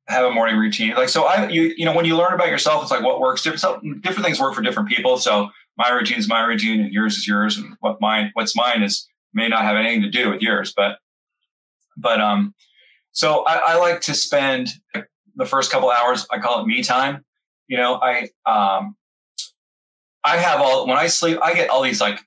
have 0.09 0.25
a 0.25 0.31
morning 0.31 0.57
routine. 0.57 0.95
Like 0.95 1.09
so 1.09 1.25
i 1.25 1.49
you 1.49 1.75
you 1.77 1.85
know 1.85 1.95
when 1.95 2.05
you 2.05 2.17
learn 2.17 2.33
about 2.33 2.49
yourself 2.49 2.83
it's 2.83 2.91
like 2.91 3.03
what 3.03 3.21
works 3.21 3.43
different 3.43 3.61
so 3.61 3.81
different 4.01 4.25
things 4.25 4.41
work 4.41 4.55
for 4.55 4.63
different 4.63 4.89
people. 4.89 5.17
So 5.17 5.49
my 5.77 5.89
routine 5.91 6.19
is 6.19 6.29
my 6.29 6.45
routine 6.45 6.81
and 6.81 6.93
yours 6.93 7.17
is 7.17 7.27
yours. 7.27 7.57
And 7.57 7.75
what 7.81 8.01
mine 8.01 8.31
what's 8.35 8.55
mine 8.55 8.83
is 8.83 9.09
may 9.35 9.49
not 9.49 9.63
have 9.63 9.77
anything 9.77 10.03
to 10.03 10.11
do 10.11 10.31
with 10.31 10.43
yours 10.43 10.73
but 10.77 10.99
but 11.97 12.21
um 12.21 12.55
so 13.13 13.45
I, 13.45 13.75
I 13.75 13.77
like 13.77 14.01
to 14.03 14.15
spend 14.15 14.71
the 15.37 15.47
first 15.47 15.71
couple 15.71 15.91
hours. 15.91 16.27
I 16.31 16.39
call 16.39 16.63
it 16.63 16.67
me 16.67 16.83
time. 16.83 17.25
You 17.69 17.77
know, 17.79 18.01
I 18.03 18.31
um, 18.47 18.97
I 20.25 20.39
have 20.39 20.61
all 20.61 20.87
when 20.87 20.97
I 20.97 21.07
sleep. 21.07 21.39
I 21.43 21.55
get 21.55 21.71
all 21.71 21.83
these 21.83 22.01
like 22.01 22.21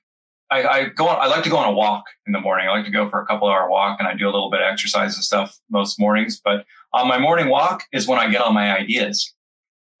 I, 0.50 0.64
I, 0.64 0.88
go 0.90 1.08
on. 1.08 1.20
I 1.20 1.26
like 1.26 1.42
to 1.44 1.50
go 1.50 1.56
on 1.56 1.68
a 1.68 1.72
walk 1.72 2.04
in 2.26 2.32
the 2.32 2.40
morning. 2.40 2.68
I 2.68 2.70
like 2.70 2.84
to 2.84 2.90
go 2.90 3.08
for 3.08 3.20
a 3.20 3.26
couple 3.26 3.48
hour 3.48 3.68
walk, 3.68 3.98
and 3.98 4.06
I 4.06 4.14
do 4.14 4.26
a 4.26 4.30
little 4.30 4.50
bit 4.50 4.60
of 4.60 4.66
exercise 4.70 5.16
and 5.16 5.24
stuff 5.24 5.58
most 5.70 5.98
mornings. 5.98 6.40
But 6.42 6.64
on 6.92 7.08
my 7.08 7.18
morning 7.18 7.48
walk 7.48 7.84
is 7.92 8.06
when 8.06 8.18
I 8.18 8.30
get 8.30 8.40
all 8.40 8.52
my 8.52 8.76
ideas. 8.76 9.34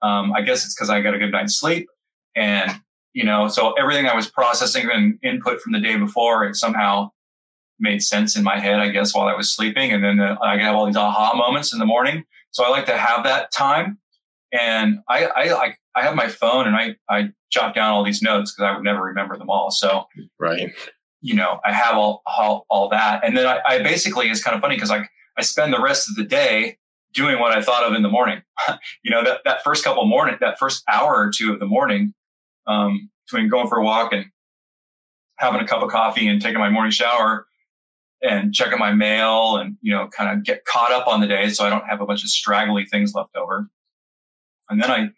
Um, 0.02 0.32
I 0.32 0.42
guess 0.42 0.64
it's 0.64 0.74
because 0.74 0.88
I 0.88 1.00
got 1.00 1.14
a 1.14 1.18
good 1.18 1.32
night's 1.32 1.58
sleep, 1.58 1.88
and 2.36 2.70
you 3.12 3.24
know, 3.24 3.48
so 3.48 3.72
everything 3.72 4.06
I 4.06 4.14
was 4.14 4.30
processing 4.30 4.88
and 4.92 5.18
input 5.22 5.60
from 5.60 5.72
the 5.72 5.80
day 5.80 5.96
before, 5.96 6.44
it 6.44 6.54
somehow 6.54 7.10
made 7.78 8.02
sense 8.02 8.36
in 8.36 8.42
my 8.42 8.58
head, 8.58 8.80
I 8.80 8.88
guess, 8.88 9.14
while 9.14 9.26
I 9.26 9.34
was 9.34 9.54
sleeping. 9.54 9.92
And 9.92 10.02
then 10.02 10.20
uh, 10.20 10.36
I 10.42 10.58
have 10.58 10.74
all 10.74 10.86
these 10.86 10.96
aha 10.96 11.34
moments 11.36 11.72
in 11.72 11.78
the 11.78 11.86
morning. 11.86 12.24
So 12.50 12.64
I 12.64 12.68
like 12.68 12.86
to 12.86 12.96
have 12.96 13.24
that 13.24 13.52
time. 13.52 13.98
And 14.52 15.00
I, 15.08 15.26
I 15.26 15.52
like, 15.52 15.78
I 15.94 16.02
have 16.02 16.14
my 16.14 16.28
phone 16.28 16.66
and 16.66 16.76
I, 16.76 16.96
I 17.08 17.30
jot 17.50 17.74
down 17.74 17.92
all 17.92 18.04
these 18.04 18.22
notes 18.22 18.52
because 18.52 18.70
I 18.70 18.74
would 18.74 18.84
never 18.84 19.02
remember 19.02 19.36
them 19.36 19.50
all. 19.50 19.70
So, 19.70 20.06
right. 20.38 20.72
You 21.20 21.34
know, 21.34 21.60
I 21.64 21.72
have 21.72 21.96
all, 21.96 22.22
all, 22.26 22.66
all 22.70 22.88
that. 22.90 23.24
And 23.24 23.36
then 23.36 23.46
I, 23.46 23.60
I 23.66 23.82
basically, 23.82 24.28
it's 24.28 24.42
kind 24.42 24.54
of 24.54 24.60
funny 24.60 24.76
because 24.76 24.90
like 24.90 25.08
I 25.36 25.42
spend 25.42 25.72
the 25.72 25.80
rest 25.80 26.08
of 26.08 26.16
the 26.16 26.24
day 26.24 26.78
doing 27.12 27.40
what 27.40 27.56
I 27.56 27.62
thought 27.62 27.84
of 27.84 27.94
in 27.94 28.02
the 28.02 28.08
morning. 28.08 28.42
you 29.02 29.10
know, 29.10 29.24
that, 29.24 29.40
that 29.44 29.64
first 29.64 29.84
couple 29.84 30.04
morning, 30.06 30.36
that 30.40 30.58
first 30.58 30.82
hour 30.88 31.14
or 31.14 31.30
two 31.30 31.52
of 31.52 31.58
the 31.58 31.66
morning, 31.66 32.14
um, 32.66 33.10
between 33.26 33.48
going 33.48 33.68
for 33.68 33.78
a 33.78 33.84
walk 33.84 34.12
and 34.12 34.26
having 35.38 35.60
a 35.60 35.66
cup 35.66 35.82
of 35.82 35.90
coffee 35.90 36.28
and 36.28 36.40
taking 36.40 36.58
my 36.58 36.70
morning 36.70 36.92
shower, 36.92 37.45
and 38.22 38.54
checking 38.54 38.78
my 38.78 38.92
mail 38.92 39.56
and, 39.56 39.76
you 39.82 39.92
know, 39.92 40.08
kind 40.08 40.36
of 40.36 40.44
get 40.44 40.64
caught 40.64 40.92
up 40.92 41.06
on 41.06 41.20
the 41.20 41.26
day 41.26 41.48
so 41.50 41.64
I 41.64 41.70
don't 41.70 41.86
have 41.86 42.00
a 42.00 42.06
bunch 42.06 42.24
of 42.24 42.30
straggly 42.30 42.86
things 42.86 43.14
left 43.14 43.36
over. 43.36 43.68
And 44.68 44.82
then 44.82 44.90
I, 44.90 45.08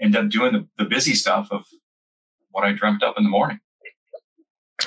end 0.00 0.16
up 0.16 0.28
doing 0.28 0.52
the, 0.52 0.66
the 0.78 0.84
busy 0.84 1.14
stuff 1.14 1.48
of 1.50 1.64
what 2.50 2.64
I 2.64 2.72
dreamt 2.72 3.02
up 3.02 3.14
in 3.16 3.24
the 3.24 3.30
morning. 3.30 3.60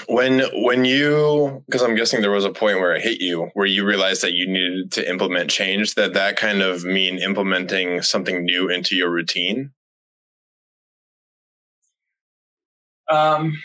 When 0.07 0.41
when 0.63 0.85
you 0.85 1.63
because 1.65 1.81
I'm 1.81 1.95
guessing 1.95 2.21
there 2.21 2.31
was 2.31 2.45
a 2.45 2.51
point 2.51 2.79
where 2.79 2.93
it 2.93 3.01
hit 3.01 3.19
you 3.19 3.49
where 3.53 3.65
you 3.65 3.85
realized 3.85 4.23
that 4.23 4.31
you 4.31 4.47
needed 4.47 4.91
to 4.93 5.09
implement 5.09 5.49
change 5.49 5.95
that 5.95 6.13
that 6.13 6.37
kind 6.37 6.61
of 6.61 6.85
mean 6.85 7.17
implementing 7.17 8.01
something 8.01 8.45
new 8.45 8.69
into 8.69 8.95
your 8.95 9.11
routine. 9.11 9.71
Um, 13.09 13.61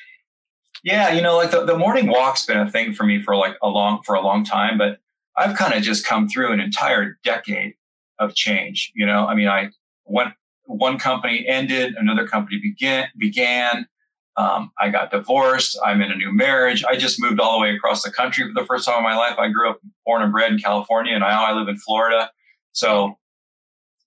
yeah, 0.86 1.10
you 1.10 1.20
know, 1.20 1.36
like 1.36 1.50
the, 1.50 1.64
the 1.64 1.76
morning 1.76 2.06
walk's 2.06 2.46
been 2.46 2.60
a 2.60 2.70
thing 2.70 2.92
for 2.92 3.02
me 3.02 3.20
for 3.20 3.34
like 3.34 3.56
a 3.60 3.68
long 3.68 4.02
for 4.04 4.14
a 4.14 4.20
long 4.20 4.44
time, 4.44 4.78
but 4.78 5.00
I've 5.36 5.56
kind 5.56 5.74
of 5.74 5.82
just 5.82 6.06
come 6.06 6.28
through 6.28 6.52
an 6.52 6.60
entire 6.60 7.18
decade 7.24 7.74
of 8.20 8.36
change. 8.36 8.92
You 8.94 9.04
know, 9.04 9.26
I 9.26 9.34
mean, 9.34 9.48
I 9.48 9.70
went 10.04 10.34
one 10.66 10.96
company 10.96 11.44
ended, 11.44 11.96
another 11.96 12.24
company 12.24 12.60
began 12.62 13.08
began. 13.18 13.88
Um, 14.36 14.70
I 14.78 14.90
got 14.90 15.10
divorced. 15.10 15.76
I'm 15.84 16.00
in 16.02 16.12
a 16.12 16.14
new 16.14 16.32
marriage. 16.32 16.84
I 16.84 16.96
just 16.96 17.20
moved 17.20 17.40
all 17.40 17.58
the 17.58 17.62
way 17.62 17.74
across 17.74 18.04
the 18.04 18.12
country 18.12 18.46
for 18.46 18.52
the 18.54 18.66
first 18.66 18.86
time 18.86 18.98
in 18.98 19.02
my 19.02 19.16
life. 19.16 19.38
I 19.38 19.48
grew 19.48 19.68
up 19.68 19.80
born 20.04 20.22
and 20.22 20.30
bred 20.30 20.52
in 20.52 20.58
California, 20.58 21.14
and 21.14 21.22
now 21.22 21.44
I 21.44 21.52
live 21.52 21.66
in 21.66 21.78
Florida. 21.78 22.30
So 22.70 23.18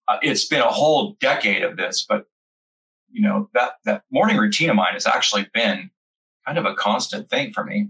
uh, 0.07 0.17
it's 0.21 0.45
been 0.45 0.61
a 0.61 0.71
whole 0.71 1.17
decade 1.19 1.63
of 1.63 1.75
this. 1.75 2.05
But 2.07 2.27
you 3.11 3.21
know 3.21 3.49
that 3.53 3.73
that 3.83 4.03
morning 4.09 4.37
routine 4.37 4.69
of 4.69 4.77
mine 4.77 4.93
has 4.93 5.05
actually 5.05 5.49
been 5.53 5.91
kind 6.49 6.57
of 6.57 6.65
a 6.65 6.75
constant 6.75 7.29
thing 7.29 7.51
for 7.53 7.63
me. 7.63 7.89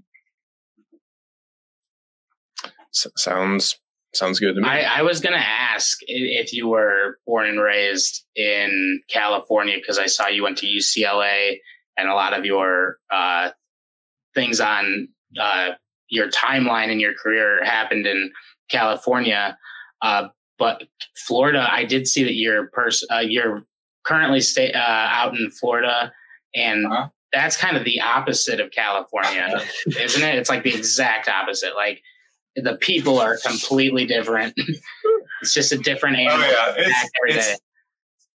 S- 2.93 3.07
sounds 3.15 3.77
sounds 4.13 4.39
good 4.39 4.55
to 4.55 4.61
me. 4.61 4.67
I, 4.67 4.99
I 4.99 5.01
was 5.03 5.21
going 5.21 5.37
to 5.37 5.47
ask 5.47 5.99
if 6.07 6.51
you 6.51 6.67
were 6.67 7.19
born 7.25 7.47
and 7.47 7.61
raised 7.61 8.25
in 8.35 9.01
California 9.09 9.77
because 9.79 9.99
I 9.99 10.07
saw 10.07 10.27
you 10.27 10.43
went 10.43 10.57
to 10.57 10.67
UCLA 10.67 11.57
and 11.95 12.09
a 12.09 12.15
lot 12.15 12.37
of 12.37 12.43
your 12.43 12.97
uh, 13.11 13.51
things 14.33 14.59
on 14.59 15.07
uh, 15.39 15.71
your 16.09 16.29
timeline 16.29 16.91
in 16.91 16.99
your 16.99 17.13
career 17.13 17.63
happened 17.63 18.07
in 18.07 18.31
California. 18.69 19.57
Uh, 20.01 20.29
but 20.57 20.83
Florida, 21.15 21.65
I 21.71 21.85
did 21.85 22.07
see 22.07 22.23
that 22.23 22.33
you're 22.33 22.67
pers- 22.69 23.05
uh, 23.13 23.19
you're 23.19 23.63
currently 24.03 24.41
stay 24.41 24.73
uh, 24.73 24.79
out 24.79 25.37
in 25.37 25.51
Florida, 25.51 26.11
and 26.55 26.87
uh-huh. 26.87 27.09
That's 27.31 27.57
kind 27.57 27.77
of 27.77 27.83
the 27.83 28.01
opposite 28.01 28.59
of 28.59 28.71
California, 28.71 29.61
isn't 29.87 30.21
it? 30.21 30.35
It's 30.35 30.49
like 30.49 30.63
the 30.63 30.75
exact 30.75 31.27
opposite. 31.27 31.75
Like 31.75 32.01
the 32.55 32.75
people 32.75 33.19
are 33.19 33.37
completely 33.37 34.05
different. 34.05 34.53
it's 35.41 35.53
just 35.53 35.71
a 35.71 35.77
different 35.77 36.17
oh, 36.17 36.21
animal. 36.21 36.45
Oh 36.45 36.49
yeah, 36.49 36.73
it's, 36.77 37.09
it's, 37.23 37.61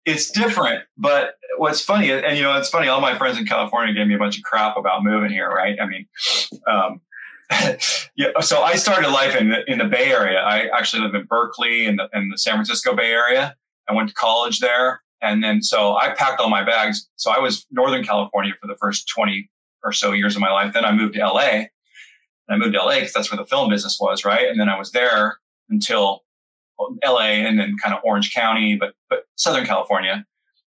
it's 0.06 0.32
different. 0.32 0.84
But 0.98 1.36
what's 1.58 1.82
funny, 1.82 2.12
and 2.12 2.38
you 2.38 2.44
know, 2.44 2.58
it's 2.58 2.70
funny. 2.70 2.88
All 2.88 3.02
my 3.02 3.18
friends 3.18 3.38
in 3.38 3.46
California 3.46 3.94
gave 3.94 4.08
me 4.08 4.16
a 4.16 4.20
bunch 4.20 4.38
of 4.38 4.44
crap 4.44 4.78
about 4.78 5.04
moving 5.04 5.32
here, 5.32 5.50
right? 5.50 5.78
I 5.82 5.86
mean, 5.86 6.08
um, 6.68 7.02
yeah. 8.16 8.40
So 8.42 8.62
I 8.62 8.76
started 8.76 9.10
life 9.10 9.36
in 9.36 9.50
the, 9.50 9.72
in 9.72 9.78
the 9.78 9.86
Bay 9.86 10.12
Area. 10.12 10.40
I 10.40 10.68
actually 10.78 11.04
live 11.04 11.16
in 11.16 11.26
Berkeley 11.26 11.86
in 11.86 11.98
the, 11.98 12.10
in 12.14 12.30
the 12.30 12.38
San 12.38 12.56
Francisco 12.56 12.96
Bay 12.96 13.12
Area. 13.12 13.56
I 13.90 13.94
went 13.94 14.10
to 14.10 14.16
college 14.16 14.60
there, 14.60 15.03
and 15.24 15.44
then 15.44 15.64
so 15.64 15.96
I 15.96 16.14
packed 16.14 16.40
all 16.40 16.50
my 16.50 16.64
bags. 16.64 17.10
So 17.16 17.32
I 17.32 17.40
was 17.40 17.66
Northern 17.72 18.04
California 18.04 18.54
for 18.62 18.68
the 18.68 18.76
first 18.76 19.08
twenty 19.08 19.50
or 19.84 19.92
so 19.92 20.12
years 20.12 20.36
of 20.36 20.42
my 20.42 20.52
life. 20.52 20.74
Then 20.74 20.86
I 20.86 20.92
moved 20.92 21.16
to 21.16 21.20
LA. 21.20 21.66
I 22.50 22.58
moved 22.58 22.74
to 22.74 22.80
LA 22.80 22.96
because 22.96 23.14
that's 23.14 23.32
where 23.32 23.38
the 23.38 23.46
film 23.46 23.70
business 23.70 23.98
was, 24.00 24.26
right? 24.26 24.48
And 24.48 24.60
then 24.60 24.70
I 24.70 24.78
was 24.78 24.92
there 24.92 25.38
until 25.70 26.24
LA 27.04 27.20
and 27.20 27.58
then 27.58 27.76
kind 27.82 27.96
of 27.96 28.02
Orange 28.04 28.34
County, 28.34 28.76
but 28.76 28.94
but 29.10 29.26
Southern 29.36 29.66
California 29.66 30.26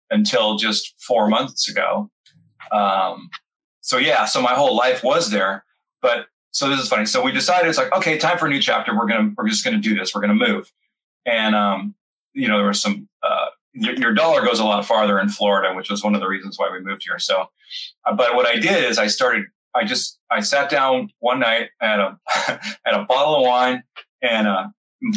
until 0.09 0.57
just 0.57 0.93
four 1.01 1.27
months 1.27 1.69
ago. 1.69 2.09
Um, 2.71 3.29
so 3.81 3.97
yeah, 3.97 4.25
so 4.25 4.41
my 4.41 4.53
whole 4.53 4.75
life 4.75 5.03
was 5.03 5.29
there. 5.29 5.65
But 6.01 6.27
so 6.51 6.69
this 6.69 6.79
is 6.79 6.87
funny. 6.87 7.05
So 7.05 7.21
we 7.21 7.31
decided 7.31 7.69
it's 7.69 7.77
like, 7.77 7.93
okay, 7.93 8.17
time 8.17 8.37
for 8.37 8.47
a 8.47 8.49
new 8.49 8.61
chapter. 8.61 8.95
We're 8.95 9.07
gonna 9.07 9.33
we're 9.37 9.47
just 9.47 9.63
gonna 9.63 9.77
do 9.77 9.95
this. 9.95 10.15
We're 10.15 10.21
gonna 10.21 10.35
move. 10.35 10.71
And 11.25 11.55
um, 11.55 11.95
you 12.33 12.47
know, 12.47 12.57
there 12.57 12.67
was 12.67 12.81
some 12.81 13.07
uh, 13.23 13.47
your, 13.79 13.95
your, 13.95 14.13
dollar 14.13 14.41
goes 14.41 14.59
a 14.59 14.65
lot 14.65 14.83
farther 14.85 15.19
in 15.19 15.29
Florida, 15.29 15.75
which 15.75 15.89
was 15.89 16.03
one 16.03 16.15
of 16.15 16.21
the 16.21 16.27
reasons 16.27 16.57
why 16.57 16.69
we 16.71 16.79
moved 16.79 17.03
here. 17.07 17.19
So, 17.19 17.45
uh, 18.05 18.13
but 18.15 18.35
what 18.35 18.45
I 18.45 18.55
did 18.55 18.83
is 18.83 18.97
I 18.97 19.07
started. 19.07 19.45
I 19.75 19.83
just 19.85 20.17
I 20.31 20.39
sat 20.39 20.69
down 20.69 21.11
one 21.19 21.39
night 21.39 21.69
at 21.81 21.99
a 21.99 22.19
at 22.85 22.93
a 22.93 23.05
bottle 23.07 23.35
of 23.35 23.41
wine 23.43 23.83
and 24.21 24.47
uh, 24.47 24.67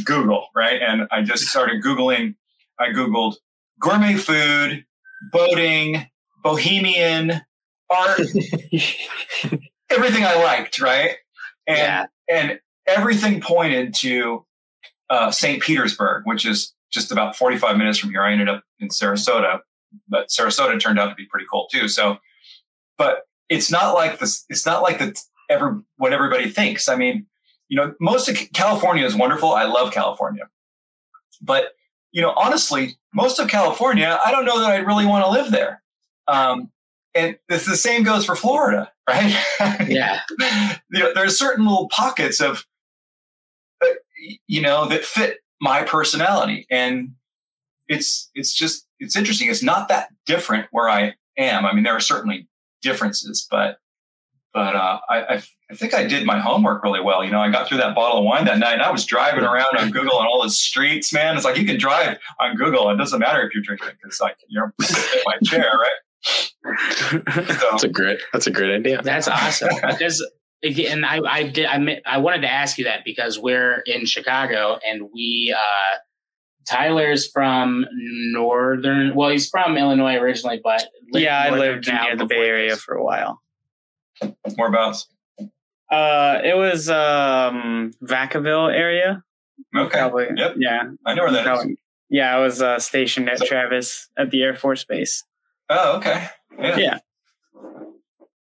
Google, 0.04 0.48
right? 0.54 0.80
And 0.80 1.06
I 1.10 1.22
just 1.22 1.44
started 1.44 1.82
Googling, 1.82 2.34
I 2.78 2.88
Googled 2.88 3.36
gourmet 3.80 4.14
food, 4.14 4.84
boating, 5.32 6.06
bohemian, 6.42 7.40
art, 7.88 8.20
everything 9.90 10.24
I 10.24 10.42
liked, 10.42 10.80
right? 10.80 11.16
And, 11.66 11.78
yeah. 11.78 12.06
and 12.28 12.60
everything 12.86 13.40
pointed 13.40 13.94
to 13.94 14.44
uh, 15.08 15.30
St. 15.30 15.62
Petersburg, 15.62 16.22
which 16.26 16.46
is 16.46 16.74
just 16.90 17.12
about 17.12 17.36
45 17.36 17.76
minutes 17.76 17.98
from 17.98 18.10
here. 18.10 18.22
I 18.22 18.32
ended 18.32 18.48
up 18.48 18.64
in 18.78 18.88
Sarasota, 18.88 19.60
but 20.08 20.28
Sarasota 20.28 20.78
turned 20.80 20.98
out 20.98 21.08
to 21.08 21.14
be 21.14 21.26
pretty 21.26 21.46
cool 21.50 21.68
too. 21.72 21.88
So, 21.88 22.18
but 22.98 23.22
it's 23.48 23.70
not 23.70 23.94
like 23.94 24.18
this, 24.18 24.44
it's 24.48 24.66
not 24.66 24.82
like 24.82 24.98
the, 24.98 25.20
ever, 25.48 25.82
what 25.96 26.12
everybody 26.12 26.48
thinks. 26.48 26.88
I 26.88 26.96
mean, 26.96 27.26
you 27.68 27.76
know, 27.76 27.94
most 28.00 28.28
of 28.28 28.36
California 28.52 29.04
is 29.04 29.14
wonderful. 29.14 29.52
I 29.52 29.64
love 29.64 29.92
California. 29.92 30.48
But, 31.40 31.72
you 32.12 32.20
know, 32.20 32.34
honestly, 32.36 32.98
most 33.14 33.38
of 33.38 33.48
California, 33.48 34.18
I 34.24 34.32
don't 34.32 34.44
know 34.44 34.60
that 34.60 34.70
I'd 34.72 34.86
really 34.86 35.06
want 35.06 35.24
to 35.24 35.30
live 35.30 35.50
there. 35.50 35.82
Um, 36.26 36.70
and 37.14 37.38
it's 37.48 37.66
the 37.66 37.76
same 37.76 38.02
goes 38.02 38.24
for 38.24 38.36
Florida, 38.36 38.90
right? 39.08 39.34
Yeah. 39.88 40.20
you 40.90 41.00
know, 41.00 41.12
there's 41.14 41.38
certain 41.38 41.64
little 41.64 41.88
pockets 41.88 42.40
of, 42.40 42.66
uh, 43.84 43.88
you 44.46 44.60
know, 44.60 44.86
that 44.86 45.04
fit 45.04 45.38
my 45.60 45.82
personality. 45.82 46.66
And 46.70 47.10
it's, 47.88 48.30
it's 48.34 48.54
just, 48.54 48.86
it's 48.98 49.16
interesting. 49.16 49.50
It's 49.50 49.62
not 49.62 49.88
that 49.88 50.08
different 50.26 50.66
where 50.70 50.88
I 50.88 51.14
am. 51.38 51.64
I 51.64 51.72
mean, 51.72 51.84
there 51.84 51.96
are 51.96 52.00
certainly 52.00 52.48
differences, 52.82 53.46
but 53.50 53.78
but 54.52 54.74
uh, 54.74 54.98
I, 55.08 55.42
I, 55.70 55.74
think 55.74 55.94
I 55.94 56.04
did 56.06 56.26
my 56.26 56.40
homework 56.40 56.82
really 56.82 57.00
well. 57.00 57.24
You 57.24 57.30
know, 57.30 57.40
I 57.40 57.50
got 57.50 57.68
through 57.68 57.78
that 57.78 57.94
bottle 57.94 58.18
of 58.18 58.24
wine 58.24 58.46
that 58.46 58.58
night. 58.58 58.74
and 58.74 58.82
I 58.82 58.90
was 58.90 59.04
driving 59.04 59.44
around 59.44 59.76
on 59.78 59.90
Google 59.90 60.16
on 60.16 60.26
all 60.26 60.42
the 60.42 60.50
streets, 60.50 61.12
man. 61.12 61.36
It's 61.36 61.44
like 61.44 61.56
you 61.56 61.64
can 61.64 61.78
drive 61.78 62.18
on 62.40 62.56
Google. 62.56 62.90
It 62.90 62.96
doesn't 62.96 63.20
matter 63.20 63.42
if 63.42 63.54
you're 63.54 63.62
drinking 63.62 63.90
because 64.02 64.20
like 64.20 64.36
you're 64.48 64.74
in 64.80 65.22
my 65.24 65.36
chair, 65.44 65.70
right? 65.72 65.90
So, 66.90 67.22
that's 67.70 67.84
a 67.84 67.88
great. 67.88 68.20
That's 68.34 68.46
a 68.46 68.50
great 68.50 68.70
idea. 68.70 69.00
That's 69.02 69.28
awesome 69.28 69.70
because. 69.80 70.22
And 70.62 71.06
I, 71.06 71.20
I 71.26 71.42
did. 71.44 71.66
I, 71.66 72.00
I 72.04 72.18
wanted 72.18 72.42
to 72.42 72.50
ask 72.50 72.78
you 72.78 72.84
that 72.84 73.04
because 73.04 73.38
we're 73.38 73.78
in 73.86 74.06
Chicago 74.06 74.78
and 74.86 75.08
we, 75.12 75.54
uh, 75.56 75.96
Tyler's 76.68 77.26
from 77.26 77.86
northern. 78.32 79.14
Well, 79.14 79.30
he's 79.30 79.48
from 79.48 79.76
Illinois 79.76 80.16
originally, 80.16 80.60
but 80.62 80.86
yeah, 81.12 81.40
I 81.40 81.50
lived 81.50 81.88
near 81.88 82.16
the 82.16 82.26
Bay 82.26 82.46
Area 82.46 82.70
this. 82.70 82.82
for 82.82 82.94
a 82.94 83.02
while. 83.02 83.40
Whereabouts? 84.56 85.08
Uh, 85.90 86.40
it 86.44 86.56
was 86.56 86.88
um 86.88 87.92
Vacaville 88.02 88.72
area. 88.72 89.24
Okay. 89.74 89.98
Probably, 89.98 90.28
yep. 90.36 90.54
Yeah. 90.58 90.90
I 91.06 91.14
know 91.14 91.22
where 91.24 91.32
that 91.32 91.44
Probably. 91.44 91.72
is. 91.72 91.78
Yeah, 92.10 92.36
I 92.36 92.40
was 92.40 92.60
uh, 92.60 92.78
stationed 92.78 93.28
at 93.28 93.38
so, 93.38 93.46
Travis 93.46 94.08
at 94.16 94.30
the 94.30 94.42
Air 94.42 94.54
Force 94.54 94.84
Base. 94.84 95.24
Oh, 95.68 95.96
okay. 95.98 96.28
Yeah. 96.58 96.76
yeah. 96.76 96.98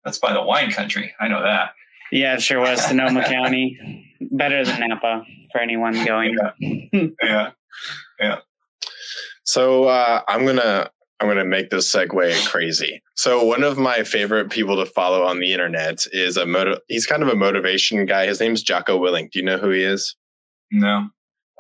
That's 0.05 0.19
by 0.19 0.33
the 0.33 0.43
wine 0.43 0.71
country. 0.71 1.15
I 1.19 1.29
know 1.29 1.43
that. 1.43 1.73
Yeah, 2.13 2.35
it 2.35 2.43
sure 2.43 2.61
was. 2.61 2.85
Sonoma 2.85 3.25
County. 3.29 4.05
Better 4.33 4.65
than 4.65 4.89
Napa 4.89 5.23
for 5.53 5.61
anyone 5.61 6.05
going. 6.05 6.37
Yeah. 6.61 7.07
yeah. 7.23 7.51
Yeah. 8.19 8.37
So 9.45 9.85
uh, 9.85 10.23
I'm 10.27 10.47
gonna 10.47 10.91
I'm 11.21 11.29
going 11.29 11.39
to 11.39 11.45
make 11.45 11.71
this 11.71 11.91
segue 11.91 12.47
crazy. 12.47 13.03
So 13.15 13.43
one 13.43 13.63
of 13.63 13.79
my 13.79 14.03
favorite 14.03 14.51
people 14.51 14.77
to 14.77 14.87
follow 14.87 15.23
on 15.23 15.41
the 15.41 15.53
internet 15.53 16.05
is 16.13 16.37
a 16.37 16.45
motiv- 16.45 16.81
he's 16.89 17.07
kind 17.07 17.23
of 17.23 17.29
a 17.29 17.35
motivation 17.35 18.05
guy. 18.05 18.27
His 18.27 18.39
name's 18.39 18.63
Jocko 18.63 19.01
Willink. 19.01 19.31
Do 19.31 19.39
you 19.39 19.45
know 19.45 19.57
who 19.57 19.71
he 19.71 19.83
is? 19.83 20.15
No. 20.71 21.09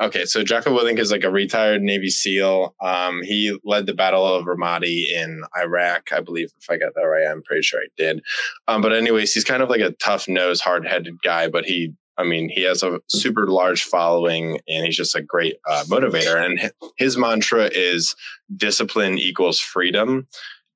Okay, 0.00 0.26
so 0.26 0.44
Jocko 0.44 0.76
Willink 0.76 0.98
is 0.98 1.10
like 1.10 1.24
a 1.24 1.30
retired 1.30 1.80
Navy 1.80 2.10
SEAL. 2.10 2.74
Um, 2.82 3.22
he 3.22 3.58
led 3.64 3.86
the 3.86 3.94
Battle 3.94 4.26
of 4.26 4.44
Ramadi 4.44 5.10
in 5.10 5.42
Iraq, 5.58 6.12
I 6.12 6.20
believe. 6.20 6.50
If 6.60 6.68
I 6.68 6.76
got 6.76 6.94
that 6.94 7.02
right, 7.02 7.26
I'm 7.26 7.42
pretty 7.42 7.62
sure 7.62 7.80
I 7.80 7.88
did. 7.96 8.22
Um, 8.68 8.82
but 8.82 8.92
anyways, 8.92 9.32
he's 9.32 9.44
kind 9.44 9.62
of 9.62 9.70
like 9.70 9.80
a 9.80 9.92
tough 9.92 10.28
nosed, 10.28 10.62
hard 10.62 10.86
headed 10.86 11.22
guy, 11.22 11.48
but 11.48 11.64
he 11.64 11.94
I 12.18 12.24
mean, 12.24 12.48
he 12.48 12.62
has 12.62 12.82
a 12.82 13.00
super 13.08 13.46
large 13.46 13.84
following 13.84 14.58
and 14.66 14.86
he's 14.86 14.96
just 14.96 15.14
a 15.14 15.22
great 15.22 15.56
uh, 15.68 15.84
motivator. 15.86 16.42
And 16.42 16.72
his 16.96 17.16
mantra 17.16 17.68
is 17.72 18.14
discipline 18.56 19.18
equals 19.18 19.60
freedom. 19.60 20.26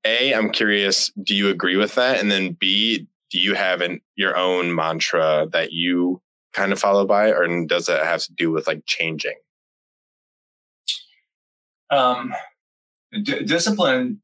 A, 0.05 0.35
I'm 0.35 0.51
curious, 0.51 1.11
do 1.23 1.35
you 1.35 1.49
agree 1.49 1.77
with 1.77 1.95
that? 1.95 2.21
And 2.21 2.31
then 2.31 2.53
B, 2.53 3.07
do 3.31 3.39
you 3.39 3.55
have 3.55 3.81
an, 3.81 4.01
your 4.17 4.37
own 4.37 4.75
mantra 4.75 5.47
that 5.53 5.73
you 5.73 6.21
kind 6.53 6.73
of 6.73 6.79
followed 6.79 7.09
by, 7.09 7.33
or 7.33 7.47
does 7.67 7.87
that 7.87 8.05
have 8.05 8.23
to 8.23 8.33
do 8.33 8.51
with 8.51 8.67
like 8.67 8.85
changing? 8.87 9.37
Um, 11.91 12.35
D- 13.13 13.45
discipline. 13.45 14.21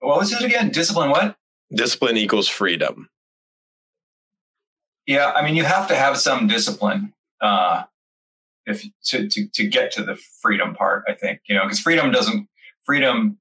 What 0.00 0.18
was 0.18 0.32
it 0.32 0.42
again? 0.42 0.70
Discipline. 0.70 1.10
What? 1.10 1.36
Discipline 1.72 2.16
equals 2.16 2.48
freedom. 2.48 3.08
Yeah, 5.06 5.32
I 5.32 5.44
mean, 5.44 5.56
you 5.56 5.64
have 5.64 5.88
to 5.88 5.94
have 5.94 6.16
some 6.16 6.46
discipline 6.46 7.12
uh, 7.40 7.84
if 8.66 8.84
to, 9.06 9.28
to 9.28 9.48
to 9.48 9.66
get 9.66 9.92
to 9.92 10.02
the 10.02 10.16
freedom 10.40 10.74
part. 10.74 11.04
I 11.08 11.14
think 11.14 11.40
you 11.48 11.54
know 11.54 11.64
because 11.64 11.80
freedom 11.80 12.10
doesn't 12.10 12.48
freedom 12.84 13.38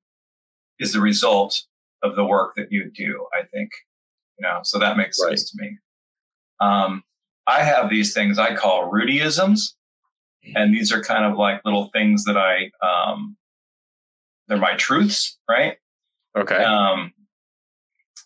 is 0.80 0.94
the 0.94 1.02
result 1.02 1.64
of 2.04 2.16
the 2.16 2.26
work 2.26 2.56
that 2.56 2.72
you 2.72 2.92
do. 2.92 3.26
I 3.34 3.46
think 3.46 3.72
you 4.38 4.44
know, 4.44 4.60
so 4.64 4.80
that 4.80 4.98
makes 4.98 5.20
right. 5.22 5.38
sense 5.38 5.52
to 5.52 5.62
me. 5.62 5.78
Um, 6.60 7.04
I 7.50 7.64
have 7.64 7.90
these 7.90 8.14
things 8.14 8.38
I 8.38 8.56
call 8.56 8.92
Rudyisms, 8.92 9.74
and 10.56 10.74
these 10.74 10.92
are 10.92 11.02
kind 11.02 11.26
of 11.26 11.38
like 11.38 11.62
little 11.66 11.90
things 11.94 12.26
that 12.26 12.38
I 12.38 12.70
um, 12.86 13.36
they're 14.48 14.58
my 14.58 14.76
truths, 14.76 15.38
right? 15.50 15.78
Okay. 16.38 16.56
Um, 16.56 17.14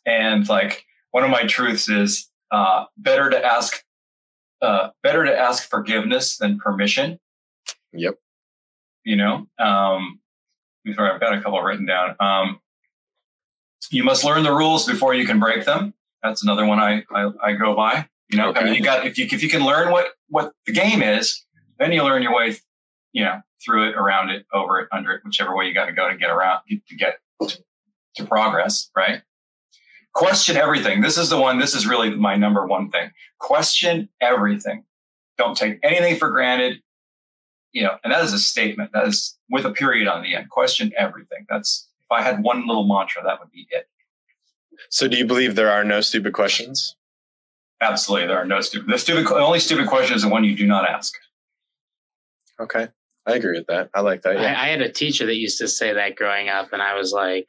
and 0.06 0.48
like 0.50 0.86
one 1.12 1.24
of 1.24 1.30
my 1.30 1.46
truths 1.46 1.90
is 1.90 2.30
uh, 2.52 2.86
better 2.98 3.30
to 3.30 3.46
ask 3.46 3.84
uh, 4.62 4.90
better 5.02 5.26
to 5.26 5.38
ask 5.38 5.70
forgiveness 5.70 6.38
than 6.38 6.58
permission. 6.58 7.20
Yep. 7.92 8.16
You 9.04 9.18
know, 9.18 9.48
um, 9.60 10.20
before 10.84 11.12
I've 11.12 11.20
got 11.20 11.38
a 11.38 11.42
couple 11.42 11.62
written 11.62 11.86
down. 11.86 12.16
Um, 12.20 12.60
you 13.92 14.04
must 14.04 14.24
learn 14.24 14.44
the 14.44 14.54
rules 14.54 14.86
before 14.86 15.14
you 15.14 15.26
can 15.26 15.40
break 15.40 15.66
them. 15.66 15.94
That's 16.24 16.44
another 16.44 16.66
one 16.66 16.80
I 16.80 17.04
I, 17.12 17.32
I 17.44 17.54
go 17.54 17.76
by. 17.76 18.08
You 18.30 18.38
know, 18.38 18.50
okay. 18.50 18.62
I 18.62 18.64
mean, 18.64 18.76
you 18.76 18.84
got 18.84 19.06
if 19.06 19.18
you 19.18 19.28
if 19.32 19.44
you 19.44 19.50
can 19.50 19.66
learn 19.66 19.92
what 19.92 20.08
what 20.30 20.54
the 20.66 20.74
game 20.74 21.02
is, 21.02 21.46
then 21.80 21.92
you 21.92 22.04
learn 22.04 22.24
your 22.24 22.36
way, 22.36 22.56
you 23.12 23.24
know, 23.24 23.42
through 23.64 23.90
it, 23.90 23.96
around 23.96 24.30
it, 24.30 24.46
over 24.54 24.80
it, 24.80 24.88
under 24.92 25.12
it, 25.14 25.22
whichever 25.24 25.56
way 25.56 25.66
you 25.66 25.74
got 25.74 25.86
to 25.86 25.94
go 25.94 26.10
to 26.10 26.18
get 26.18 26.30
around 26.30 26.62
to 26.70 26.96
get 26.96 27.20
to 28.16 28.26
progress, 28.26 28.90
right? 28.96 29.22
Question 30.14 30.58
everything. 30.58 31.02
This 31.02 31.18
is 31.18 31.30
the 31.30 31.40
one. 31.40 31.60
This 31.60 31.74
is 31.74 31.88
really 31.88 32.12
my 32.12 32.36
number 32.36 32.66
one 32.66 32.92
thing. 32.92 33.12
Question 33.40 34.10
everything. 34.22 34.84
Don't 35.38 35.58
take 35.58 35.80
anything 35.84 36.18
for 36.18 36.30
granted. 36.30 36.82
You 37.72 37.84
know, 37.84 37.98
and 38.04 38.14
that 38.14 38.24
is 38.24 38.34
a 38.34 38.40
statement. 38.40 38.92
That 38.94 39.08
is 39.08 39.38
with 39.50 39.66
a 39.66 39.72
period 39.72 40.08
on 40.08 40.22
the 40.22 40.36
end. 40.36 40.50
Question 40.50 40.92
everything. 40.96 41.48
That's 41.50 41.88
if 42.02 42.12
I 42.12 42.22
had 42.22 42.44
one 42.44 42.68
little 42.68 42.88
mantra, 42.88 43.24
that 43.24 43.40
would 43.40 43.52
be 43.52 43.68
it. 43.72 43.88
So, 44.90 45.08
do 45.08 45.18
you 45.18 45.26
believe 45.26 45.56
there 45.56 45.72
are 45.72 45.84
no 45.84 46.02
stupid 46.02 46.34
questions? 46.34 46.96
Absolutely, 47.82 48.28
there 48.28 48.38
are 48.38 48.46
no 48.46 48.62
stupid. 48.62 48.90
The 48.94 48.98
stupid, 48.98 49.26
the 49.28 49.36
only 49.36 49.60
stupid 49.60 49.88
question 49.88 50.16
is 50.16 50.22
the 50.22 50.30
one 50.30 50.44
you 50.44 50.56
do 50.56 50.66
not 50.66 50.90
ask. 50.90 51.14
Okay, 52.60 52.88
I 53.28 53.34
agree 53.34 53.58
with 53.58 53.68
that. 53.68 53.90
I 53.94 54.02
like 54.02 54.22
that. 54.22 54.40
Yeah. 54.40 54.54
I, 54.54 54.66
I 54.66 54.68
had 54.70 54.82
a 54.82 54.92
teacher 54.92 55.26
that 55.26 55.36
used 55.36 55.58
to 55.60 55.68
say 55.68 55.94
that 55.94 56.16
growing 56.16 56.50
up, 56.50 56.72
and 56.72 56.82
I 56.82 56.96
was 56.96 57.12
like, 57.12 57.48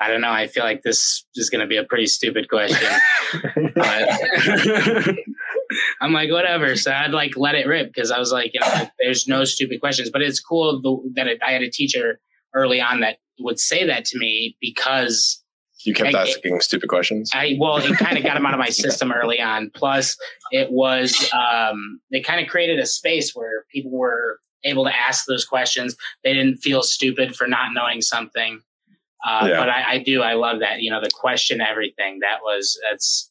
I 0.00 0.08
don't 0.08 0.20
know. 0.20 0.30
I 0.30 0.48
feel 0.48 0.64
like 0.64 0.82
this 0.82 1.24
is 1.34 1.50
going 1.50 1.60
to 1.60 1.66
be 1.66 1.76
a 1.76 1.84
pretty 1.84 2.06
stupid 2.06 2.48
question. 2.48 2.88
I'm 6.00 6.12
like, 6.12 6.30
whatever. 6.30 6.76
So 6.76 6.92
I'd 6.92 7.12
like 7.12 7.36
let 7.36 7.54
it 7.54 7.66
rip 7.66 7.92
because 7.92 8.10
I 8.10 8.18
was 8.18 8.32
like, 8.32 8.52
you 8.54 8.60
know, 8.60 8.88
there's 8.98 9.28
no 9.28 9.44
stupid 9.44 9.80
questions. 9.80 10.10
But 10.10 10.22
it's 10.22 10.40
cool 10.40 10.80
that 11.14 11.26
it, 11.26 11.40
I 11.46 11.52
had 11.52 11.62
a 11.62 11.70
teacher 11.70 12.20
early 12.54 12.80
on 12.80 13.00
that 13.00 13.18
would 13.38 13.58
say 13.58 13.86
that 13.86 14.04
to 14.06 14.18
me 14.18 14.56
because 14.60 15.43
you 15.84 15.94
kept 15.94 16.14
I, 16.14 16.22
asking 16.22 16.56
it, 16.56 16.62
stupid 16.62 16.88
questions. 16.88 17.30
I 17.34 17.56
well, 17.58 17.76
it 17.76 17.96
kind 17.98 18.16
of 18.16 18.24
got 18.24 18.34
them 18.34 18.46
out 18.46 18.54
of 18.54 18.58
my 18.58 18.68
system 18.70 19.12
early 19.12 19.40
on. 19.40 19.70
Plus, 19.74 20.16
it 20.50 20.70
was 20.70 21.30
um, 21.32 22.00
they 22.10 22.20
kind 22.20 22.40
of 22.40 22.48
created 22.48 22.78
a 22.78 22.86
space 22.86 23.32
where 23.34 23.64
people 23.70 23.90
were 23.90 24.38
able 24.64 24.84
to 24.84 24.94
ask 24.94 25.26
those 25.26 25.44
questions. 25.44 25.96
They 26.22 26.32
didn't 26.32 26.58
feel 26.58 26.82
stupid 26.82 27.36
for 27.36 27.46
not 27.46 27.72
knowing 27.74 28.00
something. 28.00 28.60
Uh, 29.24 29.46
yeah. 29.48 29.58
But 29.58 29.68
I, 29.70 29.92
I 29.92 29.98
do. 29.98 30.22
I 30.22 30.34
love 30.34 30.60
that. 30.60 30.82
You 30.82 30.90
know, 30.90 31.00
the 31.00 31.10
question 31.10 31.60
everything. 31.60 32.18
That 32.20 32.40
was 32.42 32.78
that's 32.90 33.30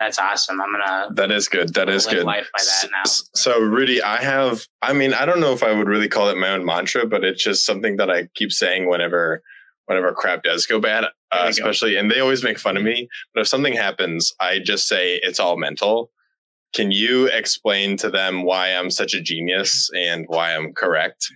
that's 0.00 0.18
awesome. 0.18 0.60
I'm 0.60 0.72
gonna. 0.72 1.14
That 1.14 1.30
is 1.30 1.48
good. 1.48 1.74
That 1.74 1.88
is 1.88 2.06
good. 2.06 2.24
Life 2.24 2.50
by 2.52 2.62
that 2.62 2.90
now. 2.90 3.02
So, 3.34 3.60
Rudy, 3.60 4.02
I 4.02 4.22
have. 4.22 4.66
I 4.82 4.92
mean, 4.92 5.14
I 5.14 5.24
don't 5.24 5.40
know 5.40 5.52
if 5.52 5.62
I 5.62 5.72
would 5.72 5.88
really 5.88 6.08
call 6.08 6.28
it 6.30 6.36
my 6.36 6.50
own 6.50 6.64
mantra, 6.64 7.06
but 7.06 7.24
it's 7.24 7.42
just 7.42 7.64
something 7.64 7.96
that 7.96 8.10
I 8.10 8.28
keep 8.34 8.52
saying 8.52 8.88
whenever 8.88 9.42
whenever 9.86 10.12
crap 10.12 10.42
does 10.42 10.66
go 10.66 10.80
bad, 10.80 11.04
uh, 11.34 11.46
especially, 11.48 11.96
and 11.96 12.10
they 12.10 12.20
always 12.20 12.42
make 12.42 12.58
fun 12.58 12.76
of 12.76 12.82
me. 12.82 13.08
But 13.34 13.42
if 13.42 13.48
something 13.48 13.74
happens, 13.74 14.32
I 14.40 14.58
just 14.58 14.86
say 14.88 15.20
it's 15.22 15.40
all 15.40 15.56
mental. 15.56 16.10
Can 16.74 16.90
you 16.90 17.26
explain 17.26 17.96
to 17.98 18.10
them 18.10 18.42
why 18.42 18.70
I'm 18.70 18.90
such 18.90 19.14
a 19.14 19.20
genius 19.20 19.90
and 19.96 20.24
why 20.28 20.54
I'm 20.54 20.72
correct? 20.72 21.26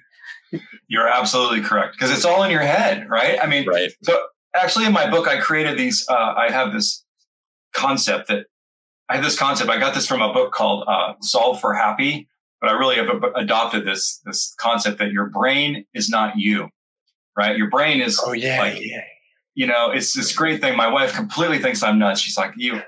You're 0.89 1.09
absolutely 1.09 1.61
correct 1.61 1.95
because 1.95 2.11
it's 2.11 2.25
all 2.25 2.43
in 2.43 2.51
your 2.51 2.61
head, 2.61 3.09
right? 3.09 3.39
I 3.41 3.47
mean, 3.47 3.67
right. 3.67 3.91
So 4.03 4.19
actually, 4.55 4.87
in 4.87 4.93
my 4.93 5.09
book, 5.11 5.29
I 5.29 5.39
created 5.39 5.79
these. 5.79 6.07
Uh, 6.09 6.35
I 6.37 6.51
have 6.51 6.73
this 6.73 7.05
concept 7.73 8.29
that 8.29 8.47
I 9.09 9.17
have 9.17 9.25
this 9.25 9.39
concept. 9.39 9.71
I 9.71 9.79
got 9.79 9.95
this 9.95 10.07
from 10.07 10.23
a 10.23 10.33
book 10.33 10.53
called 10.53 10.85
uh, 10.89 11.15
"Solve 11.21 11.61
for 11.61 11.75
Happy," 11.75 12.29
but 12.61 12.71
I 12.71 12.73
really 12.73 12.97
have 12.97 13.09
adopted 13.37 13.87
this 13.87 14.21
this 14.25 14.55
concept 14.59 14.99
that 14.99 15.13
your 15.13 15.27
brain 15.27 15.85
is 15.95 16.09
not 16.09 16.39
you 16.39 16.71
right? 17.39 17.57
Your 17.57 17.71
brain 17.71 18.01
is 18.01 18.21
oh 18.23 18.33
yeah, 18.33 18.59
like, 18.59 18.79
yeah. 18.81 19.01
You 19.59 19.67
know, 19.67 19.91
it's 19.91 20.13
this 20.13 20.33
great 20.33 20.61
thing. 20.61 20.77
My 20.77 20.87
wife 20.87 21.15
completely 21.15 21.59
thinks 21.59 21.83
I'm 21.83 21.99
nuts. 21.99 22.21
She's 22.21 22.37
like, 22.37 22.53
you, 22.57 22.81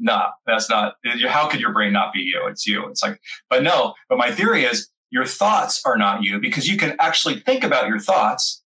no, 0.00 0.22
that's 0.46 0.70
not. 0.70 0.94
How 1.28 1.46
could 1.46 1.60
your 1.60 1.74
brain 1.74 1.92
not 1.92 2.14
be 2.14 2.20
you? 2.20 2.46
It's 2.48 2.66
you. 2.66 2.86
It's 2.88 3.02
like, 3.02 3.20
but 3.50 3.62
no. 3.62 3.92
But 4.08 4.16
my 4.16 4.30
theory 4.30 4.64
is 4.64 4.88
your 5.10 5.26
thoughts 5.26 5.82
are 5.84 5.98
not 5.98 6.22
you 6.22 6.40
because 6.40 6.66
you 6.66 6.78
can 6.78 6.96
actually 7.00 7.40
think 7.40 7.64
about 7.64 7.86
your 7.86 7.98
thoughts, 7.98 8.62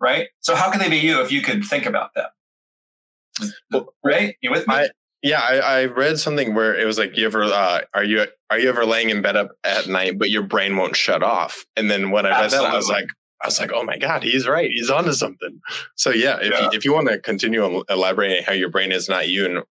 right? 0.00 0.28
So 0.42 0.54
how 0.54 0.70
can 0.70 0.78
they 0.78 0.88
be 0.88 0.98
you 0.98 1.20
if 1.20 1.32
you 1.32 1.42
can 1.42 1.60
think 1.60 1.86
about 1.86 2.14
them? 2.14 3.50
Well, 3.72 3.92
right? 4.04 4.36
You 4.40 4.52
with 4.52 4.68
me? 4.68 4.74
I, 4.76 4.88
yeah, 5.22 5.40
I, 5.40 5.56
I, 5.56 5.84
read 5.86 6.20
something 6.20 6.54
where 6.54 6.78
it 6.78 6.84
was 6.84 6.98
like, 6.98 7.16
"You 7.16 7.26
ever 7.26 7.44
uh, 7.44 7.80
are 7.94 8.04
you 8.04 8.26
are 8.50 8.58
you 8.60 8.68
ever 8.68 8.84
laying 8.84 9.10
in 9.10 9.22
bed 9.22 9.36
up 9.36 9.50
at 9.64 9.88
night, 9.88 10.18
but 10.18 10.30
your 10.30 10.42
brain 10.42 10.76
won't 10.76 10.94
shut 10.94 11.22
off?" 11.22 11.64
And 11.76 11.90
then 11.90 12.10
when 12.10 12.26
I 12.26 12.30
read 12.30 12.44
Absolutely. 12.44 12.68
that, 12.68 12.74
I 12.74 12.76
was 12.76 12.88
like, 12.88 13.06
I 13.42 13.48
was 13.48 13.58
like, 13.58 13.72
oh 13.72 13.82
my 13.82 13.98
God, 13.98 14.22
he's 14.22 14.46
right. 14.46 14.70
He's 14.70 14.90
onto 14.90 15.12
something. 15.12 15.60
So 15.96 16.10
yeah, 16.10 16.38
if 16.40 16.52
yeah. 16.52 16.60
you, 16.62 16.70
if 16.72 16.84
you 16.84 16.94
want 16.94 17.08
to 17.08 17.18
continue 17.18 17.82
elaborating 17.88 18.44
how 18.44 18.52
your 18.52 18.68
brain 18.68 18.92
is 18.92 19.08
not 19.08 19.28
you 19.28 19.44
and 19.44 19.64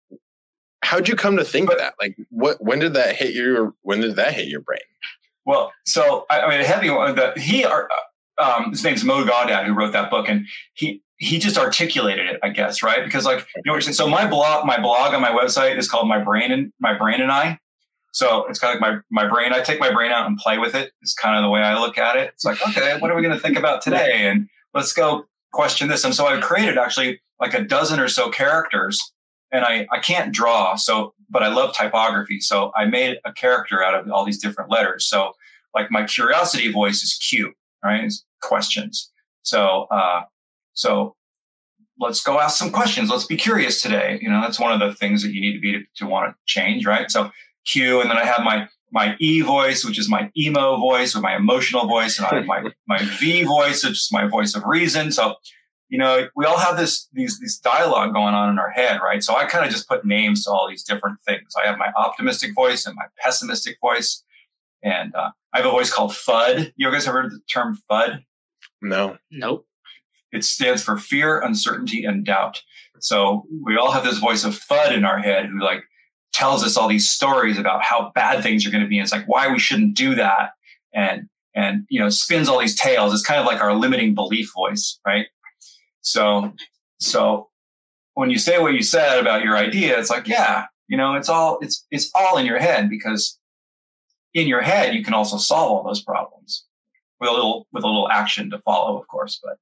how'd 0.81 1.07
you 1.07 1.15
come 1.15 1.37
to 1.37 1.45
think 1.45 1.67
but, 1.67 1.77
that? 1.77 1.93
Like 1.99 2.17
what, 2.29 2.63
when 2.63 2.79
did 2.79 2.93
that 2.95 3.15
hit 3.15 3.33
your, 3.33 3.73
when 3.81 4.01
did 4.01 4.15
that 4.15 4.33
hit 4.33 4.47
your 4.47 4.61
brain? 4.61 4.79
Well, 5.45 5.71
so 5.85 6.25
I, 6.29 6.41
I 6.41 6.49
mean, 6.49 6.65
heavy 6.65 6.89
one 6.89 7.15
that 7.15 7.37
he, 7.37 7.63
uh, 7.63 7.81
um, 8.41 8.71
his 8.71 8.83
name's 8.83 9.03
Mo 9.03 9.23
Gawdat 9.23 9.65
who 9.65 9.73
wrote 9.73 9.93
that 9.93 10.09
book 10.09 10.27
and 10.27 10.47
he, 10.73 11.03
he 11.17 11.37
just 11.37 11.57
articulated 11.57 12.27
it, 12.27 12.39
I 12.41 12.49
guess, 12.49 12.81
right? 12.81 13.03
Because 13.03 13.25
like, 13.25 13.39
you 13.55 13.63
know 13.65 13.73
what 13.73 13.75
you're 13.75 13.81
saying? 13.81 13.95
So 13.95 14.07
my 14.07 14.25
blog, 14.25 14.65
my 14.65 14.79
blog 14.79 15.13
on 15.13 15.21
my 15.21 15.31
website 15.31 15.77
is 15.77 15.89
called 15.89 16.07
my 16.07 16.23
brain 16.23 16.51
and 16.51 16.71
my 16.79 16.97
brain 16.97 17.21
and 17.21 17.31
I. 17.31 17.59
So 18.19 18.45
it's 18.47 18.59
kind 18.59 18.75
of 18.75 18.81
like 18.81 19.01
my, 19.09 19.23
my 19.23 19.29
brain, 19.29 19.53
I 19.53 19.61
take 19.61 19.79
my 19.79 19.93
brain 19.93 20.11
out 20.11 20.27
and 20.27 20.37
play 20.37 20.57
with 20.57 20.75
it. 20.75 20.91
It's 21.01 21.13
kind 21.13 21.37
of 21.37 21.41
the 21.41 21.49
way 21.49 21.61
I 21.61 21.79
look 21.79 21.97
at 21.97 22.17
it. 22.17 22.31
It's 22.33 22.43
like, 22.43 22.61
okay, 22.67 22.99
what 22.99 23.09
are 23.09 23.15
we 23.15 23.21
going 23.21 23.33
to 23.33 23.39
think 23.39 23.57
about 23.57 23.81
today? 23.81 24.27
And 24.27 24.49
let's 24.73 24.91
go 24.91 25.23
question 25.53 25.87
this. 25.87 26.03
And 26.03 26.13
so 26.13 26.25
I've 26.25 26.43
created 26.43 26.77
actually 26.77 27.21
like 27.39 27.53
a 27.53 27.63
dozen 27.63 27.97
or 27.97 28.09
so 28.09 28.29
characters 28.29 28.99
and 29.53 29.63
I, 29.63 29.87
I 29.89 29.99
can't 29.99 30.33
draw. 30.33 30.75
So, 30.75 31.13
but 31.29 31.43
I 31.43 31.47
love 31.47 31.73
typography. 31.73 32.41
So 32.41 32.73
I 32.75 32.87
made 32.87 33.19
a 33.23 33.31
character 33.31 33.81
out 33.81 33.95
of 33.95 34.11
all 34.11 34.25
these 34.25 34.41
different 34.41 34.69
letters. 34.69 35.05
So 35.05 35.31
like 35.73 35.89
my 35.89 36.03
curiosity 36.03 36.69
voice 36.73 37.01
is 37.01 37.13
Q, 37.13 37.53
right? 37.85 38.03
It's 38.03 38.25
questions. 38.41 39.09
So, 39.43 39.87
uh, 39.91 40.23
so 40.73 41.15
let's 41.97 42.21
go 42.21 42.41
ask 42.41 42.57
some 42.57 42.71
questions. 42.71 43.09
Let's 43.09 43.25
be 43.25 43.37
curious 43.37 43.81
today. 43.81 44.19
You 44.21 44.29
know, 44.29 44.41
that's 44.41 44.59
one 44.59 44.73
of 44.73 44.81
the 44.81 44.93
things 44.93 45.23
that 45.23 45.33
you 45.33 45.39
need 45.39 45.53
to 45.53 45.61
be 45.61 45.71
to, 45.71 45.83
to 45.99 46.05
want 46.05 46.33
to 46.33 46.35
change, 46.45 46.85
right? 46.85 47.09
So 47.09 47.31
Q, 47.71 48.01
and 48.01 48.09
then 48.09 48.17
I 48.17 48.25
have 48.25 48.43
my 48.43 48.67
my 48.91 49.15
E 49.19 49.41
voice, 49.41 49.85
which 49.85 49.99
is 49.99 50.09
my 50.09 50.31
emo 50.37 50.77
voice 50.77 51.15
or 51.15 51.21
my 51.21 51.35
emotional 51.35 51.87
voice, 51.87 52.17
and 52.17 52.27
I 52.27 52.35
have 52.35 52.45
my 52.45 52.63
my 52.87 52.99
V 53.19 53.43
voice, 53.43 53.83
which 53.83 53.93
is 53.93 54.09
my 54.11 54.27
voice 54.27 54.55
of 54.55 54.63
reason. 54.65 55.11
So, 55.11 55.35
you 55.89 55.97
know, 55.97 56.27
we 56.35 56.45
all 56.45 56.57
have 56.57 56.77
this 56.77 57.07
these 57.13 57.39
these 57.39 57.59
dialogue 57.59 58.13
going 58.13 58.33
on 58.33 58.49
in 58.49 58.59
our 58.59 58.71
head, 58.71 58.99
right? 59.03 59.23
So 59.23 59.35
I 59.35 59.45
kind 59.45 59.65
of 59.65 59.71
just 59.71 59.87
put 59.87 60.05
names 60.05 60.43
to 60.43 60.51
all 60.51 60.67
these 60.67 60.83
different 60.83 61.19
things. 61.27 61.53
I 61.61 61.67
have 61.67 61.77
my 61.77 61.91
optimistic 61.97 62.53
voice 62.55 62.85
and 62.85 62.95
my 62.95 63.05
pessimistic 63.21 63.77
voice, 63.81 64.23
and 64.83 65.13
uh, 65.15 65.31
I 65.53 65.57
have 65.57 65.67
a 65.67 65.71
voice 65.71 65.91
called 65.91 66.11
FUD. 66.11 66.73
You 66.75 66.91
guys 66.91 67.07
ever 67.07 67.23
heard 67.23 67.31
the 67.31 67.39
term 67.51 67.77
FUD? 67.89 68.23
No. 68.81 69.17
Nope. 69.31 69.65
It 70.31 70.43
stands 70.43 70.83
for 70.83 70.97
fear, 70.97 71.41
uncertainty, 71.41 72.05
and 72.05 72.23
doubt. 72.23 72.61
So 72.99 73.45
we 73.63 73.77
all 73.77 73.91
have 73.91 74.03
this 74.03 74.19
voice 74.19 74.43
of 74.43 74.53
FUD 74.53 74.95
in 74.95 75.05
our 75.05 75.19
head 75.19 75.47
who 75.47 75.59
like 75.59 75.83
tells 76.39 76.63
us 76.63 76.77
all 76.77 76.87
these 76.87 77.09
stories 77.09 77.57
about 77.57 77.83
how 77.83 78.11
bad 78.15 78.41
things 78.41 78.65
are 78.65 78.71
going 78.71 78.83
to 78.83 78.87
be. 78.87 78.97
And 78.97 79.03
it's 79.03 79.11
like 79.11 79.27
why 79.27 79.51
we 79.51 79.59
shouldn't 79.59 79.95
do 79.95 80.15
that, 80.15 80.51
and 80.93 81.27
and 81.53 81.85
you 81.89 81.99
know 81.99 82.09
spins 82.09 82.47
all 82.47 82.59
these 82.59 82.79
tales. 82.79 83.13
It's 83.13 83.25
kind 83.25 83.41
of 83.41 83.45
like 83.45 83.61
our 83.61 83.73
limiting 83.73 84.15
belief 84.15 84.49
voice, 84.55 84.99
right? 85.05 85.27
So 86.01 86.53
so 86.99 87.49
when 88.13 88.29
you 88.29 88.37
say 88.37 88.57
what 88.59 88.73
you 88.73 88.81
said 88.81 89.19
about 89.19 89.43
your 89.43 89.57
idea, 89.57 89.99
it's 89.99 90.09
like 90.09 90.27
yeah, 90.27 90.67
you 90.87 90.95
know, 90.95 91.15
it's 91.15 91.27
all 91.27 91.59
it's 91.61 91.85
it's 91.91 92.09
all 92.15 92.37
in 92.37 92.45
your 92.45 92.59
head 92.59 92.89
because 92.89 93.37
in 94.33 94.47
your 94.47 94.61
head 94.61 94.95
you 94.95 95.03
can 95.03 95.13
also 95.13 95.37
solve 95.37 95.71
all 95.71 95.83
those 95.83 96.01
problems 96.01 96.65
with 97.19 97.29
a 97.29 97.33
little 97.33 97.67
with 97.73 97.83
a 97.83 97.87
little 97.87 98.09
action 98.09 98.49
to 98.51 98.59
follow, 98.59 98.97
of 98.97 99.07
course, 99.09 99.41
but 99.43 99.57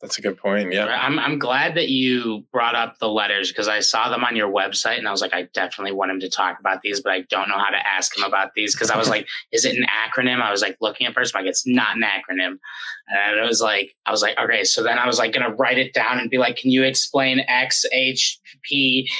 That's 0.00 0.16
a 0.16 0.22
good 0.22 0.38
point. 0.38 0.72
Yeah. 0.72 0.86
I'm 0.86 1.18
I'm 1.18 1.40
glad 1.40 1.74
that 1.74 1.88
you 1.88 2.44
brought 2.52 2.76
up 2.76 2.98
the 3.00 3.08
letters 3.08 3.48
because 3.50 3.66
I 3.66 3.80
saw 3.80 4.08
them 4.08 4.22
on 4.22 4.36
your 4.36 4.48
website 4.48 4.96
and 4.96 5.08
I 5.08 5.10
was 5.10 5.20
like, 5.20 5.34
I 5.34 5.48
definitely 5.54 5.92
want 5.92 6.12
him 6.12 6.20
to 6.20 6.30
talk 6.30 6.60
about 6.60 6.82
these, 6.82 7.00
but 7.00 7.12
I 7.12 7.22
don't 7.22 7.48
know 7.48 7.58
how 7.58 7.70
to 7.70 7.84
ask 7.86 8.16
him 8.16 8.22
about 8.22 8.54
these 8.54 8.74
because 8.74 8.90
I 8.90 8.96
was 8.96 9.08
like, 9.08 9.26
is 9.52 9.64
it 9.64 9.76
an 9.76 9.86
acronym? 9.86 10.40
I 10.40 10.52
was 10.52 10.62
like 10.62 10.76
looking 10.80 11.08
at 11.08 11.14
first, 11.14 11.34
I'm 11.34 11.42
like, 11.42 11.48
it's 11.50 11.66
not 11.66 11.96
an 11.96 12.04
acronym. 12.04 12.58
And 13.08 13.38
it 13.38 13.42
was 13.42 13.60
like, 13.60 13.90
I 14.06 14.12
was 14.12 14.22
like, 14.22 14.38
okay. 14.38 14.62
So 14.62 14.84
then 14.84 14.98
I 14.98 15.06
was 15.06 15.18
like 15.18 15.32
gonna 15.32 15.54
write 15.54 15.78
it 15.78 15.92
down 15.94 16.20
and 16.20 16.30
be 16.30 16.38
like, 16.38 16.56
can 16.56 16.70
you 16.70 16.84
explain 16.84 17.40
X 17.48 17.84
H 17.92 18.38
P? 18.62 19.10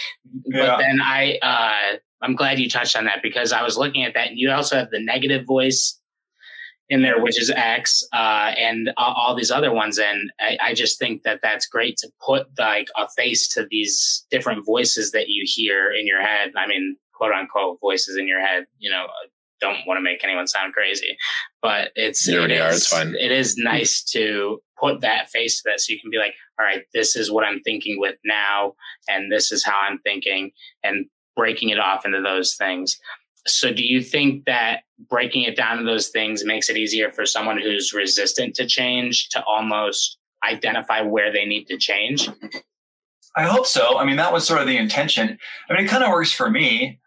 But 0.52 0.56
Yeah. 0.58 0.76
then 0.78 1.00
I 1.02 1.38
uh 1.42 1.96
I'm 2.22 2.36
glad 2.36 2.58
you 2.60 2.68
touched 2.70 2.96
on 2.96 3.04
that 3.06 3.20
because 3.22 3.52
I 3.52 3.62
was 3.62 3.76
looking 3.76 4.04
at 4.04 4.14
that 4.14 4.28
and 4.28 4.38
you 4.38 4.50
also 4.50 4.76
have 4.76 4.90
the 4.90 5.00
negative 5.00 5.44
voice 5.44 5.97
in 6.90 7.02
there, 7.02 7.20
which 7.22 7.40
is 7.40 7.50
X, 7.50 8.02
uh, 8.12 8.52
and 8.56 8.90
all, 8.96 9.14
all 9.14 9.34
these 9.34 9.50
other 9.50 9.72
ones. 9.72 9.98
And 9.98 10.30
I, 10.40 10.58
I 10.62 10.74
just 10.74 10.98
think 10.98 11.22
that 11.22 11.40
that's 11.42 11.66
great 11.66 11.96
to 11.98 12.10
put 12.24 12.46
like 12.58 12.88
a 12.96 13.08
face 13.08 13.46
to 13.48 13.66
these 13.70 14.26
different 14.30 14.64
voices 14.64 15.12
that 15.12 15.28
you 15.28 15.44
hear 15.46 15.92
in 15.92 16.06
your 16.06 16.22
head. 16.22 16.52
I 16.56 16.66
mean, 16.66 16.96
quote 17.12 17.32
unquote 17.32 17.78
voices 17.80 18.16
in 18.16 18.26
your 18.26 18.40
head. 18.40 18.66
You 18.78 18.90
know, 18.90 19.06
don't 19.60 19.86
want 19.86 19.98
to 19.98 20.02
make 20.02 20.24
anyone 20.24 20.46
sound 20.46 20.72
crazy, 20.72 21.16
but 21.60 21.90
it's 21.94 22.26
You 22.26 22.38
already 22.38 22.54
it 22.54 22.60
are, 22.60 22.70
it's 22.70 22.88
fine. 22.88 23.14
It 23.18 23.32
is 23.32 23.56
nice 23.56 24.02
to 24.12 24.60
put 24.80 25.00
that 25.00 25.28
face 25.28 25.58
to 25.58 25.62
that, 25.66 25.80
so 25.80 25.92
you 25.92 26.00
can 26.00 26.10
be 26.10 26.18
like, 26.18 26.34
all 26.58 26.64
right, 26.64 26.84
this 26.94 27.16
is 27.16 27.30
what 27.30 27.44
I'm 27.44 27.60
thinking 27.60 27.98
with 27.98 28.16
now, 28.24 28.74
and 29.08 29.30
this 29.32 29.50
is 29.50 29.64
how 29.64 29.78
I'm 29.80 29.98
thinking, 29.98 30.52
and 30.82 31.06
breaking 31.36 31.70
it 31.70 31.78
off 31.78 32.04
into 32.04 32.22
those 32.22 32.54
things. 32.54 32.98
So, 33.46 33.72
do 33.72 33.84
you 33.84 34.02
think 34.02 34.44
that 34.44 34.80
breaking 35.08 35.42
it 35.42 35.56
down 35.56 35.78
to 35.78 35.84
those 35.84 36.08
things 36.08 36.44
makes 36.44 36.68
it 36.68 36.76
easier 36.76 37.10
for 37.10 37.24
someone 37.24 37.58
who's 37.60 37.92
resistant 37.92 38.54
to 38.56 38.66
change 38.66 39.28
to 39.30 39.42
almost 39.44 40.18
identify 40.48 41.00
where 41.00 41.32
they 41.32 41.44
need 41.44 41.66
to 41.66 41.76
change? 41.76 42.28
I 43.36 43.44
hope 43.44 43.66
so. 43.66 43.98
I 43.98 44.04
mean, 44.04 44.16
that 44.16 44.32
was 44.32 44.46
sort 44.46 44.60
of 44.60 44.66
the 44.66 44.76
intention. 44.76 45.38
I 45.68 45.72
mean, 45.72 45.84
it 45.84 45.88
kind 45.88 46.02
of 46.02 46.10
works 46.10 46.32
for 46.32 46.50
me. 46.50 46.98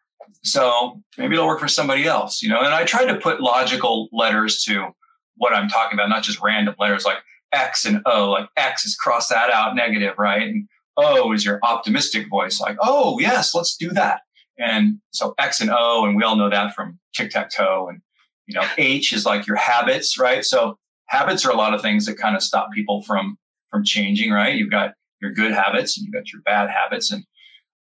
So 0.43 1.01
maybe 1.17 1.35
it'll 1.35 1.47
work 1.47 1.59
for 1.59 1.67
somebody 1.67 2.05
else, 2.05 2.41
you 2.41 2.49
know? 2.49 2.61
And 2.61 2.73
I 2.73 2.83
tried 2.83 3.05
to 3.05 3.17
put 3.17 3.41
logical 3.41 4.07
letters 4.11 4.63
to 4.63 4.87
what 5.35 5.53
I'm 5.53 5.67
talking 5.67 5.97
about, 5.97 6.09
not 6.09 6.23
just 6.23 6.41
random 6.41 6.75
letters 6.79 7.05
like 7.05 7.17
X 7.51 7.85
and 7.85 8.01
O. 8.05 8.29
Like 8.29 8.47
X 8.57 8.85
is 8.85 8.95
cross 8.95 9.27
that 9.27 9.49
out 9.49 9.75
negative, 9.75 10.15
right? 10.17 10.43
And 10.43 10.67
O 10.97 11.31
is 11.31 11.45
your 11.45 11.59
optimistic 11.63 12.29
voice, 12.29 12.59
like, 12.59 12.77
oh, 12.81 13.19
yes, 13.19 13.53
let's 13.53 13.75
do 13.75 13.89
that. 13.89 14.21
And 14.61 14.99
so 15.11 15.33
X 15.39 15.59
and 15.61 15.71
O, 15.73 16.05
and 16.05 16.15
we 16.15 16.23
all 16.23 16.35
know 16.35 16.49
that 16.49 16.73
from 16.75 16.99
tic 17.15 17.31
tac 17.31 17.49
toe. 17.49 17.87
And, 17.89 18.01
you 18.47 18.53
know, 18.53 18.67
H 18.77 19.11
is 19.11 19.25
like 19.25 19.47
your 19.47 19.57
habits, 19.57 20.17
right? 20.19 20.45
So 20.45 20.77
habits 21.07 21.45
are 21.45 21.51
a 21.51 21.55
lot 21.55 21.73
of 21.73 21.81
things 21.81 22.05
that 22.05 22.17
kind 22.17 22.35
of 22.35 22.43
stop 22.43 22.71
people 22.71 23.01
from 23.03 23.37
from 23.69 23.83
changing, 23.83 24.31
right? 24.31 24.55
You've 24.55 24.71
got 24.71 24.93
your 25.21 25.31
good 25.31 25.51
habits 25.51 25.97
and 25.97 26.05
you've 26.05 26.13
got 26.13 26.31
your 26.31 26.41
bad 26.41 26.69
habits. 26.69 27.11
And 27.11 27.23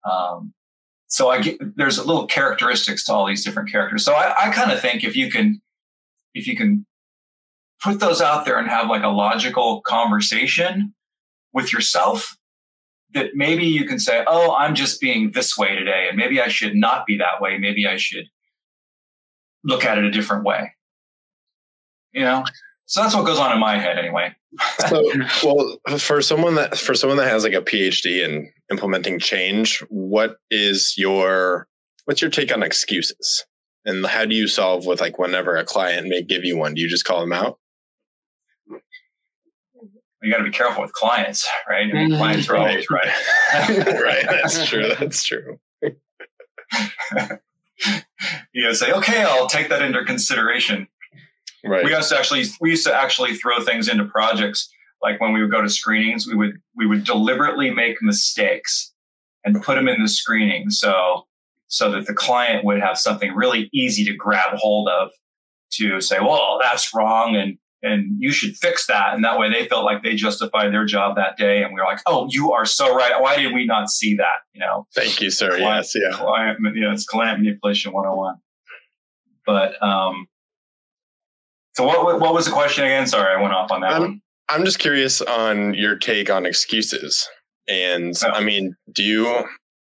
um, 0.09 0.53
so 1.07 1.29
I 1.29 1.41
get 1.41 1.57
there's 1.75 1.97
a 1.97 2.03
little 2.03 2.25
characteristics 2.25 3.05
to 3.05 3.13
all 3.13 3.27
these 3.27 3.43
different 3.43 3.71
characters. 3.71 4.03
So 4.03 4.13
I, 4.13 4.47
I 4.47 4.51
kind 4.51 4.71
of 4.71 4.81
think 4.81 5.03
if 5.03 5.15
you 5.15 5.29
can 5.29 5.61
if 6.33 6.47
you 6.47 6.55
can 6.55 6.85
put 7.83 7.99
those 7.99 8.21
out 8.21 8.45
there 8.45 8.57
and 8.57 8.67
have 8.67 8.87
like 8.87 9.03
a 9.03 9.09
logical 9.09 9.81
conversation 9.81 10.93
with 11.53 11.71
yourself, 11.71 12.35
that 13.13 13.31
maybe 13.35 13.65
you 13.65 13.85
can 13.85 13.99
say, 13.99 14.23
Oh, 14.27 14.55
I'm 14.55 14.75
just 14.75 14.99
being 14.99 15.31
this 15.31 15.57
way 15.57 15.75
today, 15.75 16.07
and 16.09 16.17
maybe 16.17 16.41
I 16.41 16.47
should 16.47 16.75
not 16.75 17.05
be 17.05 17.17
that 17.17 17.41
way. 17.41 17.57
Maybe 17.57 17.87
I 17.87 17.97
should 17.97 18.25
look 19.63 19.85
at 19.85 19.97
it 19.97 20.03
a 20.03 20.11
different 20.11 20.43
way. 20.43 20.71
You 22.11 22.23
know? 22.23 22.43
So 22.85 23.01
that's 23.01 23.15
what 23.15 23.25
goes 23.25 23.39
on 23.39 23.51
in 23.51 23.59
my 23.59 23.77
head 23.77 23.97
anyway. 23.97 24.35
So, 24.87 25.01
well, 25.43 25.97
for 25.97 26.21
someone 26.21 26.55
that 26.55 26.77
for 26.77 26.93
someone 26.93 27.17
that 27.17 27.29
has 27.29 27.43
like 27.43 27.53
a 27.53 27.61
PhD 27.61 28.23
in 28.23 28.51
implementing 28.69 29.17
change, 29.17 29.79
what 29.89 30.37
is 30.51 30.93
your 30.95 31.67
what's 32.05 32.21
your 32.21 32.29
take 32.29 32.53
on 32.53 32.61
excuses? 32.61 33.45
And 33.85 34.05
how 34.05 34.25
do 34.25 34.35
you 34.35 34.47
solve 34.47 34.85
with 34.85 35.01
like 35.01 35.17
whenever 35.17 35.55
a 35.55 35.65
client 35.65 36.07
may 36.07 36.21
give 36.21 36.43
you 36.43 36.55
one? 36.57 36.75
Do 36.75 36.81
you 36.81 36.87
just 36.87 37.05
call 37.05 37.21
them 37.21 37.33
out? 37.33 37.57
You 40.23 40.31
got 40.31 40.37
to 40.37 40.43
be 40.45 40.51
careful 40.51 40.81
with 40.81 40.93
clients, 40.93 41.47
right? 41.69 41.89
I 41.89 41.93
mean, 41.93 42.09
mm-hmm. 42.09 42.17
clients 42.17 42.49
are 42.49 42.55
always 42.55 42.89
right. 42.89 43.07
right. 43.53 44.25
That's 44.27 44.65
true. 44.67 44.93
That's 44.97 45.23
true. 45.23 45.59
you 48.53 48.63
know, 48.63 48.73
say, 48.73 48.91
okay, 48.93 49.23
I'll 49.23 49.47
take 49.47 49.69
that 49.69 49.81
into 49.81 50.03
consideration. 50.05 50.87
Right. 51.65 51.83
We 51.83 51.93
used 51.93 52.09
to 52.09 52.17
actually, 52.17 52.45
we 52.61 52.71
used 52.71 52.85
to 52.85 52.93
actually 52.93 53.35
throw 53.35 53.61
things 53.61 53.87
into 53.87 54.05
projects. 54.05 54.69
Like 55.01 55.19
when 55.19 55.33
we 55.33 55.41
would 55.41 55.51
go 55.51 55.61
to 55.61 55.69
screenings, 55.69 56.25
we 56.25 56.35
would, 56.35 56.53
we 56.75 56.87
would 56.87 57.03
deliberately 57.03 57.69
make 57.69 58.01
mistakes 58.01 58.93
and 59.43 59.61
put 59.61 59.75
them 59.75 59.87
in 59.89 60.01
the 60.01 60.07
screening. 60.07 60.69
So, 60.69 61.27
so 61.67 61.91
that 61.91 62.07
the 62.07 62.13
client 62.13 62.63
would 62.63 62.79
have 62.79 62.97
something 62.97 63.35
really 63.35 63.69
easy 63.73 64.05
to 64.05 64.15
grab 64.15 64.55
hold 64.55 64.87
of 64.87 65.11
to 65.73 65.99
say, 65.99 66.19
well, 66.21 66.59
that's 66.61 66.93
wrong. 66.93 67.35
And, 67.35 67.57
and 67.83 68.15
you 68.17 68.31
should 68.31 68.55
fix 68.57 68.87
that. 68.87 69.13
And 69.13 69.23
that 69.25 69.37
way 69.37 69.51
they 69.51 69.67
felt 69.67 69.83
like 69.85 70.01
they 70.01 70.15
justified 70.15 70.73
their 70.73 70.85
job 70.85 71.15
that 71.17 71.37
day. 71.37 71.61
And 71.63 71.73
we 71.73 71.79
were 71.81 71.85
like, 71.85 71.99
oh, 72.07 72.27
you 72.31 72.53
are 72.53 72.65
so 72.65 72.95
right. 72.95 73.19
Why 73.21 73.35
did 73.35 73.53
we 73.53 73.65
not 73.65 73.89
see 73.89 74.15
that? 74.15 74.37
You 74.53 74.61
know? 74.61 74.87
Thank 74.95 75.21
you, 75.21 75.29
sir. 75.29 75.49
Client- 75.57 75.85
Yes. 75.85 75.93
Yeah. 75.95 76.17
client, 76.17 76.59
yeah, 76.75 76.91
it's 76.93 77.05
client 77.05 77.39
manipulation 77.41 77.91
101. 77.91 78.35
But, 79.45 79.81
um, 79.83 80.27
so 81.75 81.85
what, 81.85 82.19
what- 82.21 82.33
was 82.33 82.45
the 82.45 82.51
question 82.51 82.85
again? 82.85 83.05
Sorry, 83.05 83.35
I 83.37 83.41
went 83.41 83.53
off 83.53 83.69
on 83.71 83.81
that 83.81 83.93
Um, 83.93 84.01
one. 84.01 84.21
I'm 84.49 84.65
just 84.65 84.79
curious 84.79 85.21
on 85.21 85.73
your 85.73 85.95
take 85.97 86.29
on 86.29 86.45
excuses. 86.45 87.27
And 87.67 88.15
Yeah. 88.21 88.29
I 88.31 88.41
mean, 88.43 88.75
do 88.93 89.03
you, 89.03 89.45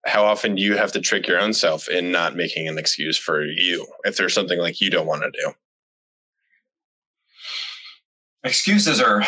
how 0.07 0.25
often 0.25 0.55
do 0.57 0.63
you 0.63 0.77
have 0.77 0.93
to 0.93 1.01
trick 1.01 1.27
your 1.29 1.41
own 1.41 1.53
self 1.53 1.89
in 1.89 2.11
not 2.13 2.35
making 2.37 2.67
an 2.69 2.79
excuse 2.79 3.17
for 3.19 3.45
you 3.45 3.87
if 4.05 4.17
there's 4.17 4.35
something 4.35 4.59
like 4.59 4.81
you 4.81 4.91
don't 4.91 5.07
want 5.07 5.23
to 5.23 5.31
do? 5.31 5.53
Excuses 8.45 9.01
are, 9.01 9.23
I 9.23 9.27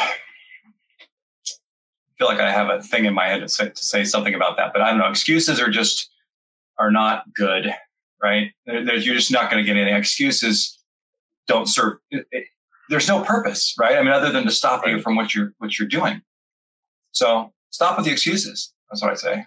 feel 2.19 2.27
like 2.29 2.39
I 2.41 2.51
have 2.51 2.69
a 2.69 2.83
thing 2.83 3.05
in 3.07 3.15
my 3.15 3.27
head 3.29 3.41
to 3.41 3.49
say, 3.49 3.69
to 3.71 3.85
say 3.85 4.05
something 4.05 4.35
about 4.35 4.57
that, 4.59 4.73
but 4.73 4.83
I 4.83 4.91
don't 4.91 4.99
know. 4.99 5.09
Excuses 5.09 5.61
are 5.61 5.71
just, 5.71 6.11
are 6.79 6.91
not 6.91 7.25
good, 7.35 7.73
right? 8.23 8.53
They're, 8.67 8.85
they're- 8.85 8.97
you're 8.97 9.15
just 9.15 9.33
not 9.33 9.51
going 9.51 9.63
to 9.63 9.67
get 9.67 9.77
anything. 9.79 9.97
Excuses 9.97 10.79
don't 11.47 11.67
serve, 11.67 11.99
it- 12.11 12.27
it- 12.31 12.47
there's 12.89 13.09
no 13.09 13.25
purpose, 13.25 13.75
right? 13.81 13.97
I 13.97 14.03
mean, 14.03 14.13
other 14.13 14.31
than 14.31 14.45
to 14.45 14.51
stop 14.53 14.87
you 14.87 15.01
from 15.01 15.17
what 15.17 15.35
you're, 15.35 15.53
what 15.59 15.77
you're 15.77 15.89
doing. 15.89 16.23
So 17.11 17.53
stop 17.71 17.97
with 17.97 18.07
the 18.07 18.13
excuses. 18.13 18.73
That's 18.91 19.03
what 19.03 19.11
I 19.11 19.15
say. 19.15 19.47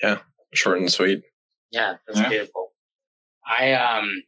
Yeah, 0.00 0.18
short 0.52 0.78
and 0.78 0.92
sweet. 0.92 1.24
Yeah, 1.72 1.94
that's 2.06 2.20
Yeah. 2.20 2.28
beautiful. 2.28 2.72
I 3.44 3.72
um 3.72 4.22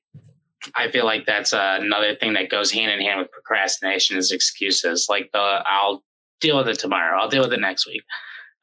I 0.75 0.91
feel 0.91 1.05
like 1.05 1.27
that's 1.27 1.53
uh, 1.53 1.79
another 1.81 2.15
thing 2.15 2.35
that 2.35 2.51
goes 2.51 2.73
hand 2.73 2.91
in 2.91 3.01
hand 3.01 3.21
with 3.21 3.31
procrastination 3.31 4.17
is 4.17 4.33
excuses. 4.33 5.07
Like 5.09 5.31
the 5.33 5.39
I'll 5.39 6.03
deal 6.41 6.57
with 6.57 6.69
it 6.69 6.79
tomorrow. 6.79 7.21
I'll 7.21 7.29
deal 7.29 7.43
with 7.43 7.53
it 7.53 7.61
next 7.61 7.87
week. 7.87 8.03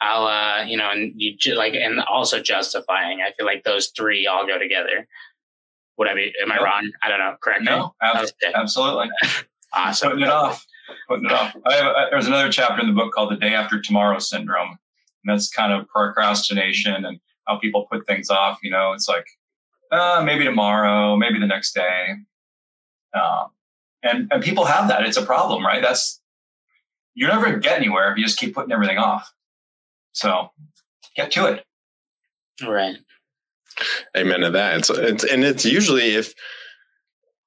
I'll 0.01 0.25
uh 0.27 0.63
you 0.65 0.75
know 0.75 0.89
and 0.91 1.13
you 1.15 1.35
ju- 1.37 1.55
like 1.55 1.73
and 1.73 2.01
also 2.01 2.41
justifying. 2.41 3.19
I 3.21 3.31
feel 3.31 3.45
like 3.45 3.63
those 3.63 3.87
three 3.95 4.27
all 4.27 4.45
go 4.45 4.59
together. 4.59 5.07
Would 5.97 6.07
I 6.07 6.13
be 6.15 6.33
am 6.41 6.51
I 6.51 6.61
wrong? 6.61 6.91
I 7.01 7.09
don't 7.09 7.19
know. 7.19 7.35
Correct 7.41 7.61
me. 7.61 7.67
No, 7.67 7.93
ab- 8.01 8.27
absolutely. 8.55 9.09
Awesome. 9.73 10.11
Putting 10.11 10.25
it 10.25 10.29
off. 10.29 10.65
Putting 11.07 11.25
it 11.25 11.31
off. 11.31 11.55
I 11.65 11.73
have, 11.73 11.95
there's 12.11 12.27
another 12.27 12.51
chapter 12.51 12.81
in 12.81 12.87
the 12.87 12.93
book 12.93 13.11
called 13.13 13.31
the 13.31 13.37
day 13.37 13.55
after 13.55 13.81
tomorrow 13.81 14.19
syndrome. 14.19 14.69
And 14.69 15.33
that's 15.33 15.49
kind 15.49 15.73
of 15.73 15.87
procrastination 15.87 17.05
and 17.05 17.19
how 17.47 17.57
people 17.57 17.87
put 17.91 18.05
things 18.05 18.29
off. 18.29 18.59
You 18.61 18.71
know, 18.71 18.93
it's 18.93 19.07
like, 19.07 19.25
uh, 19.93 20.23
maybe 20.25 20.43
tomorrow, 20.43 21.15
maybe 21.15 21.39
the 21.39 21.47
next 21.47 21.73
day. 21.73 22.15
Um, 23.13 23.51
and, 24.01 24.27
and 24.31 24.43
people 24.43 24.65
have 24.65 24.87
that. 24.87 25.05
It's 25.05 25.17
a 25.17 25.25
problem, 25.25 25.65
right? 25.65 25.81
That's, 25.81 26.19
you're 27.13 27.29
never 27.29 27.57
get 27.59 27.77
anywhere 27.77 28.11
if 28.11 28.17
you 28.17 28.23
just 28.25 28.39
keep 28.39 28.55
putting 28.55 28.71
everything 28.71 28.97
off. 28.97 29.31
So 30.13 30.49
get 31.15 31.31
to 31.31 31.45
it. 31.45 31.63
Right. 32.61 32.97
Amen 34.15 34.41
to 34.41 34.51
that. 34.51 34.77
It's, 34.77 34.89
it's 34.89 35.23
and 35.23 35.43
it's 35.43 35.65
usually 35.65 36.15
if 36.15 36.33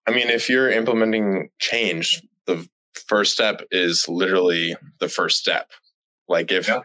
I 0.09 0.11
mean 0.13 0.29
if 0.29 0.49
you're 0.49 0.71
implementing 0.71 1.51
change, 1.59 2.23
the 2.47 2.69
first 3.07 3.33
step 3.33 3.63
is 3.71 4.09
literally 4.09 4.77
the 4.99 5.09
first 5.09 5.39
step. 5.39 5.71
Like 6.29 6.51
if 6.51 6.67
Yeah. 6.67 6.81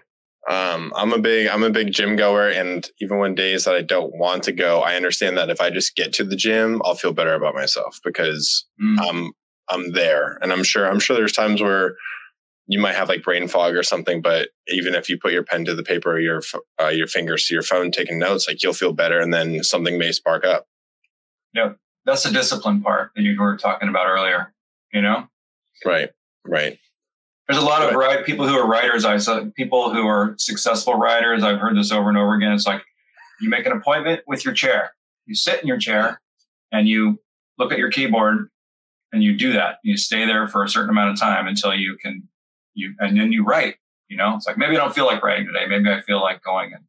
Um 0.49 0.91
I'm 0.95 1.13
a 1.13 1.19
big 1.19 1.47
I'm 1.47 1.63
a 1.63 1.69
big 1.69 1.91
gym 1.91 2.15
goer 2.15 2.49
and 2.49 2.89
even 2.99 3.17
when 3.19 3.35
days 3.35 3.65
that 3.65 3.75
I 3.75 3.81
don't 3.81 4.15
want 4.17 4.43
to 4.43 4.51
go, 4.51 4.81
I 4.81 4.95
understand 4.95 5.37
that 5.37 5.49
if 5.49 5.61
I 5.61 5.69
just 5.69 5.95
get 5.95 6.13
to 6.13 6.23
the 6.23 6.35
gym, 6.35 6.81
I'll 6.83 6.95
feel 6.95 7.13
better 7.13 7.33
about 7.33 7.55
myself 7.55 7.99
because 8.03 8.65
Mm. 8.81 8.97
I'm 9.01 9.31
I'm 9.69 9.91
there. 9.93 10.37
And 10.41 10.51
I'm 10.51 10.63
sure 10.63 10.85
I'm 10.89 10.99
sure 10.99 11.15
there's 11.15 11.31
times 11.33 11.61
where 11.61 11.95
you 12.67 12.79
might 12.79 12.95
have 12.95 13.09
like 13.09 13.23
brain 13.23 13.47
fog 13.47 13.75
or 13.75 13.83
something, 13.83 14.21
but 14.21 14.49
even 14.67 14.95
if 14.95 15.09
you 15.09 15.17
put 15.19 15.33
your 15.33 15.43
pen 15.43 15.65
to 15.65 15.75
the 15.75 15.83
paper 15.83 16.13
or 16.13 16.19
your 16.19 16.41
uh, 16.81 16.87
your 16.87 17.07
fingers 17.07 17.45
to 17.45 17.53
your 17.53 17.63
phone 17.63 17.91
taking 17.91 18.17
notes, 18.17 18.47
like 18.47 18.63
you'll 18.63 18.73
feel 18.73 18.93
better, 18.93 19.19
and 19.19 19.33
then 19.33 19.63
something 19.63 19.97
may 19.97 20.11
spark 20.11 20.45
up. 20.45 20.67
Yeah, 21.53 21.73
that's 22.05 22.23
the 22.23 22.31
discipline 22.31 22.81
part 22.81 23.11
that 23.15 23.23
you 23.23 23.39
were 23.39 23.57
talking 23.57 23.89
about 23.89 24.07
earlier, 24.07 24.53
you 24.93 25.01
know? 25.01 25.27
Right, 25.85 26.11
right. 26.45 26.79
There's 27.51 27.63
a 27.63 27.65
lot 27.65 27.81
of 27.81 27.93
right 27.95 28.25
people 28.25 28.47
who 28.47 28.55
are 28.55 28.65
writers. 28.65 29.03
I 29.03 29.17
saw 29.17 29.43
people 29.57 29.93
who 29.93 30.07
are 30.07 30.35
successful 30.37 30.93
writers. 30.93 31.43
I've 31.43 31.59
heard 31.59 31.75
this 31.75 31.91
over 31.91 32.07
and 32.07 32.17
over 32.17 32.33
again. 32.33 32.53
It's 32.53 32.65
like 32.65 32.81
you 33.41 33.49
make 33.49 33.65
an 33.65 33.73
appointment 33.73 34.21
with 34.25 34.45
your 34.45 34.53
chair. 34.53 34.93
You 35.25 35.35
sit 35.35 35.61
in 35.61 35.67
your 35.67 35.77
chair 35.77 36.21
and 36.71 36.87
you 36.87 37.19
look 37.57 37.73
at 37.73 37.77
your 37.77 37.91
keyboard 37.91 38.49
and 39.11 39.21
you 39.21 39.35
do 39.35 39.51
that. 39.51 39.79
You 39.83 39.97
stay 39.97 40.25
there 40.25 40.47
for 40.47 40.63
a 40.63 40.69
certain 40.69 40.91
amount 40.91 41.11
of 41.11 41.19
time 41.19 41.45
until 41.45 41.73
you 41.75 41.97
can 42.01 42.25
you 42.73 42.93
and 42.99 43.19
then 43.19 43.33
you 43.33 43.43
write. 43.43 43.75
You 44.07 44.15
know, 44.15 44.33
it's 44.37 44.47
like 44.47 44.57
maybe 44.57 44.77
I 44.77 44.79
don't 44.79 44.95
feel 44.95 45.05
like 45.05 45.21
writing 45.21 45.45
today. 45.45 45.65
Maybe 45.67 45.89
I 45.89 45.99
feel 46.03 46.21
like 46.21 46.41
going 46.41 46.71
and 46.71 46.85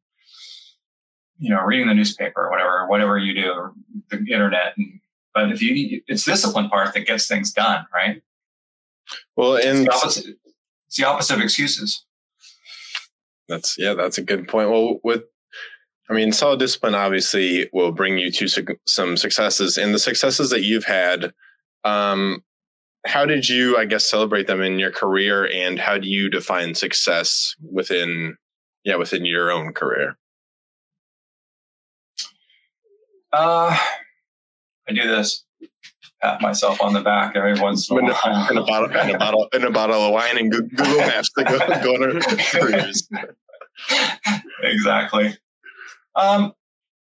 you 1.40 1.50
know 1.50 1.60
reading 1.62 1.88
the 1.88 1.94
newspaper 1.94 2.46
or 2.46 2.50
whatever, 2.52 2.86
whatever 2.86 3.18
you 3.18 3.34
do, 3.34 3.50
or 3.50 3.72
the 4.10 4.18
internet. 4.18 4.74
And, 4.76 5.00
but 5.34 5.50
if 5.50 5.60
you, 5.60 6.02
it's 6.06 6.24
discipline 6.24 6.68
part 6.68 6.94
that 6.94 7.04
gets 7.04 7.26
things 7.26 7.52
done, 7.52 7.84
right? 7.92 8.22
Well, 9.34 9.56
and 9.56 9.88
it's 9.90 10.22
it's 10.92 10.98
the 10.98 11.08
opposite 11.08 11.36
of 11.36 11.40
excuses. 11.40 12.04
That's 13.48 13.76
yeah, 13.78 13.94
that's 13.94 14.18
a 14.18 14.22
good 14.22 14.46
point. 14.46 14.68
Well, 14.68 15.00
with 15.02 15.24
I 16.10 16.12
mean, 16.12 16.32
solid 16.32 16.58
discipline 16.58 16.94
obviously 16.94 17.70
will 17.72 17.92
bring 17.92 18.18
you 18.18 18.30
to 18.32 18.46
su- 18.46 18.76
some 18.86 19.16
successes, 19.16 19.78
and 19.78 19.94
the 19.94 19.98
successes 19.98 20.50
that 20.50 20.64
you've 20.64 20.84
had. 20.84 21.32
Um, 21.84 22.44
how 23.06 23.24
did 23.24 23.48
you, 23.48 23.78
I 23.78 23.86
guess, 23.86 24.04
celebrate 24.04 24.46
them 24.46 24.60
in 24.60 24.78
your 24.78 24.90
career, 24.90 25.50
and 25.50 25.78
how 25.78 25.96
do 25.96 26.06
you 26.06 26.28
define 26.28 26.74
success 26.74 27.56
within, 27.62 28.36
yeah, 28.84 28.96
within 28.96 29.24
your 29.24 29.50
own 29.50 29.72
career? 29.72 30.18
Uh, 33.32 33.78
I 34.86 34.92
do 34.92 35.08
this. 35.08 35.42
Pat 36.22 36.40
myself 36.40 36.80
on 36.80 36.92
the 36.92 37.00
back 37.00 37.34
every 37.34 37.58
once 37.60 37.90
in 37.90 37.98
a 37.98 38.12
while. 38.12 38.50
In 38.50 38.56
a 38.56 38.64
bottle, 38.64 38.90
in 38.90 39.10
a 39.10 39.18
bottle, 39.18 39.48
in 39.52 39.64
a 39.64 39.70
bottle 39.70 40.02
of 40.02 40.12
wine, 40.12 40.38
and 40.38 40.52
Google 40.52 40.98
Maps 40.98 41.32
to 41.32 41.44
go, 41.44 41.58
go 41.58 41.94
on 41.94 42.16
a 42.16 42.20
cruise. 42.44 43.08
exactly. 44.62 45.36
Um, 46.14 46.52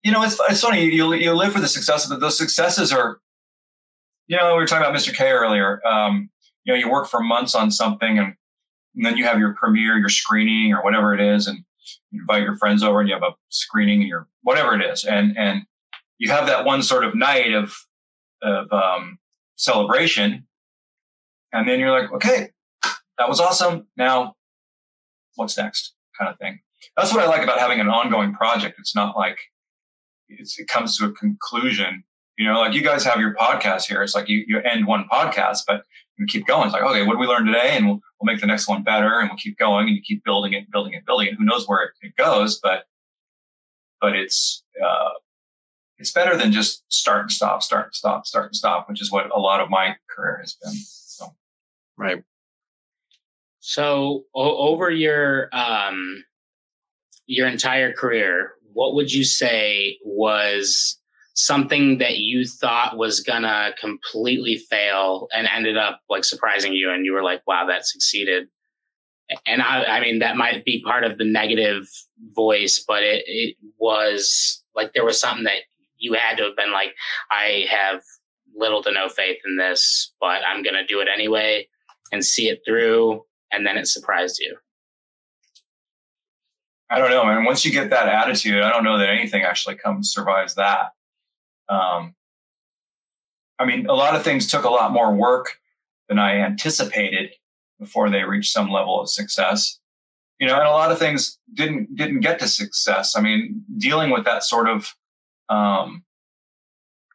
you 0.03 0.13
know, 0.13 0.23
it's 0.23 0.41
it's 0.49 0.61
funny. 0.61 0.85
You 0.85 1.13
you 1.15 1.33
live 1.33 1.53
for 1.53 1.61
the 1.61 1.69
successes, 1.69 2.11
but 2.11 2.21
those 2.21 2.39
successes 2.39 2.93
are, 2.93 3.19
you 4.29 4.37
know, 4.37 4.55
we 4.55 4.61
were 4.61 4.67
talking 4.67 4.87
about 4.87 4.97
Mr. 4.99 5.15
K 5.15 5.31
earlier. 5.31 5.85
Um, 5.87 6.31
you 6.65 6.73
know, 6.73 6.79
you 6.79 6.91
work 6.91 7.09
for 7.09 7.21
months 7.21 7.55
on 7.57 7.71
something, 7.71 8.19
and, 8.19 8.35
and 8.95 9.05
then 9.05 9.17
you 9.17 9.25
have 9.25 9.39
your 9.39 9.55
premiere, 9.55 9.99
your 9.99 10.09
screening, 10.11 10.73
or 10.73 10.83
whatever 10.85 11.13
it 11.13 11.21
is, 11.21 11.47
and 11.49 11.65
you 12.11 12.21
invite 12.21 12.43
your 12.43 12.57
friends 12.57 12.83
over, 12.83 13.01
and 13.01 13.09
you 13.09 13.15
have 13.15 13.25
a 13.25 13.35
screening, 13.49 14.01
and 14.01 14.09
your 14.09 14.29
whatever 14.43 14.75
it 14.75 14.83
is, 14.85 15.05
and 15.05 15.37
and 15.37 15.63
you 16.19 16.31
have 16.31 16.47
that 16.47 16.65
one 16.65 16.83
sort 16.83 17.05
of 17.05 17.17
night 17.17 17.53
of 17.53 17.75
of 18.43 18.73
um, 18.73 19.19
celebration, 19.57 20.47
and 21.53 21.69
then 21.69 21.79
you're 21.81 21.91
like, 21.91 22.13
okay, 22.13 22.51
that 23.19 23.29
was 23.29 23.41
awesome. 23.41 23.87
Now, 23.97 24.35
what's 25.37 25.57
next? 25.57 25.95
Kind 26.19 26.31
of 26.31 26.39
thing. 26.39 26.61
That's 26.97 27.13
what 27.13 27.23
I 27.23 27.27
like 27.27 27.43
about 27.43 27.59
having 27.59 27.81
an 27.81 27.89
ongoing 27.89 28.35
project. 28.35 28.79
It's 28.79 28.95
not 28.95 29.17
like 29.17 29.39
it's, 30.29 30.59
it 30.59 30.69
comes 30.69 30.97
to 30.99 31.07
a 31.07 31.13
conclusion. 31.13 32.05
You 32.39 32.47
know, 32.47 32.59
like 32.59 32.75
you 32.75 32.83
guys 32.83 33.05
have 33.05 33.21
your 33.21 33.35
podcast 33.35 33.87
here. 33.87 34.03
It's 34.03 34.15
like 34.15 34.29
you, 34.29 34.45
you 34.49 34.59
end 34.61 34.87
one 34.87 35.05
podcast, 35.11 35.61
but 35.67 35.85
you 36.17 36.27
keep 36.27 36.47
going. 36.47 36.65
It's 36.65 36.73
like, 36.73 36.83
okay, 36.83 37.05
what 37.05 37.15
did 37.15 37.21
we 37.21 37.27
learn 37.27 37.45
today? 37.45 37.71
And 37.73 37.87
we'll, 37.87 38.01
we'll 38.21 38.33
make 38.33 38.41
the 38.41 38.47
next 38.47 38.69
one 38.69 38.83
better 38.83 39.21
and 39.21 39.29
we'll 39.29 39.39
keep 39.39 39.59
going 39.59 39.87
and 39.87 39.97
you 39.97 40.03
keep 40.03 40.25
building 40.25 40.55
it, 40.55 40.71
building 40.71 40.95
it, 40.95 41.05
building 41.07 41.29
it. 41.29 41.35
Who 41.35 41.45
knows 41.45 41.69
where 41.69 41.83
it, 41.85 41.91
it 42.01 42.17
goes, 42.17 42.59
but, 42.59 42.85
but 44.01 44.17
it's, 44.17 44.65
uh, 44.85 45.11
it's 45.99 46.13
better 46.13 46.37
than 46.37 46.53
just 46.53 46.85
start 46.93 47.23
and 47.23 47.33
stop, 47.33 47.63
start 47.63 47.87
and 47.87 47.95
stop, 47.95 48.27
start 48.27 48.47
and 48.47 48.57
stop, 48.57 48.89
which 48.89 49.01
is 49.01 49.11
what 49.11 49.31
a 49.35 49.39
lot 49.39 49.61
of 49.61 49.71
my 49.71 49.97
career 50.11 50.39
has 50.41 50.57
been. 50.63 50.73
So, 50.75 51.27
right. 51.97 52.25
So 53.61 54.25
o- 54.35 54.69
over 54.69 54.91
your 54.91 55.49
um, 55.53 56.25
your 57.27 57.47
entire 57.47 57.93
career, 57.93 58.53
what 58.73 58.95
would 58.95 59.13
you 59.13 59.25
say 59.25 59.99
was 60.05 60.99
something 61.35 61.99
that 61.99 62.19
you 62.19 62.45
thought 62.45 62.99
was 62.99 63.21
gonna 63.21 63.73
completely 63.81 64.57
fail 64.59 65.29
and 65.33 65.47
ended 65.47 65.77
up 65.77 66.01
like 66.11 66.25
surprising 66.25 66.73
you, 66.73 66.91
and 66.91 67.07
you 67.07 67.13
were 67.13 67.23
like, 67.23 67.43
"Wow, 67.47 67.67
that 67.67 67.87
succeeded." 67.87 68.49
And 69.47 69.63
I, 69.63 69.85
I 69.85 70.01
mean, 70.01 70.19
that 70.19 70.37
might 70.37 70.65
be 70.65 70.83
part 70.83 71.05
of 71.05 71.17
the 71.17 71.25
negative 71.25 71.89
voice, 72.35 72.85
but 72.87 73.03
it, 73.03 73.23
it 73.27 73.57
was 73.79 74.63
like 74.75 74.93
there 74.93 75.05
was 75.05 75.21
something 75.21 75.45
that 75.45 75.63
you 76.03 76.15
had 76.15 76.37
to 76.37 76.43
have 76.43 76.57
been 76.57 76.73
like, 76.73 76.95
I 77.31 77.67
have 77.71 78.03
little 78.55 78.83
to 78.83 78.93
no 78.93 79.09
faith 79.09 79.39
in 79.47 79.57
this, 79.57 80.13
but 80.21 80.43
I'm 80.47 80.63
going 80.63 80.75
to 80.75 80.85
do 80.85 81.01
it 81.01 81.09
anyway 81.13 81.69
and 82.11 82.25
see 82.25 82.49
it 82.49 82.61
through. 82.67 83.25
And 83.51 83.67
then 83.67 83.79
it 83.79 83.87
surprised 83.87 84.39
you. 84.41 84.57
I 86.91 86.99
don't 86.99 87.11
know, 87.11 87.25
man. 87.25 87.45
Once 87.45 87.65
you 87.65 87.73
get 87.73 87.89
that 87.91 88.09
attitude, 88.09 88.63
I 88.63 88.71
don't 88.71 88.85
know 88.85 88.99
that 88.99 89.09
anything 89.09 89.45
actually 89.45 89.77
comes 89.77 90.13
survives 90.13 90.57
that. 90.57 90.91
Um, 91.69 92.15
I 93.59 93.65
mean, 93.65 93.87
a 93.87 93.95
lot 93.95 94.15
of 94.15 94.25
things 94.25 94.47
took 94.47 94.65
a 94.65 94.71
lot 94.71 94.93
more 94.93 95.15
work 95.15 95.59
than 96.09 96.19
I 96.19 96.37
anticipated 96.41 97.31
before 97.79 98.11
they 98.11 98.25
reached 98.25 98.53
some 98.53 98.71
level 98.71 99.01
of 99.01 99.09
success. 99.09 99.79
You 100.39 100.49
know, 100.49 100.57
and 100.57 100.67
a 100.67 100.73
lot 100.73 100.91
of 100.91 100.99
things 100.99 101.39
didn't 101.55 101.95
didn't 101.95 102.21
get 102.21 102.41
to 102.41 102.49
success. 102.49 103.17
I 103.17 103.21
mean, 103.21 103.63
dealing 103.79 104.11
with 104.11 104.25
that 104.25 104.43
sort 104.43 104.69
of 104.69 104.95
um, 105.49 106.05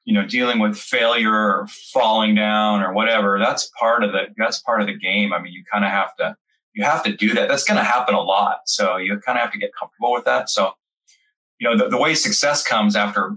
you 0.06 0.14
know, 0.14 0.26
dealing 0.26 0.60
with 0.60 0.78
failure 0.78 1.34
or 1.34 1.68
falling 1.92 2.34
down 2.34 2.82
or 2.82 2.94
whatever, 2.94 3.40
that's 3.40 3.70
part 3.80 4.04
of 4.04 4.12
the, 4.14 4.28
that's 4.38 4.62
part 4.62 4.82
of 4.82 4.88
the 4.88 4.98
game. 4.98 5.34
I 5.34 5.42
mean, 5.42 5.52
you 5.52 5.64
kind 5.72 5.84
of 5.84 5.92
have 5.92 6.16
to, 6.16 6.36
you 6.74 6.84
have 6.84 7.04
to 7.04 7.16
do 7.16 7.34
that. 7.34 7.50
That's 7.50 7.64
going 7.64 7.78
to 7.78 7.84
happen 7.84 8.16
a 8.16 8.22
lot. 8.22 8.60
So 8.68 8.98
you 8.98 9.20
kind 9.20 9.38
of 9.38 9.42
have 9.42 9.52
to 9.52 9.58
get 9.58 9.72
comfortable 9.78 10.14
with 10.14 10.26
that. 10.26 10.50
So, 10.50 10.74
you 11.60 11.68
know, 11.68 11.76
the, 11.76 11.90
the 11.90 11.98
way 11.98 12.14
success 12.14 12.64
comes 12.64 12.96
after 12.96 13.36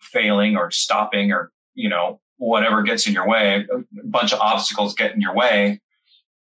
failing 0.00 0.56
or 0.56 0.70
stopping 0.70 1.30
or, 1.30 1.52
you 1.74 1.88
know, 1.88 2.20
whatever 2.38 2.82
gets 2.82 3.06
in 3.06 3.12
your 3.12 3.28
way, 3.28 3.66
a 3.70 4.06
bunch 4.06 4.32
of 4.32 4.40
obstacles 4.40 4.94
get 4.94 5.14
in 5.14 5.20
your 5.20 5.34
way, 5.34 5.80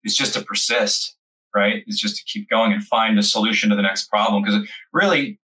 is 0.03 0.15
just 0.15 0.33
to 0.33 0.41
persist, 0.41 1.15
right? 1.53 1.83
It's 1.85 1.99
just 1.99 2.15
to 2.15 2.23
keep 2.23 2.49
going 2.49 2.71
and 2.71 2.83
find 2.83 3.19
a 3.19 3.23
solution 3.23 3.69
to 3.69 3.75
the 3.75 3.81
next 3.83 4.07
problem. 4.09 4.41
Because 4.41 4.67
really, 4.93 5.39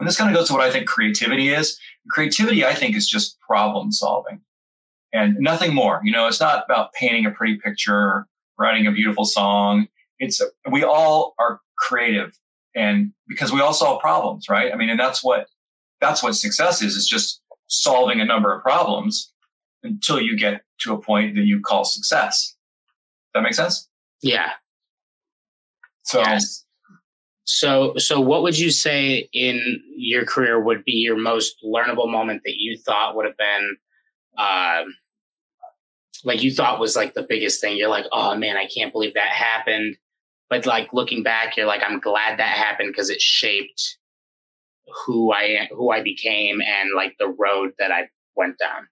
and 0.00 0.08
this 0.08 0.16
kind 0.16 0.30
of 0.30 0.36
goes 0.36 0.48
to 0.48 0.54
what 0.54 0.62
I 0.62 0.70
think 0.70 0.88
creativity 0.88 1.50
is. 1.50 1.78
Creativity, 2.10 2.64
I 2.64 2.74
think, 2.74 2.96
is 2.96 3.08
just 3.08 3.38
problem 3.40 3.92
solving 3.92 4.40
and 5.12 5.36
nothing 5.38 5.74
more. 5.74 6.00
You 6.02 6.10
know, 6.10 6.26
it's 6.26 6.40
not 6.40 6.64
about 6.64 6.92
painting 6.94 7.26
a 7.26 7.30
pretty 7.30 7.58
picture, 7.58 8.26
writing 8.58 8.86
a 8.86 8.92
beautiful 8.92 9.24
song. 9.24 9.88
It's, 10.18 10.40
we 10.70 10.82
all 10.82 11.34
are 11.38 11.60
creative 11.78 12.36
and 12.74 13.12
because 13.28 13.52
we 13.52 13.60
all 13.60 13.74
solve 13.74 14.00
problems, 14.00 14.48
right? 14.48 14.72
I 14.72 14.76
mean, 14.76 14.88
and 14.88 14.98
that's 14.98 15.22
what, 15.22 15.46
that's 16.00 16.22
what 16.22 16.34
success 16.34 16.82
is, 16.82 16.96
is 16.96 17.06
just 17.06 17.42
solving 17.66 18.20
a 18.20 18.24
number 18.24 18.54
of 18.54 18.62
problems 18.62 19.32
until 19.82 20.20
you 20.20 20.36
get 20.36 20.62
to 20.80 20.94
a 20.94 21.00
point 21.00 21.36
that 21.36 21.44
you 21.44 21.60
call 21.60 21.84
success. 21.84 22.56
Does 23.34 23.40
that 23.40 23.42
make 23.42 23.54
sense? 23.54 23.88
Yeah. 24.22 24.52
So, 26.02 26.20
yes. 26.20 26.64
So, 27.52 27.96
so 27.96 28.20
what 28.20 28.44
would 28.44 28.56
you 28.56 28.70
say 28.70 29.28
in 29.32 29.82
your 29.96 30.24
career 30.24 30.60
would 30.60 30.84
be 30.84 30.92
your 30.92 31.16
most 31.16 31.56
learnable 31.64 32.08
moment 32.08 32.42
that 32.44 32.54
you 32.56 32.78
thought 32.78 33.16
would 33.16 33.26
have 33.26 33.36
been, 33.36 33.76
uh, 34.38 34.84
like 36.22 36.44
you 36.44 36.54
thought 36.54 36.78
was 36.78 36.94
like 36.94 37.14
the 37.14 37.26
biggest 37.28 37.60
thing? 37.60 37.76
You're 37.76 37.88
like, 37.88 38.06
oh 38.12 38.36
man, 38.36 38.56
I 38.56 38.66
can't 38.66 38.92
believe 38.92 39.14
that 39.14 39.30
happened. 39.30 39.96
But 40.48 40.64
like 40.64 40.92
looking 40.92 41.24
back, 41.24 41.56
you're 41.56 41.66
like, 41.66 41.82
I'm 41.84 41.98
glad 41.98 42.38
that 42.38 42.56
happened 42.56 42.92
because 42.92 43.10
it 43.10 43.20
shaped 43.20 43.98
who 45.04 45.32
I 45.32 45.68
who 45.72 45.90
I 45.90 46.02
became 46.02 46.60
and 46.60 46.90
like 46.94 47.16
the 47.18 47.34
road 47.36 47.72
that 47.80 47.90
I 47.90 48.10
went 48.36 48.58
down. 48.58 48.86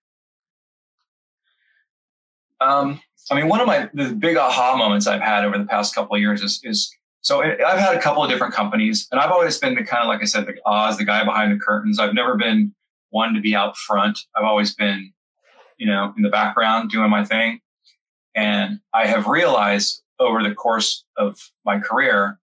Um, 2.60 3.00
I 3.30 3.36
mean, 3.36 3.46
one 3.46 3.60
of 3.60 3.68
my 3.68 3.88
the 3.94 4.12
big 4.14 4.36
aha 4.36 4.76
moments 4.76 5.06
I've 5.06 5.20
had 5.20 5.44
over 5.44 5.58
the 5.58 5.66
past 5.66 5.94
couple 5.94 6.16
of 6.16 6.20
years 6.20 6.42
is 6.42 6.60
is 6.64 6.92
so 7.20 7.42
I've 7.42 7.78
had 7.78 7.96
a 7.96 8.00
couple 8.00 8.22
of 8.22 8.30
different 8.30 8.54
companies, 8.54 9.08
and 9.10 9.20
I've 9.20 9.30
always 9.30 9.58
been 9.58 9.74
the 9.74 9.84
kind 9.84 10.02
of 10.02 10.08
like 10.08 10.22
I 10.22 10.24
said, 10.24 10.46
the 10.46 10.54
Oz, 10.64 10.98
the 10.98 11.04
guy 11.04 11.24
behind 11.24 11.52
the 11.52 11.58
curtains. 11.58 11.98
I've 11.98 12.14
never 12.14 12.36
been 12.36 12.74
one 13.10 13.34
to 13.34 13.40
be 13.40 13.54
out 13.54 13.76
front. 13.76 14.20
I've 14.36 14.44
always 14.44 14.74
been, 14.74 15.12
you 15.78 15.86
know, 15.86 16.12
in 16.16 16.22
the 16.22 16.28
background 16.28 16.90
doing 16.90 17.10
my 17.10 17.24
thing. 17.24 17.60
And 18.34 18.80
I 18.94 19.06
have 19.06 19.26
realized 19.26 20.02
over 20.20 20.42
the 20.42 20.54
course 20.54 21.04
of 21.16 21.50
my 21.64 21.80
career 21.80 22.38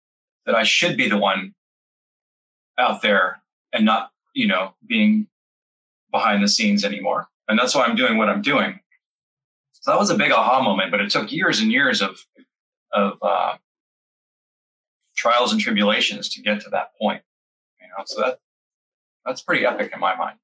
that 0.45 0.55
I 0.55 0.63
should 0.63 0.97
be 0.97 1.07
the 1.07 1.17
one 1.17 1.53
out 2.78 3.01
there 3.01 3.41
and 3.73 3.86
not, 3.86 4.11
you 4.34 4.47
know, 4.47 4.73
being 4.88 5.28
behind 6.11 6.43
the 6.43 6.47
scenes 6.47 6.84
anymore. 6.84 7.28
And 7.47 7.57
that's 7.57 7.76
why 7.76 7.86
I'm 7.86 7.95
doing 7.95 8.17
what 8.17 8.30
I'm 8.30 8.41
doing. 8.41 8.80
So 9.71 9.91
that 9.91 9.99
was 9.99 10.09
a 10.09 10.15
big 10.15 10.32
aha 10.32 10.61
moment, 10.61 10.91
but 10.91 10.99
it 10.99 11.11
took 11.11 11.32
years 11.32 11.59
and 11.59 11.71
years 11.71 12.01
of, 12.01 12.26
of, 12.91 13.17
uh, 13.21 13.55
trials 15.16 15.51
and 15.51 15.61
tribulations 15.61 16.30
to 16.30 16.41
get 16.41 16.61
to 16.61 16.70
that 16.72 16.91
point. 16.99 17.22
You 17.82 17.88
know, 17.88 18.03
so 18.05 18.22
that 18.22 18.39
that's 19.26 19.41
pretty 19.41 19.66
epic 19.66 19.91
in 19.93 19.99
my 19.99 20.16
mind. 20.16 20.38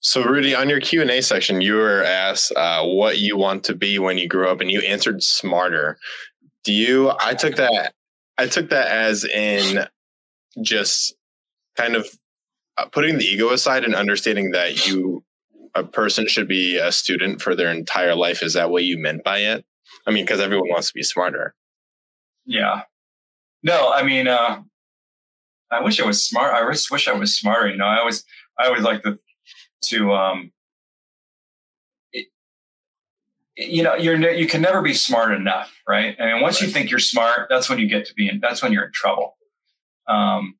So, 0.00 0.22
Rudy, 0.22 0.54
on 0.54 0.68
your 0.68 0.80
Q 0.80 1.02
and 1.02 1.10
A 1.10 1.20
section, 1.22 1.60
you 1.60 1.74
were 1.74 2.02
asked 2.02 2.52
uh, 2.56 2.84
what 2.84 3.18
you 3.18 3.36
want 3.36 3.64
to 3.64 3.74
be 3.74 3.98
when 3.98 4.18
you 4.18 4.28
grow 4.28 4.50
up, 4.50 4.60
and 4.60 4.70
you 4.70 4.80
answered 4.80 5.22
smarter. 5.22 5.98
Do 6.64 6.72
you? 6.72 7.12
I 7.20 7.34
took 7.34 7.56
that. 7.56 7.94
I 8.38 8.46
took 8.46 8.70
that 8.70 8.88
as 8.88 9.24
in 9.24 9.86
just 10.62 11.14
kind 11.76 11.94
of 11.94 12.08
uh, 12.78 12.86
putting 12.86 13.18
the 13.18 13.24
ego 13.24 13.50
aside 13.50 13.84
and 13.84 13.94
understanding 13.94 14.52
that 14.52 14.86
you, 14.86 15.24
a 15.74 15.84
person, 15.84 16.26
should 16.26 16.48
be 16.48 16.78
a 16.78 16.90
student 16.90 17.42
for 17.42 17.54
their 17.54 17.70
entire 17.70 18.14
life. 18.14 18.42
Is 18.42 18.54
that 18.54 18.70
what 18.70 18.84
you 18.84 18.98
meant 18.98 19.22
by 19.22 19.38
it? 19.38 19.64
I 20.06 20.10
mean, 20.10 20.24
because 20.24 20.40
everyone 20.40 20.70
wants 20.70 20.88
to 20.88 20.94
be 20.94 21.02
smarter. 21.02 21.54
Yeah. 22.46 22.82
No, 23.62 23.92
I 23.92 24.02
mean, 24.02 24.26
uh, 24.26 24.62
I 25.70 25.82
wish 25.82 26.00
I 26.00 26.06
was 26.06 26.24
smart. 26.24 26.54
I 26.54 26.64
wish 26.64 27.08
I 27.08 27.12
was 27.12 27.36
smarter. 27.36 27.68
You 27.68 27.76
know, 27.76 27.84
I 27.84 27.98
always, 27.98 28.24
I 28.58 28.66
always 28.66 28.82
like 28.82 29.02
to, 29.02 29.18
to, 29.84 30.12
um, 30.12 30.52
it, 32.12 32.26
you 33.56 33.82
know, 33.82 33.94
you're, 33.94 34.16
you 34.32 34.46
can 34.46 34.62
never 34.62 34.82
be 34.82 34.94
smart 34.94 35.32
enough, 35.32 35.72
right? 35.86 36.16
I 36.18 36.32
mean, 36.32 36.42
once 36.42 36.60
you 36.60 36.68
think 36.68 36.90
you're 36.90 36.98
smart, 36.98 37.48
that's 37.50 37.68
when 37.68 37.78
you 37.78 37.88
get 37.88 38.06
to 38.06 38.14
be 38.14 38.28
in, 38.28 38.40
that's 38.40 38.62
when 38.62 38.72
you're 38.72 38.84
in 38.86 38.92
trouble. 38.92 39.36
Um, 40.08 40.56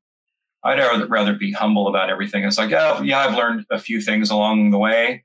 I'd 0.63 0.79
rather, 0.79 1.07
rather 1.07 1.35
be 1.35 1.53
humble 1.53 1.89
about 1.89 2.11
everything. 2.11 2.45
It's 2.45 2.59
like, 2.59 2.73
oh, 2.73 3.01
yeah, 3.03 3.21
I've 3.21 3.37
learned 3.37 3.65
a 3.71 3.79
few 3.79 4.01
things 4.01 4.31
along 4.31 4.71
the 4.71 4.79
way, 4.79 5.25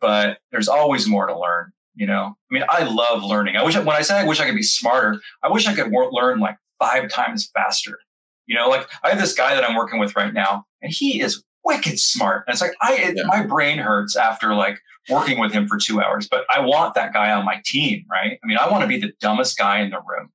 but 0.00 0.38
there's 0.50 0.68
always 0.68 1.06
more 1.06 1.26
to 1.26 1.38
learn. 1.38 1.72
You 1.96 2.08
know, 2.08 2.36
I 2.50 2.54
mean, 2.54 2.64
I 2.68 2.82
love 2.82 3.22
learning. 3.22 3.56
I 3.56 3.62
wish 3.62 3.76
when 3.76 3.88
I 3.88 4.02
say 4.02 4.18
I 4.18 4.24
wish 4.24 4.40
I 4.40 4.46
could 4.46 4.56
be 4.56 4.64
smarter, 4.64 5.20
I 5.44 5.48
wish 5.48 5.68
I 5.68 5.74
could 5.76 5.92
learn 5.92 6.40
like 6.40 6.56
five 6.78 7.08
times 7.08 7.50
faster. 7.54 7.98
You 8.46 8.56
know, 8.56 8.68
like 8.68 8.88
I 9.02 9.10
have 9.10 9.18
this 9.18 9.34
guy 9.34 9.54
that 9.54 9.64
I'm 9.64 9.74
working 9.76 9.98
with 9.98 10.16
right 10.16 10.32
now, 10.32 10.64
and 10.82 10.92
he 10.92 11.20
is 11.20 11.42
wicked 11.64 11.98
smart. 11.98 12.44
And 12.46 12.52
it's 12.52 12.60
like 12.60 12.74
I, 12.82 12.94
it, 12.94 13.16
yeah. 13.16 13.22
my 13.26 13.42
brain 13.42 13.78
hurts 13.78 14.16
after 14.16 14.54
like 14.54 14.78
working 15.08 15.38
with 15.38 15.52
him 15.52 15.66
for 15.66 15.78
two 15.78 16.00
hours, 16.00 16.28
but 16.28 16.44
I 16.54 16.60
want 16.60 16.94
that 16.94 17.12
guy 17.12 17.30
on 17.32 17.44
my 17.44 17.60
team, 17.64 18.04
right? 18.10 18.38
I 18.42 18.46
mean, 18.46 18.58
I 18.58 18.68
want 18.70 18.82
to 18.82 18.88
be 18.88 18.98
the 18.98 19.12
dumbest 19.20 19.56
guy 19.56 19.80
in 19.80 19.90
the 19.90 19.98
room. 19.98 20.30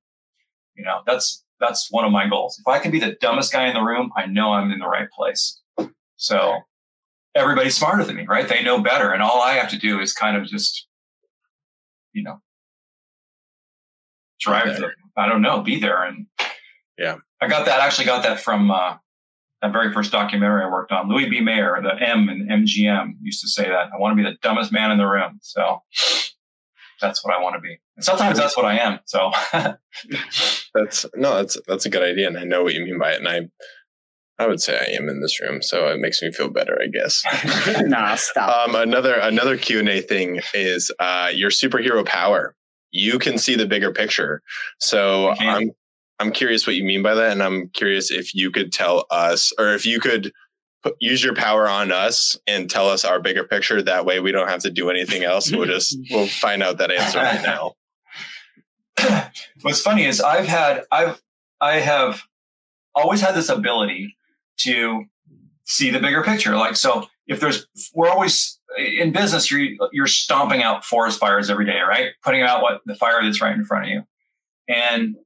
You 0.74 0.84
know, 0.84 1.02
that's 1.06 1.44
that's 1.60 1.88
one 1.90 2.04
of 2.04 2.12
my 2.12 2.28
goals. 2.28 2.58
If 2.58 2.66
I 2.66 2.78
can 2.78 2.90
be 2.90 2.98
the 2.98 3.16
dumbest 3.20 3.52
guy 3.52 3.68
in 3.68 3.74
the 3.74 3.82
room, 3.82 4.10
I 4.16 4.26
know 4.26 4.52
I'm 4.52 4.70
in 4.70 4.78
the 4.78 4.86
right 4.86 5.08
place. 5.10 5.60
So 6.16 6.58
everybody's 7.34 7.76
smarter 7.76 8.04
than 8.04 8.16
me, 8.16 8.26
right? 8.26 8.48
They 8.48 8.62
know 8.62 8.80
better. 8.80 9.12
And 9.12 9.22
all 9.22 9.40
I 9.40 9.52
have 9.52 9.70
to 9.70 9.78
do 9.78 10.00
is 10.00 10.12
kind 10.12 10.36
of 10.36 10.46
just, 10.46 10.86
you 12.12 12.22
know, 12.22 12.40
drive 14.40 14.78
the, 14.78 14.90
I 15.16 15.28
don't 15.28 15.42
know, 15.42 15.60
be 15.60 15.78
there. 15.78 16.02
And 16.04 16.26
yeah, 16.98 17.16
I 17.40 17.48
got 17.48 17.66
that, 17.66 17.80
actually 17.80 18.06
got 18.06 18.22
that 18.24 18.40
from, 18.40 18.70
uh, 18.70 18.96
that 19.62 19.72
very 19.72 19.92
first 19.92 20.10
documentary 20.10 20.64
I 20.64 20.70
worked 20.70 20.90
on. 20.92 21.08
Louis 21.08 21.28
B. 21.28 21.40
Mayer, 21.40 21.78
the 21.82 21.94
M 22.02 22.28
and 22.28 22.48
MGM 22.48 23.16
used 23.20 23.42
to 23.42 23.48
say 23.48 23.64
that 23.64 23.90
I 23.94 23.98
want 23.98 24.16
to 24.16 24.22
be 24.22 24.28
the 24.28 24.36
dumbest 24.40 24.72
man 24.72 24.90
in 24.90 24.98
the 24.98 25.06
room. 25.06 25.38
So 25.42 25.82
that's 27.00 27.24
what 27.24 27.34
I 27.34 27.42
want 27.42 27.56
to 27.56 27.60
be. 27.60 27.78
And 27.96 28.04
sometimes 28.04 28.38
that's 28.38 28.56
what 28.56 28.66
I 28.66 28.78
am. 28.78 29.00
So 29.04 29.30
that's 30.74 31.06
no, 31.14 31.36
that's 31.36 31.58
that's 31.66 31.86
a 31.86 31.90
good 31.90 32.02
idea, 32.02 32.28
and 32.28 32.38
I 32.38 32.44
know 32.44 32.62
what 32.62 32.74
you 32.74 32.84
mean 32.84 32.98
by 32.98 33.12
it. 33.12 33.18
And 33.18 33.28
I, 33.28 33.48
I 34.42 34.46
would 34.46 34.60
say 34.60 34.78
I 34.78 34.96
am 34.96 35.08
in 35.08 35.20
this 35.20 35.40
room, 35.40 35.62
so 35.62 35.88
it 35.88 35.98
makes 35.98 36.22
me 36.22 36.32
feel 36.32 36.50
better, 36.50 36.78
I 36.80 36.86
guess. 36.86 37.22
nah, 37.82 38.14
stop. 38.14 38.68
Um, 38.68 38.74
another 38.74 39.14
another 39.14 39.56
Q 39.56 39.80
and 39.80 39.88
A 39.88 40.00
thing 40.00 40.40
is 40.54 40.90
uh, 40.98 41.30
your 41.34 41.50
superhero 41.50 42.04
power. 42.04 42.54
You 42.90 43.18
can 43.18 43.38
see 43.38 43.54
the 43.54 43.66
bigger 43.66 43.92
picture. 43.92 44.42
So 44.78 45.34
I'm 45.38 45.70
I'm 46.18 46.32
curious 46.32 46.66
what 46.66 46.76
you 46.76 46.84
mean 46.84 47.02
by 47.02 47.14
that, 47.14 47.32
and 47.32 47.42
I'm 47.42 47.68
curious 47.70 48.10
if 48.10 48.34
you 48.34 48.50
could 48.50 48.72
tell 48.72 49.06
us, 49.10 49.52
or 49.58 49.72
if 49.74 49.86
you 49.86 50.00
could 50.00 50.32
put, 50.82 50.94
use 51.00 51.24
your 51.24 51.34
power 51.34 51.66
on 51.66 51.90
us 51.90 52.36
and 52.46 52.68
tell 52.68 52.88
us 52.88 53.04
our 53.04 53.20
bigger 53.20 53.44
picture. 53.44 53.82
That 53.82 54.04
way, 54.04 54.20
we 54.20 54.30
don't 54.30 54.48
have 54.48 54.60
to 54.62 54.70
do 54.70 54.90
anything 54.90 55.24
else. 55.24 55.50
We'll 55.50 55.66
just 55.66 55.96
we'll 56.10 56.26
find 56.26 56.62
out 56.62 56.78
that 56.78 56.90
answer 56.90 57.18
right 57.18 57.42
now. 57.42 57.72
What's 59.62 59.80
funny 59.80 60.04
is 60.04 60.20
I've 60.20 60.46
had 60.46 60.84
I've 60.92 61.20
I 61.60 61.80
have 61.80 62.22
always 62.94 63.20
had 63.20 63.34
this 63.34 63.48
ability 63.48 64.16
to 64.58 65.04
see 65.64 65.90
the 65.90 66.00
bigger 66.00 66.22
picture. 66.22 66.56
Like 66.56 66.76
so, 66.76 67.06
if 67.26 67.40
there's 67.40 67.66
we're 67.94 68.10
always 68.10 68.59
in 68.78 69.12
business, 69.12 69.50
you're 69.50 69.88
you're 69.92 70.06
stomping 70.06 70.62
out 70.62 70.84
forest 70.84 71.18
fires 71.18 71.50
every 71.50 71.66
day, 71.66 71.80
right? 71.80 72.10
Putting 72.22 72.42
out 72.42 72.62
what 72.62 72.80
the 72.86 72.94
fire 72.94 73.22
that's 73.22 73.40
right 73.40 73.54
in 73.54 73.64
front 73.64 73.86
of 73.86 73.90
you, 73.90 74.02
and 74.68 75.16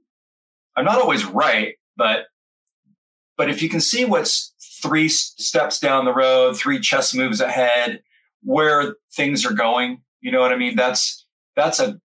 I'm 0.77 0.85
not 0.85 1.01
always 1.01 1.25
right, 1.25 1.75
but 1.97 2.27
but 3.37 3.51
if 3.51 3.63
you 3.63 3.69
can 3.69 3.81
see 3.81 4.05
what's 4.05 4.53
three 4.83 5.09
steps 5.09 5.79
down 5.79 6.05
the 6.05 6.15
road, 6.15 6.57
three 6.57 6.81
chess 6.81 7.15
moves 7.15 7.41
ahead, 7.41 8.03
where 8.43 8.97
things 9.15 9.45
are 9.45 9.53
going. 9.53 10.03
You 10.21 10.33
know 10.33 10.41
what 10.41 10.53
I 10.53 10.57
mean? 10.57 10.77
That's 10.77 11.27
that's 11.57 11.81
a 11.81 12.01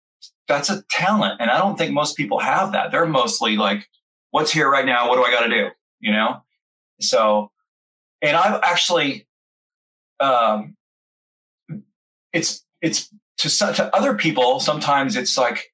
that's 0.48 0.70
a 0.70 0.84
talent, 0.90 1.40
and 1.40 1.50
I 1.50 1.58
don't 1.58 1.78
think 1.78 1.94
most 1.94 2.18
people 2.18 2.40
have 2.40 2.72
that. 2.74 2.92
They're 2.92 3.06
mostly 3.06 3.56
like, 3.56 3.88
"What's 4.32 4.52
here 4.52 4.70
right 4.70 4.86
now? 4.86 5.10
What 5.10 5.16
do 5.16 5.24
I 5.24 5.32
got 5.32 5.46
to 5.46 5.50
do?" 5.50 5.70
You 6.00 6.12
know. 6.12 6.42
So, 7.02 7.52
and 8.22 8.36
I've 8.36 8.62
actually, 8.64 9.28
um, 10.20 10.76
it's 12.34 12.66
it's 12.82 13.10
to 13.38 13.50
to 13.50 13.96
other 13.96 14.16
people. 14.16 14.60
Sometimes 14.60 15.16
it's 15.16 15.38
like, 15.38 15.72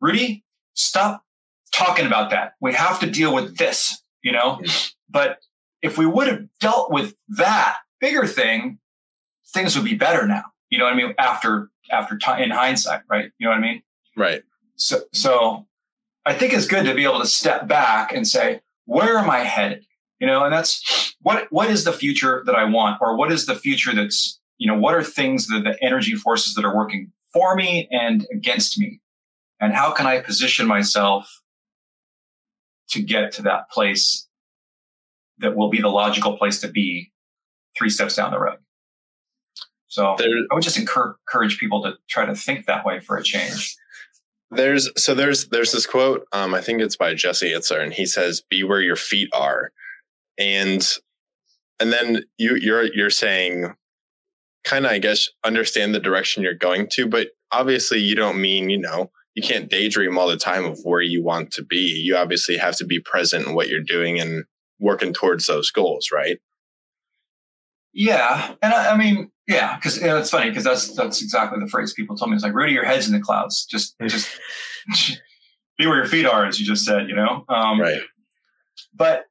Rudy, 0.00 0.44
stop 0.74 1.24
talking 1.72 2.06
about 2.06 2.30
that. 2.30 2.54
We 2.60 2.74
have 2.74 3.00
to 3.00 3.10
deal 3.10 3.34
with 3.34 3.56
this. 3.56 4.02
You 4.22 4.32
know. 4.32 4.60
But 5.08 5.38
if 5.82 5.96
we 5.96 6.06
would 6.06 6.28
have 6.28 6.42
dealt 6.60 6.90
with 6.90 7.14
that 7.28 7.76
bigger 8.00 8.26
thing, 8.26 8.78
things 9.52 9.76
would 9.76 9.84
be 9.84 9.94
better 9.94 10.26
now. 10.26 10.42
You 10.70 10.78
know 10.78 10.84
what 10.84 10.94
I 10.94 10.96
mean? 10.96 11.14
After 11.18 11.70
after 11.90 12.18
time 12.18 12.42
in 12.42 12.50
hindsight, 12.50 13.02
right? 13.08 13.30
You 13.38 13.46
know 13.46 13.50
what 13.50 13.58
I 13.58 13.62
mean? 13.62 13.82
Right. 14.16 14.42
So 14.76 15.00
so 15.12 15.66
I 16.26 16.34
think 16.34 16.52
it's 16.52 16.66
good 16.66 16.84
to 16.84 16.94
be 16.94 17.04
able 17.04 17.20
to 17.20 17.26
step 17.26 17.66
back 17.66 18.12
and 18.12 18.28
say, 18.28 18.60
where 18.84 19.16
am 19.18 19.30
I 19.30 19.40
headed? 19.40 19.84
You 20.20 20.26
know, 20.26 20.44
and 20.44 20.52
that's 20.52 21.14
what 21.22 21.50
what 21.50 21.70
is 21.70 21.84
the 21.84 21.92
future 21.92 22.42
that 22.46 22.54
I 22.54 22.64
want, 22.64 22.98
or 23.00 23.16
what 23.16 23.32
is 23.32 23.46
the 23.46 23.54
future 23.54 23.94
that's 23.94 24.37
you 24.58 24.66
know 24.66 24.78
what 24.78 24.94
are 24.94 25.02
things 25.02 25.46
that 25.48 25.64
the 25.64 25.76
energy 25.82 26.14
forces 26.14 26.54
that 26.54 26.64
are 26.64 26.74
working 26.74 27.12
for 27.32 27.54
me 27.54 27.88
and 27.90 28.26
against 28.32 28.78
me, 28.78 29.00
and 29.60 29.72
how 29.72 29.92
can 29.92 30.06
I 30.06 30.20
position 30.20 30.66
myself 30.66 31.42
to 32.90 33.02
get 33.02 33.32
to 33.32 33.42
that 33.42 33.70
place 33.70 34.26
that 35.38 35.56
will 35.56 35.70
be 35.70 35.80
the 35.80 35.88
logical 35.88 36.36
place 36.36 36.60
to 36.60 36.68
be 36.68 37.12
three 37.76 37.90
steps 37.90 38.16
down 38.16 38.32
the 38.32 38.40
road. 38.40 38.58
So 39.88 40.16
there, 40.18 40.28
I 40.50 40.54
would 40.54 40.62
just 40.62 40.78
encourage 40.78 41.58
people 41.58 41.82
to 41.82 41.94
try 42.08 42.26
to 42.26 42.34
think 42.34 42.66
that 42.66 42.84
way 42.84 43.00
for 43.00 43.16
a 43.16 43.22
change. 43.22 43.76
There's 44.50 44.90
so 44.96 45.14
there's 45.14 45.48
there's 45.48 45.72
this 45.72 45.86
quote. 45.86 46.26
Um, 46.32 46.54
I 46.54 46.60
think 46.60 46.80
it's 46.80 46.96
by 46.96 47.14
Jesse 47.14 47.50
Itzler, 47.50 47.82
and 47.82 47.92
he 47.92 48.06
says, 48.06 48.40
"Be 48.40 48.62
where 48.64 48.80
your 48.80 48.96
feet 48.96 49.28
are," 49.34 49.72
and 50.38 50.86
and 51.78 51.92
then 51.92 52.24
you 52.38 52.56
you're 52.56 52.84
you're 52.94 53.10
saying, 53.10 53.74
kind 54.64 54.86
of 54.86 54.92
I 54.92 54.98
guess 54.98 55.28
understand 55.44 55.94
the 55.94 56.00
direction 56.00 56.42
you're 56.42 56.54
going 56.54 56.88
to, 56.92 57.06
but 57.06 57.28
obviously 57.50 57.98
you 57.98 58.14
don't 58.14 58.40
mean 58.40 58.70
you 58.70 58.78
know 58.78 59.10
you 59.38 59.42
can't 59.42 59.70
daydream 59.70 60.18
all 60.18 60.26
the 60.26 60.36
time 60.36 60.64
of 60.64 60.80
where 60.82 61.00
you 61.00 61.22
want 61.22 61.52
to 61.52 61.64
be. 61.64 61.76
You 61.76 62.16
obviously 62.16 62.56
have 62.56 62.74
to 62.78 62.84
be 62.84 62.98
present 62.98 63.46
in 63.46 63.54
what 63.54 63.68
you're 63.68 63.80
doing 63.80 64.18
and 64.18 64.44
working 64.80 65.12
towards 65.12 65.46
those 65.46 65.70
goals, 65.70 66.08
right? 66.12 66.38
Yeah, 67.92 68.54
and 68.60 68.74
I, 68.74 68.94
I 68.94 68.96
mean, 68.96 69.30
yeah, 69.46 69.76
because 69.76 70.00
you 70.00 70.08
know, 70.08 70.18
it's 70.18 70.30
funny 70.30 70.50
because 70.50 70.64
that's 70.64 70.92
that's 70.94 71.22
exactly 71.22 71.60
the 71.60 71.68
phrase 71.68 71.94
people 71.94 72.16
told 72.16 72.30
me. 72.30 72.34
It's 72.34 72.42
like 72.42 72.52
Rudy, 72.52 72.72
your 72.72 72.84
head's 72.84 73.06
in 73.06 73.12
the 73.12 73.20
clouds. 73.20 73.64
Just 73.64 73.94
just 74.06 74.28
be 75.78 75.86
where 75.86 75.98
your 75.98 76.06
feet 76.06 76.26
are, 76.26 76.44
as 76.44 76.58
you 76.58 76.66
just 76.66 76.84
said. 76.84 77.08
You 77.08 77.14
know, 77.14 77.44
um, 77.48 77.80
right? 77.80 78.00
But 78.92 79.26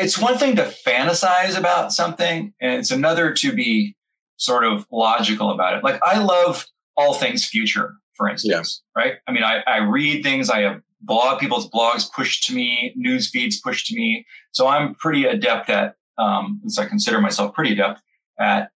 it's 0.00 0.18
one 0.18 0.38
thing 0.38 0.56
to 0.56 0.72
fantasize 0.86 1.58
about 1.58 1.92
something, 1.92 2.52
and 2.60 2.72
it's 2.72 2.90
another 2.90 3.32
to 3.34 3.52
be 3.52 3.96
sort 4.36 4.64
of 4.64 4.86
logical 4.90 5.50
about 5.50 5.76
it. 5.76 5.84
Like 5.84 6.00
I 6.02 6.18
love 6.18 6.66
all 6.96 7.14
things 7.14 7.44
future, 7.44 7.94
for 8.14 8.28
instance, 8.28 8.82
yeah. 8.96 9.02
right? 9.02 9.14
I 9.26 9.32
mean, 9.32 9.44
I, 9.44 9.62
I 9.66 9.78
read 9.78 10.22
things. 10.22 10.50
I 10.50 10.60
have 10.60 10.80
blog 11.00 11.38
people's 11.38 11.70
blogs 11.70 12.10
pushed 12.12 12.44
to 12.46 12.54
me, 12.54 12.92
news 12.96 13.30
feeds 13.30 13.60
pushed 13.60 13.86
to 13.86 13.94
me. 13.94 14.26
So 14.52 14.66
I'm 14.66 14.94
pretty 14.94 15.24
adept 15.24 15.70
at, 15.70 15.94
um, 16.18 16.60
as 16.66 16.78
I 16.78 16.86
consider 16.86 17.20
myself 17.20 17.54
pretty 17.54 17.72
adept 17.72 18.00
at 18.38 18.70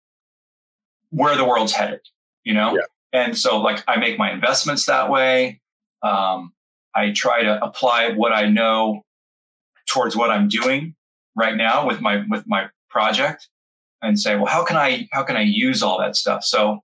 where 1.10 1.36
the 1.36 1.44
world's 1.44 1.72
headed, 1.72 2.00
you 2.44 2.54
know? 2.54 2.74
Yeah. 2.74 2.82
And 3.12 3.36
so 3.36 3.60
like 3.60 3.82
I 3.88 3.98
make 3.98 4.18
my 4.18 4.30
investments 4.32 4.86
that 4.86 5.10
way. 5.10 5.60
Um, 6.02 6.52
I 6.94 7.12
try 7.12 7.42
to 7.42 7.62
apply 7.64 8.12
what 8.12 8.32
I 8.32 8.46
know 8.48 9.04
towards 9.86 10.16
what 10.16 10.30
I'm 10.30 10.48
doing 10.48 10.94
right 11.40 11.56
now 11.56 11.86
with 11.86 12.00
my, 12.00 12.24
with 12.28 12.44
my 12.46 12.68
project 12.88 13.48
and 14.02 14.18
say, 14.18 14.36
well, 14.36 14.46
how 14.46 14.64
can 14.64 14.76
I, 14.76 15.08
how 15.12 15.22
can 15.22 15.36
I 15.36 15.42
use 15.42 15.82
all 15.82 15.98
that 15.98 16.16
stuff? 16.16 16.44
So 16.44 16.80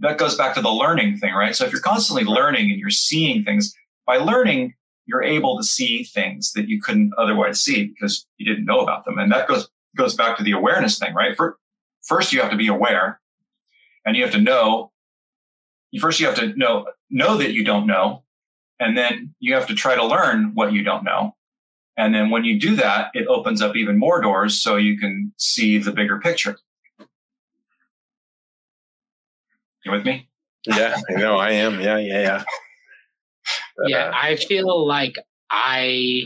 that 0.00 0.18
goes 0.18 0.36
back 0.36 0.54
to 0.54 0.62
the 0.62 0.70
learning 0.70 1.18
thing, 1.18 1.34
right? 1.34 1.54
So 1.54 1.64
if 1.64 1.72
you're 1.72 1.80
constantly 1.80 2.24
learning 2.24 2.70
and 2.70 2.80
you're 2.80 2.90
seeing 2.90 3.44
things 3.44 3.74
by 4.06 4.16
learning, 4.16 4.74
you're 5.06 5.22
able 5.22 5.56
to 5.56 5.64
see 5.64 6.04
things 6.04 6.52
that 6.52 6.68
you 6.68 6.80
couldn't 6.80 7.12
otherwise 7.18 7.62
see 7.62 7.86
because 7.86 8.26
you 8.36 8.46
didn't 8.46 8.66
know 8.66 8.80
about 8.80 9.04
them. 9.04 9.18
And 9.18 9.32
that 9.32 9.48
goes 9.48 9.68
goes 9.96 10.14
back 10.14 10.36
to 10.36 10.44
the 10.44 10.52
awareness 10.52 10.98
thing, 10.98 11.14
right? 11.14 11.36
For 11.36 11.58
first 12.02 12.32
you 12.32 12.40
have 12.40 12.50
to 12.50 12.56
be 12.56 12.68
aware 12.68 13.20
and 14.04 14.16
you 14.16 14.22
have 14.22 14.32
to 14.32 14.40
know 14.40 14.92
first 16.00 16.20
you 16.20 16.26
have 16.26 16.36
to 16.36 16.54
know 16.56 16.86
know 17.10 17.36
that 17.36 17.52
you 17.52 17.64
don't 17.64 17.86
know 17.86 18.22
and 18.78 18.96
then 18.96 19.34
you 19.40 19.54
have 19.54 19.66
to 19.66 19.74
try 19.74 19.94
to 19.94 20.04
learn 20.04 20.52
what 20.54 20.72
you 20.72 20.82
don't 20.82 21.04
know 21.04 21.34
and 21.98 22.14
then 22.14 22.30
when 22.30 22.44
you 22.44 22.58
do 22.58 22.74
that 22.76 23.10
it 23.12 23.26
opens 23.26 23.60
up 23.60 23.76
even 23.76 23.98
more 23.98 24.20
doors 24.22 24.62
so 24.62 24.76
you 24.76 24.98
can 24.98 25.32
see 25.36 25.76
the 25.76 25.92
bigger 25.92 26.18
picture 26.18 26.56
you 29.84 29.92
with 29.92 30.04
me 30.04 30.28
yeah 30.66 30.96
i 31.10 31.20
know 31.20 31.36
i 31.36 31.50
am 31.50 31.80
yeah 31.80 31.98
yeah 31.98 32.22
yeah 32.22 32.44
yeah 33.86 34.04
uh, 34.06 34.12
i 34.14 34.36
feel 34.36 34.86
like 34.86 35.18
i 35.50 36.22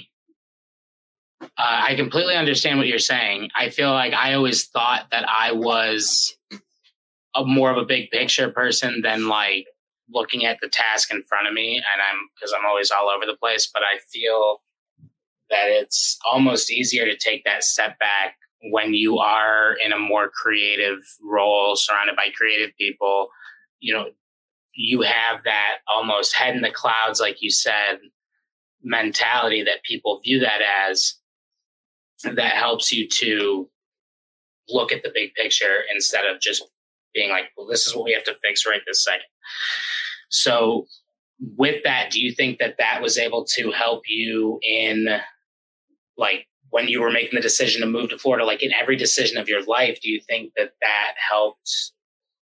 uh, 1.59 1.81
I 1.89 1.97
completely 1.97 2.37
understand 2.37 2.79
what 2.79 2.87
you're 2.87 2.99
saying. 2.99 3.51
I 3.57 3.71
feel 3.71 3.91
like 3.91 4.13
I 4.13 4.35
always 4.35 4.67
thought 4.69 5.09
that 5.11 5.29
I 5.29 5.53
was 5.53 6.37
a 7.35 7.45
more 7.45 7.71
of 7.71 7.77
a 7.79 7.85
big 7.85 8.11
picture 8.11 8.51
person 8.51 9.01
than 9.03 9.29
like 9.29 9.67
looking 10.09 10.45
at 10.45 10.59
the 10.61 10.69
task 10.69 11.13
in 11.13 11.23
front 11.23 11.49
of 11.49 11.55
me. 11.55 11.77
And 11.77 12.01
I'm 12.01 12.29
because 12.35 12.55
I'm 12.57 12.67
always 12.67 12.91
all 12.91 13.09
over 13.09 13.27
the 13.27 13.37
place, 13.37 13.69
but 13.73 13.83
I 13.83 13.99
feel 14.13 14.61
that 15.53 15.69
it's 15.69 16.19
almost 16.29 16.73
easier 16.73 17.05
to 17.05 17.17
take 17.17 17.45
that 17.45 17.63
step 17.63 17.99
back 18.01 18.35
when 18.71 18.95
you 18.95 19.19
are 19.19 19.75
in 19.85 19.93
a 19.93 19.99
more 19.99 20.31
creative 20.31 20.99
role 21.23 21.77
surrounded 21.77 22.17
by 22.17 22.29
creative 22.37 22.71
people. 22.77 23.29
You 23.81 23.95
know, 23.95 24.07
you 24.75 25.03
have 25.03 25.45
that 25.45 25.77
almost 25.89 26.35
head 26.35 26.57
in 26.57 26.63
the 26.63 26.71
clouds, 26.71 27.21
like 27.21 27.43
you 27.43 27.51
said, 27.51 27.99
mentality 28.83 29.63
that 29.63 29.85
people 29.85 30.21
view 30.25 30.41
that 30.41 30.61
as 30.89 31.15
that 32.25 32.55
helps 32.55 32.93
you 32.93 33.09
to 33.09 33.69
look 34.69 34.93
at 34.93 35.03
the 35.03 35.11
big 35.13 35.35
picture 35.35 35.83
instead 35.93 36.25
of 36.25 36.41
just 36.41 36.63
being 37.15 37.31
like, 37.31 37.45
well, 37.57 37.67
this 37.67 37.87
is 37.87 37.95
what 37.95 38.05
we 38.05 38.13
have 38.13 38.25
to 38.25 38.37
fix 38.43 38.65
right 38.67 38.81
this 38.87 39.05
second. 39.05 39.23
So, 40.31 40.87
with 41.57 41.83
that, 41.83 42.11
do 42.11 42.21
you 42.21 42.33
think 42.33 42.59
that 42.61 42.77
that 42.79 43.03
was 43.03 43.19
able 43.19 43.45
to 43.57 43.73
help 43.73 44.05
you 44.07 44.61
in 44.63 45.09
like 46.17 46.47
when 46.71 46.89
you 46.89 47.01
were 47.01 47.11
making 47.11 47.35
the 47.35 47.41
decision 47.41 47.81
to 47.81 47.87
move 47.87 48.11
to 48.11 48.19
Florida, 48.19 48.45
like 48.45 48.63
in 48.63 48.73
every 48.73 48.97
decision 48.97 49.37
of 49.37 49.49
your 49.49 49.63
life, 49.65 49.99
do 50.03 50.11
you 50.11 50.21
think 50.29 50.53
that 50.57 50.73
that 50.81 51.15
helped 51.31 51.93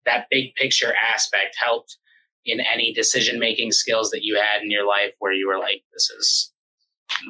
that 0.05 0.27
big 0.29 0.53
picture 0.55 0.93
aspect 1.13 1.55
helped 1.63 1.97
in 2.45 2.59
any 2.59 2.93
decision 2.93 3.39
making 3.39 3.71
skills 3.71 4.09
that 4.11 4.23
you 4.23 4.35
had 4.35 4.61
in 4.61 4.71
your 4.71 4.87
life 4.87 5.13
where 5.19 5.33
you 5.33 5.47
were 5.47 5.59
like, 5.59 5.83
this 5.93 6.09
is 6.09 6.53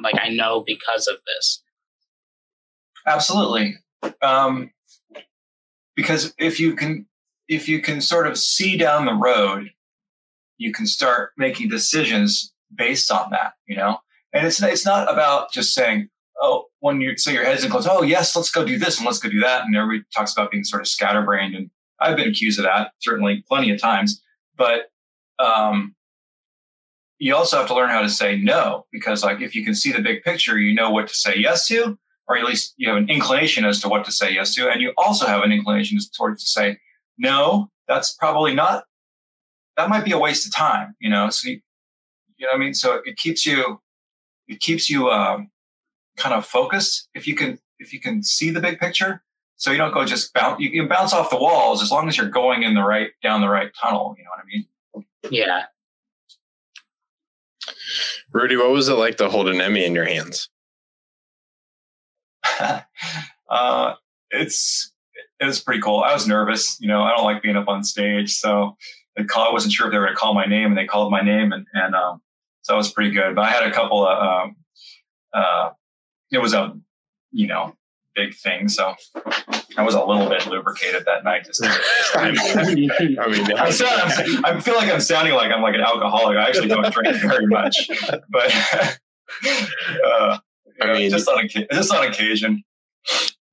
like, 0.02 0.14
I 0.20 0.28
know 0.28 0.62
because 0.66 1.06
of 1.06 1.16
this? 1.26 1.62
Absolutely. 3.06 3.76
Um, 4.22 4.70
because 5.96 6.34
if 6.38 6.60
you 6.60 6.74
can, 6.74 7.06
if 7.48 7.68
you 7.68 7.80
can 7.80 8.00
sort 8.00 8.26
of 8.26 8.38
see 8.38 8.76
down 8.76 9.06
the 9.06 9.14
road, 9.14 9.70
you 10.58 10.72
can 10.72 10.86
start 10.86 11.32
making 11.36 11.68
decisions 11.68 12.52
based 12.74 13.10
on 13.10 13.30
that, 13.30 13.54
you 13.66 13.76
know? 13.76 13.98
And 14.32 14.46
it's, 14.46 14.62
it's 14.62 14.86
not 14.86 15.12
about 15.12 15.50
just 15.50 15.74
saying, 15.74 16.08
oh, 16.40 16.66
when 16.80 17.00
you 17.00 17.16
say 17.16 17.32
your 17.32 17.44
head's 17.44 17.64
in 17.64 17.70
close, 17.70 17.86
oh, 17.86 18.02
yes, 18.02 18.34
let's 18.34 18.50
go 18.50 18.64
do 18.64 18.78
this 18.78 18.98
and 18.98 19.06
let's 19.06 19.18
go 19.18 19.28
do 19.28 19.40
that. 19.40 19.64
And 19.64 19.76
everybody 19.76 20.06
talks 20.14 20.32
about 20.32 20.50
being 20.50 20.64
sort 20.64 20.82
of 20.82 20.88
scatterbrained. 20.88 21.54
And 21.54 21.70
I've 22.00 22.16
been 22.16 22.28
accused 22.28 22.58
of 22.58 22.64
that, 22.64 22.92
certainly 23.00 23.44
plenty 23.48 23.70
of 23.70 23.80
times. 23.80 24.22
But 24.56 24.90
um, 25.38 25.94
you 27.18 27.34
also 27.34 27.58
have 27.58 27.66
to 27.68 27.74
learn 27.74 27.90
how 27.90 28.00
to 28.00 28.08
say 28.08 28.36
no, 28.36 28.86
because 28.90 29.22
like 29.22 29.40
if 29.40 29.54
you 29.54 29.64
can 29.64 29.74
see 29.74 29.92
the 29.92 30.00
big 30.00 30.22
picture, 30.22 30.58
you 30.58 30.74
know 30.74 30.90
what 30.90 31.08
to 31.08 31.14
say 31.14 31.34
yes 31.36 31.66
to 31.68 31.98
or 32.30 32.38
at 32.38 32.44
least 32.44 32.74
you 32.76 32.88
have 32.88 32.96
an 32.96 33.10
inclination 33.10 33.64
as 33.64 33.80
to 33.80 33.88
what 33.88 34.04
to 34.04 34.12
say 34.12 34.32
yes 34.32 34.54
to, 34.54 34.70
and 34.70 34.80
you 34.80 34.92
also 34.96 35.26
have 35.26 35.42
an 35.42 35.50
inclination 35.50 35.98
towards 36.16 36.44
to 36.44 36.48
say 36.48 36.78
no. 37.18 37.68
That's 37.88 38.12
probably 38.12 38.54
not. 38.54 38.84
That 39.76 39.88
might 39.88 40.04
be 40.04 40.12
a 40.12 40.18
waste 40.18 40.46
of 40.46 40.54
time, 40.54 40.94
you 41.00 41.10
know. 41.10 41.28
So 41.30 41.48
you, 41.48 41.60
you 42.36 42.46
know 42.46 42.52
what 42.52 42.56
I 42.56 42.58
mean. 42.60 42.72
So 42.72 43.00
it 43.04 43.16
keeps 43.16 43.44
you, 43.44 43.80
it 44.46 44.60
keeps 44.60 44.88
you 44.88 45.10
um, 45.10 45.50
kind 46.20 46.34
of 46.34 46.46
focused 46.46 47.08
if 47.14 47.26
you 47.26 47.34
can 47.34 47.58
if 47.78 47.92
you 47.92 48.00
can 48.00 48.22
see 48.22 48.50
the 48.50 48.60
big 48.60 48.78
picture. 48.78 49.22
So 49.56 49.70
you 49.70 49.76
don't 49.76 49.92
go 49.92 50.04
just 50.04 50.32
bounce. 50.32 50.60
You 50.60 50.70
can 50.70 50.88
bounce 50.88 51.12
off 51.12 51.28
the 51.30 51.36
walls 51.36 51.82
as 51.82 51.90
long 51.90 52.08
as 52.08 52.16
you're 52.16 52.30
going 52.30 52.62
in 52.62 52.74
the 52.74 52.82
right 52.82 53.10
down 53.22 53.40
the 53.40 53.48
right 53.48 53.70
tunnel. 53.80 54.14
You 54.16 54.24
know 54.24 54.30
what 54.30 54.40
I 54.40 54.46
mean? 54.46 54.66
Yeah. 55.30 55.64
Rudy, 58.32 58.56
what 58.56 58.70
was 58.70 58.88
it 58.88 58.94
like 58.94 59.16
to 59.18 59.28
hold 59.28 59.48
an 59.48 59.60
Emmy 59.60 59.84
in 59.84 59.94
your 59.94 60.06
hands? 60.06 60.48
uh, 63.50 63.94
it's 64.30 64.92
it 65.40 65.44
was 65.44 65.60
pretty 65.60 65.80
cool. 65.80 66.00
I 66.00 66.14
was 66.14 66.26
nervous, 66.26 66.80
you 66.80 66.88
know. 66.88 67.02
I 67.02 67.10
don't 67.10 67.24
like 67.24 67.42
being 67.42 67.56
up 67.56 67.68
on 67.68 67.84
stage, 67.84 68.36
so 68.36 68.76
they 69.16 69.24
call. 69.24 69.48
I 69.48 69.52
wasn't 69.52 69.72
sure 69.72 69.86
if 69.86 69.92
they 69.92 69.98
were 69.98 70.06
going 70.06 70.14
to 70.14 70.20
call 70.20 70.34
my 70.34 70.46
name, 70.46 70.66
and 70.66 70.78
they 70.78 70.86
called 70.86 71.10
my 71.10 71.20
name, 71.20 71.52
and 71.52 71.66
and 71.74 71.94
um, 71.94 72.22
so 72.62 72.72
that 72.72 72.76
was 72.76 72.92
pretty 72.92 73.10
good. 73.10 73.34
But 73.34 73.42
I 73.42 73.50
had 73.50 73.64
a 73.64 73.72
couple 73.72 74.06
of 74.06 74.18
um, 74.22 74.56
uh, 75.32 75.70
it 76.30 76.38
was 76.38 76.54
a 76.54 76.76
you 77.32 77.46
know 77.46 77.74
big 78.14 78.34
thing, 78.34 78.68
so 78.68 78.94
I 79.76 79.82
was 79.82 79.94
a 79.94 80.04
little 80.04 80.28
bit 80.28 80.46
lubricated 80.46 81.04
that 81.06 81.24
night. 81.24 81.44
Just, 81.44 81.62
I 82.14 82.30
mean, 82.74 82.90
I, 83.58 83.70
sound, 83.70 84.44
i 84.44 84.60
feel 84.60 84.74
like 84.74 84.92
I'm 84.92 85.00
sounding 85.00 85.34
like 85.34 85.52
I'm 85.52 85.62
like 85.62 85.74
an 85.74 85.80
alcoholic. 85.80 86.36
I 86.36 86.48
actually 86.48 86.68
don't 86.68 86.92
drink 86.92 87.16
very 87.16 87.46
much, 87.46 87.90
but. 88.28 88.98
uh, 90.04 90.38
I 90.82 90.92
mean, 90.94 91.10
just 91.10 91.28
on 91.28 91.46
just 91.72 91.92
on 91.92 92.06
occasion. 92.06 92.64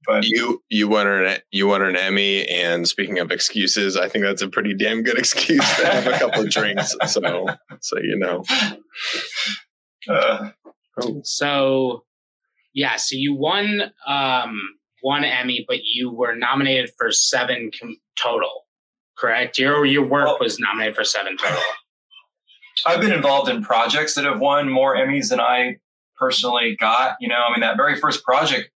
But 0.06 0.24
you 0.26 0.64
you 0.70 0.88
won 0.88 1.08
an 1.08 1.40
you 1.52 1.68
won 1.68 1.82
an 1.82 1.98
Emmy, 1.98 2.48
and 2.48 2.88
speaking 2.88 3.20
of 3.20 3.32
excuses, 3.32 3.98
I 3.98 4.08
think 4.08 4.24
that's 4.24 4.42
a 4.42 4.48
pretty 4.48 4.74
damn 4.74 5.04
good 5.04 5.18
excuse 5.18 5.76
to 5.76 5.86
have 5.86 6.08
a 6.08 6.18
couple 6.18 6.44
of 6.44 6.50
drinks. 6.50 6.96
So 7.06 7.48
so 7.82 8.00
you 8.00 8.18
know. 8.18 8.44
Uh, 10.10 10.52
oh. 11.02 11.22
So 11.26 12.06
yeah, 12.78 12.96
so 12.96 13.16
you 13.16 13.34
won 13.34 13.92
um, 14.06 14.56
one 15.02 15.24
Emmy, 15.24 15.66
but 15.68 15.80
you 15.84 16.12
were 16.12 16.36
nominated 16.36 16.92
for 16.96 17.12
seven 17.12 17.72
com- 17.78 17.98
total. 18.22 18.68
Correct. 19.18 19.58
Your 19.58 19.84
your 19.84 20.06
work 20.06 20.28
well, 20.28 20.38
was 20.40 20.60
nominated 20.60 20.96
for 20.96 21.04
seven 21.04 21.38
total. 21.38 21.60
I've 22.86 23.02
been 23.02 23.12
involved 23.12 23.50
in 23.50 23.64
projects 23.64 24.14
that 24.14 24.26
have 24.26 24.40
won 24.40 24.70
more 24.70 24.96
Emmys 24.96 25.32
than 25.32 25.40
I 25.40 25.78
personally 26.20 26.78
got. 26.80 27.16
You 27.20 27.30
know, 27.30 27.40
I 27.48 27.52
mean, 27.52 27.62
that 27.62 27.78
very 27.78 28.00
first 28.00 28.24
project, 28.24 28.70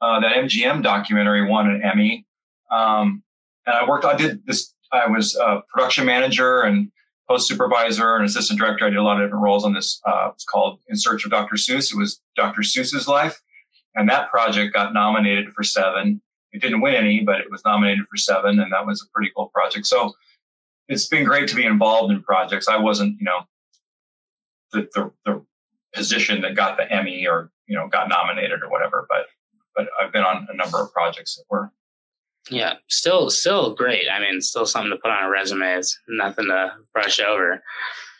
uh, 0.00 0.18
that 0.20 0.32
MGM 0.32 0.82
documentary 0.82 1.46
won 1.46 1.68
an 1.68 1.82
Emmy. 1.84 2.24
Um, 2.70 3.22
and 3.66 3.76
I 3.76 3.86
worked, 3.86 4.06
I 4.06 4.16
did 4.16 4.46
this, 4.46 4.72
I 4.90 5.08
was 5.08 5.36
a 5.36 5.60
production 5.74 6.06
manager 6.06 6.62
and 6.62 6.90
post 7.32 7.48
supervisor 7.48 8.16
and 8.16 8.26
assistant 8.26 8.58
director. 8.58 8.86
I 8.86 8.90
did 8.90 8.98
a 8.98 9.02
lot 9.02 9.20
of 9.20 9.26
different 9.26 9.42
roles 9.42 9.64
on 9.64 9.72
this. 9.72 10.00
Uh, 10.06 10.28
it's 10.34 10.44
called 10.44 10.80
In 10.88 10.96
Search 10.96 11.24
of 11.24 11.30
Dr. 11.30 11.56
Seuss. 11.56 11.90
It 11.90 11.96
was 11.96 12.20
Dr. 12.36 12.60
Seuss's 12.60 13.08
life. 13.08 13.40
And 13.94 14.08
that 14.10 14.30
project 14.30 14.74
got 14.74 14.92
nominated 14.92 15.52
for 15.54 15.62
seven. 15.62 16.20
It 16.52 16.60
didn't 16.60 16.82
win 16.82 16.94
any, 16.94 17.20
but 17.20 17.40
it 17.40 17.50
was 17.50 17.62
nominated 17.64 18.04
for 18.06 18.18
seven. 18.18 18.60
And 18.60 18.70
that 18.72 18.86
was 18.86 19.02
a 19.02 19.10
pretty 19.14 19.32
cool 19.34 19.50
project. 19.54 19.86
So 19.86 20.12
it's 20.88 21.08
been 21.08 21.24
great 21.24 21.48
to 21.48 21.56
be 21.56 21.64
involved 21.64 22.12
in 22.12 22.22
projects. 22.22 22.68
I 22.68 22.76
wasn't, 22.76 23.18
you 23.18 23.24
know, 23.24 23.40
the, 24.72 24.88
the, 24.94 25.12
the 25.24 25.46
position 25.94 26.42
that 26.42 26.54
got 26.54 26.76
the 26.76 26.90
Emmy 26.90 27.26
or 27.26 27.50
you 27.66 27.76
know 27.76 27.88
got 27.88 28.08
nominated 28.08 28.62
or 28.62 28.70
whatever. 28.70 29.06
But 29.08 29.26
but 29.74 29.88
I've 30.00 30.12
been 30.12 30.24
on 30.24 30.46
a 30.50 30.56
number 30.56 30.80
of 30.82 30.92
projects 30.92 31.36
that 31.36 31.44
were. 31.50 31.70
Yeah, 32.50 32.74
still 32.88 33.30
still 33.30 33.74
great. 33.74 34.06
I 34.12 34.20
mean, 34.20 34.40
still 34.40 34.66
something 34.66 34.90
to 34.90 34.96
put 34.96 35.10
on 35.10 35.24
a 35.24 35.30
resume. 35.30 35.74
It's 35.74 35.98
nothing 36.08 36.46
to 36.46 36.72
brush 36.92 37.20
over. 37.20 37.62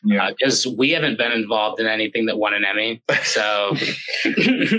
Yeah, 0.05 0.31
because 0.31 0.67
uh, 0.67 0.71
we 0.77 0.91
haven't 0.91 1.17
been 1.17 1.33
involved 1.33 1.81
in 1.81 1.87
anything 1.87 2.27
that 2.27 2.39
won 2.39 2.55
an 2.55 2.65
Emmy. 2.65 3.03
So 3.23 3.77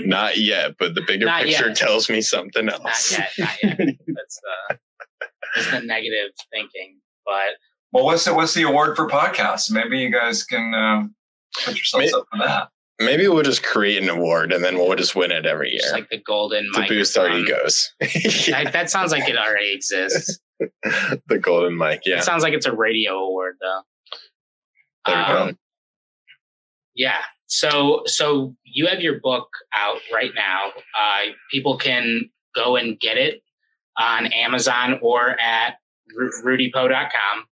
not 0.04 0.38
yet, 0.38 0.72
but 0.78 0.94
the 0.94 1.02
bigger 1.06 1.26
not 1.26 1.44
picture 1.44 1.68
yet. 1.68 1.76
tells 1.76 2.10
me 2.10 2.20
something 2.20 2.68
else. 2.68 3.18
Not 3.18 3.28
yet, 3.28 3.30
not 3.38 3.62
yet. 3.62 3.78
that's 4.06 4.40
the 4.40 4.78
that's 5.54 5.70
the 5.70 5.80
negative 5.80 6.30
thinking. 6.52 6.98
But 7.24 7.56
well, 7.92 8.04
what's 8.04 8.24
the 8.24 8.34
what's 8.34 8.54
the 8.54 8.62
award 8.62 8.96
for 8.96 9.08
podcasts? 9.08 9.70
Maybe 9.70 9.98
you 9.98 10.10
guys 10.10 10.44
can 10.44 10.74
uh, 10.74 11.04
put 11.64 11.76
yourselves 11.76 12.06
maybe, 12.06 12.14
up 12.14 12.26
for 12.30 12.38
that. 12.46 12.68
Maybe 13.00 13.26
we'll 13.26 13.42
just 13.42 13.64
create 13.64 14.02
an 14.02 14.08
award 14.08 14.52
and 14.52 14.64
then 14.64 14.76
we'll 14.76 14.94
just 14.94 15.16
win 15.16 15.32
it 15.32 15.46
every 15.46 15.70
year. 15.70 15.80
Just 15.80 15.92
like 15.92 16.08
the 16.10 16.22
golden 16.22 16.70
to 16.74 16.86
boost 16.86 17.18
our 17.18 17.28
egos. 17.28 17.92
yeah. 18.46 18.70
that 18.70 18.88
sounds 18.88 19.10
like 19.10 19.28
it 19.28 19.36
already 19.36 19.72
exists. 19.72 20.38
the 20.60 21.38
golden 21.40 21.76
mic, 21.76 22.02
yeah. 22.04 22.18
It 22.18 22.24
sounds 22.24 22.44
like 22.44 22.52
it's 22.52 22.66
a 22.66 22.72
radio 22.72 23.14
award 23.14 23.56
though. 23.60 23.80
There 25.06 25.16
you 25.16 25.22
um, 25.22 25.48
go. 25.48 25.54
Yeah. 26.94 27.18
So 27.46 28.02
so 28.06 28.54
you 28.64 28.86
have 28.86 29.00
your 29.00 29.20
book 29.20 29.48
out 29.74 29.98
right 30.12 30.30
now. 30.34 30.68
Uh, 30.68 31.32
people 31.50 31.76
can 31.76 32.30
go 32.54 32.76
and 32.76 32.98
get 32.98 33.18
it 33.18 33.42
on 33.98 34.26
Amazon 34.26 34.98
or 35.02 35.38
at 35.40 35.78
rudypoe.com. 36.44 37.44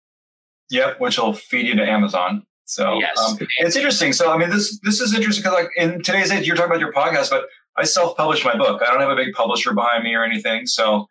Yep, 0.70 1.00
which 1.00 1.18
will 1.18 1.34
feed 1.34 1.66
you 1.66 1.74
to 1.74 1.84
Amazon. 1.84 2.46
So 2.72 2.98
yes. 2.98 3.18
um, 3.18 3.38
it's 3.58 3.76
interesting. 3.76 4.14
So 4.14 4.32
I 4.32 4.38
mean, 4.38 4.48
this 4.48 4.78
this 4.82 5.00
is 5.00 5.14
interesting 5.14 5.42
because 5.42 5.54
like 5.54 5.70
in 5.76 6.02
today's 6.02 6.30
age, 6.30 6.46
you're 6.46 6.56
talking 6.56 6.70
about 6.70 6.80
your 6.80 6.92
podcast, 6.92 7.28
but 7.28 7.44
I 7.76 7.84
self-published 7.84 8.44
my 8.44 8.56
book. 8.56 8.82
I 8.82 8.90
don't 8.90 9.00
have 9.00 9.10
a 9.10 9.16
big 9.16 9.34
publisher 9.34 9.74
behind 9.74 10.04
me 10.04 10.14
or 10.14 10.24
anything. 10.24 10.66
So 10.66 11.06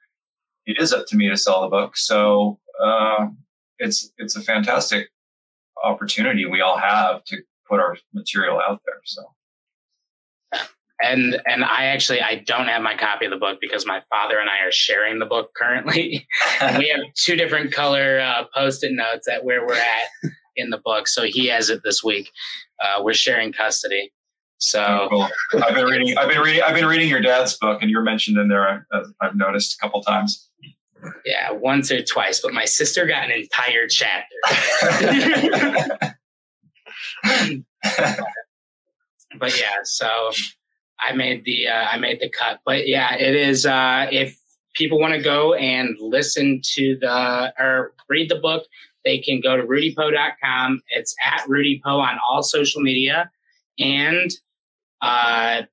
it 0.66 0.80
is 0.80 0.92
up 0.92 1.06
to 1.08 1.16
me 1.16 1.30
to 1.30 1.38
sell 1.38 1.62
the 1.62 1.68
book. 1.68 1.98
So 1.98 2.60
uh, 2.84 3.28
it's 3.78 4.12
it's 4.18 4.36
a 4.36 4.42
fantastic 4.42 5.10
opportunity 5.84 6.46
we 6.46 6.62
all 6.62 6.78
have 6.78 7.24
to 7.26 7.38
put 7.70 7.80
our 7.80 7.96
material 8.12 8.60
out 8.60 8.82
there. 8.86 9.02
So 9.06 9.24
and 11.04 11.40
and 11.46 11.64
I 11.64 11.86
actually 11.86 12.22
I 12.22 12.36
don't 12.36 12.68
have 12.68 12.82
my 12.82 12.96
copy 12.96 13.26
of 13.26 13.32
the 13.32 13.38
book 13.38 13.60
because 13.62 13.86
my 13.86 14.02
father 14.10 14.40
and 14.40 14.50
I 14.50 14.66
are 14.66 14.72
sharing 14.72 15.20
the 15.20 15.28
book 15.28 15.52
currently. 15.56 16.28
we 16.80 16.90
have 16.90 17.02
two 17.16 17.36
different 17.36 17.72
color 17.72 18.20
uh, 18.20 18.46
post-it 18.56 18.94
notes 18.94 19.28
at 19.28 19.46
where 19.46 19.66
we're 19.66 19.76
at 19.76 20.32
in 20.56 20.70
the 20.70 20.78
book, 20.78 21.08
so 21.08 21.24
he 21.24 21.48
has 21.48 21.70
it 21.70 21.82
this 21.84 22.04
week. 22.04 22.32
Uh, 22.84 23.02
we're 23.02 23.14
sharing 23.14 23.54
custody. 23.54 24.12
So 24.58 25.08
cool. 25.10 25.28
I've 25.64 25.74
been 25.74 25.86
reading. 25.86 26.18
I've 26.18 26.30
been 26.30 26.40
reading. 26.40 26.62
I've 26.62 26.76
been 26.76 26.86
reading 26.86 27.10
your 27.10 27.22
dad's 27.22 27.58
book, 27.58 27.82
and 27.82 27.90
you're 27.90 28.04
mentioned 28.04 28.38
in 28.38 28.48
there. 28.48 28.86
Uh, 28.92 29.04
I've 29.20 29.36
noticed 29.36 29.76
a 29.76 29.78
couple 29.80 30.02
times. 30.04 30.48
Yeah, 31.26 31.52
once 31.52 31.92
or 31.92 32.04
twice, 32.04 32.42
but 32.42 32.54
my 32.54 32.66
sister 32.66 33.08
got 33.08 33.26
an 33.26 33.32
entire 33.32 33.88
chapter. 33.88 34.36
but 39.40 39.60
yeah, 39.60 39.78
so 39.84 40.32
I 41.00 41.14
made 41.14 41.44
the 41.44 41.68
uh, 41.68 41.86
I 41.86 41.98
made 41.98 42.20
the 42.20 42.30
cut. 42.30 42.60
But 42.64 42.88
yeah, 42.88 43.16
it 43.16 43.36
is. 43.36 43.66
Uh, 43.66 44.08
if 44.12 44.38
people 44.76 45.00
want 45.00 45.16
to 45.16 45.22
go 45.22 45.54
and 45.56 45.98
listen 46.00 46.62
to 46.76 46.98
the 47.02 47.54
or 47.58 47.94
read 48.10 48.30
the 48.30 48.36
book, 48.36 48.66
they 49.04 49.20
can 49.20 49.42
go 49.42 49.58
to 49.58 49.64
rudypoe.com. 49.64 50.82
It's 50.90 51.16
at 51.24 51.42
rudypoe 51.48 51.86
on 51.86 52.18
all 52.30 52.44
social 52.44 52.82
media, 52.82 53.30
and 53.80 54.32
uh, 55.02 55.64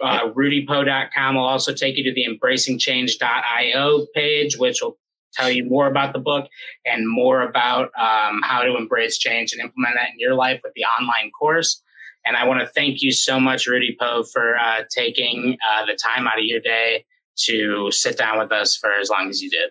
uh, 0.00 0.30
rudypoe.com 0.30 1.34
will 1.34 1.44
also 1.44 1.72
take 1.72 1.96
you 1.96 2.04
to 2.04 2.12
the 2.12 2.26
embracingchange.io 2.26 4.06
page, 4.14 4.56
which 4.58 4.80
will 4.82 4.98
tell 5.32 5.50
you 5.50 5.64
more 5.64 5.86
about 5.86 6.12
the 6.12 6.18
book 6.18 6.48
and 6.86 7.08
more 7.08 7.42
about 7.42 7.90
um, 7.98 8.40
how 8.42 8.62
to 8.62 8.76
embrace 8.76 9.18
change 9.18 9.52
and 9.52 9.60
implement 9.60 9.94
that 9.96 10.10
in 10.10 10.18
your 10.18 10.34
life 10.34 10.60
with 10.64 10.72
the 10.74 10.84
online 10.84 11.30
course. 11.30 11.82
And 12.24 12.36
I 12.36 12.46
want 12.46 12.60
to 12.60 12.66
thank 12.66 13.00
you 13.00 13.12
so 13.12 13.38
much, 13.40 13.66
Rudy 13.66 13.96
Poe, 13.98 14.22
for 14.22 14.56
uh, 14.58 14.82
taking 14.90 15.56
uh, 15.70 15.86
the 15.86 15.94
time 15.94 16.26
out 16.26 16.38
of 16.38 16.44
your 16.44 16.60
day 16.60 17.04
to 17.44 17.90
sit 17.90 18.18
down 18.18 18.38
with 18.38 18.52
us 18.52 18.76
for 18.76 18.92
as 18.92 19.08
long 19.08 19.28
as 19.28 19.40
you 19.40 19.48
did. 19.48 19.70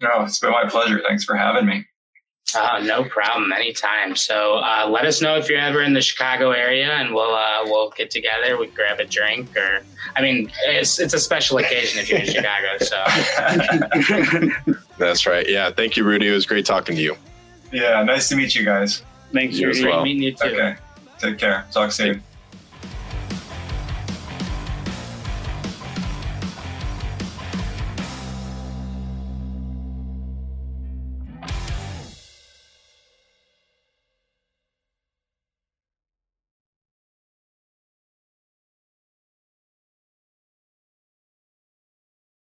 No, 0.00 0.22
it's 0.22 0.38
been 0.38 0.50
my 0.50 0.68
pleasure. 0.68 1.00
Thanks 1.06 1.24
for 1.24 1.36
having 1.36 1.66
me. 1.66 1.86
Uh, 2.54 2.80
no 2.84 3.02
problem, 3.04 3.52
anytime. 3.52 4.14
So 4.14 4.58
uh, 4.58 4.88
let 4.88 5.04
us 5.04 5.20
know 5.20 5.36
if 5.36 5.48
you're 5.48 5.58
ever 5.58 5.82
in 5.82 5.94
the 5.94 6.00
Chicago 6.00 6.52
area, 6.52 6.92
and 6.92 7.12
we'll 7.12 7.34
uh, 7.34 7.62
we'll 7.64 7.90
get 7.90 8.10
together. 8.10 8.56
We 8.56 8.68
grab 8.68 9.00
a 9.00 9.04
drink, 9.04 9.56
or 9.56 9.82
I 10.14 10.22
mean, 10.22 10.50
it's 10.66 11.00
it's 11.00 11.12
a 11.12 11.18
special 11.18 11.58
occasion 11.58 12.00
if 12.00 12.08
you're 12.08 12.20
in 12.20 12.26
Chicago. 12.26 12.78
So 12.78 13.02
that's 14.98 15.26
right. 15.26 15.48
Yeah, 15.48 15.70
thank 15.70 15.96
you, 15.96 16.04
Rudy. 16.04 16.28
It 16.28 16.32
was 16.32 16.46
great 16.46 16.64
talking 16.64 16.94
to 16.94 17.02
you. 17.02 17.16
Yeah, 17.72 18.02
nice 18.04 18.28
to 18.28 18.36
meet 18.36 18.54
you 18.54 18.64
guys. 18.64 19.02
Thanks, 19.32 19.60
Rudy. 19.60 19.84
Well. 19.84 20.04
Meeting 20.04 20.22
you 20.22 20.32
too. 20.32 20.44
Okay. 20.44 20.76
Take 21.18 21.38
care. 21.38 21.66
Talk 21.72 21.90
soon. 21.90 22.22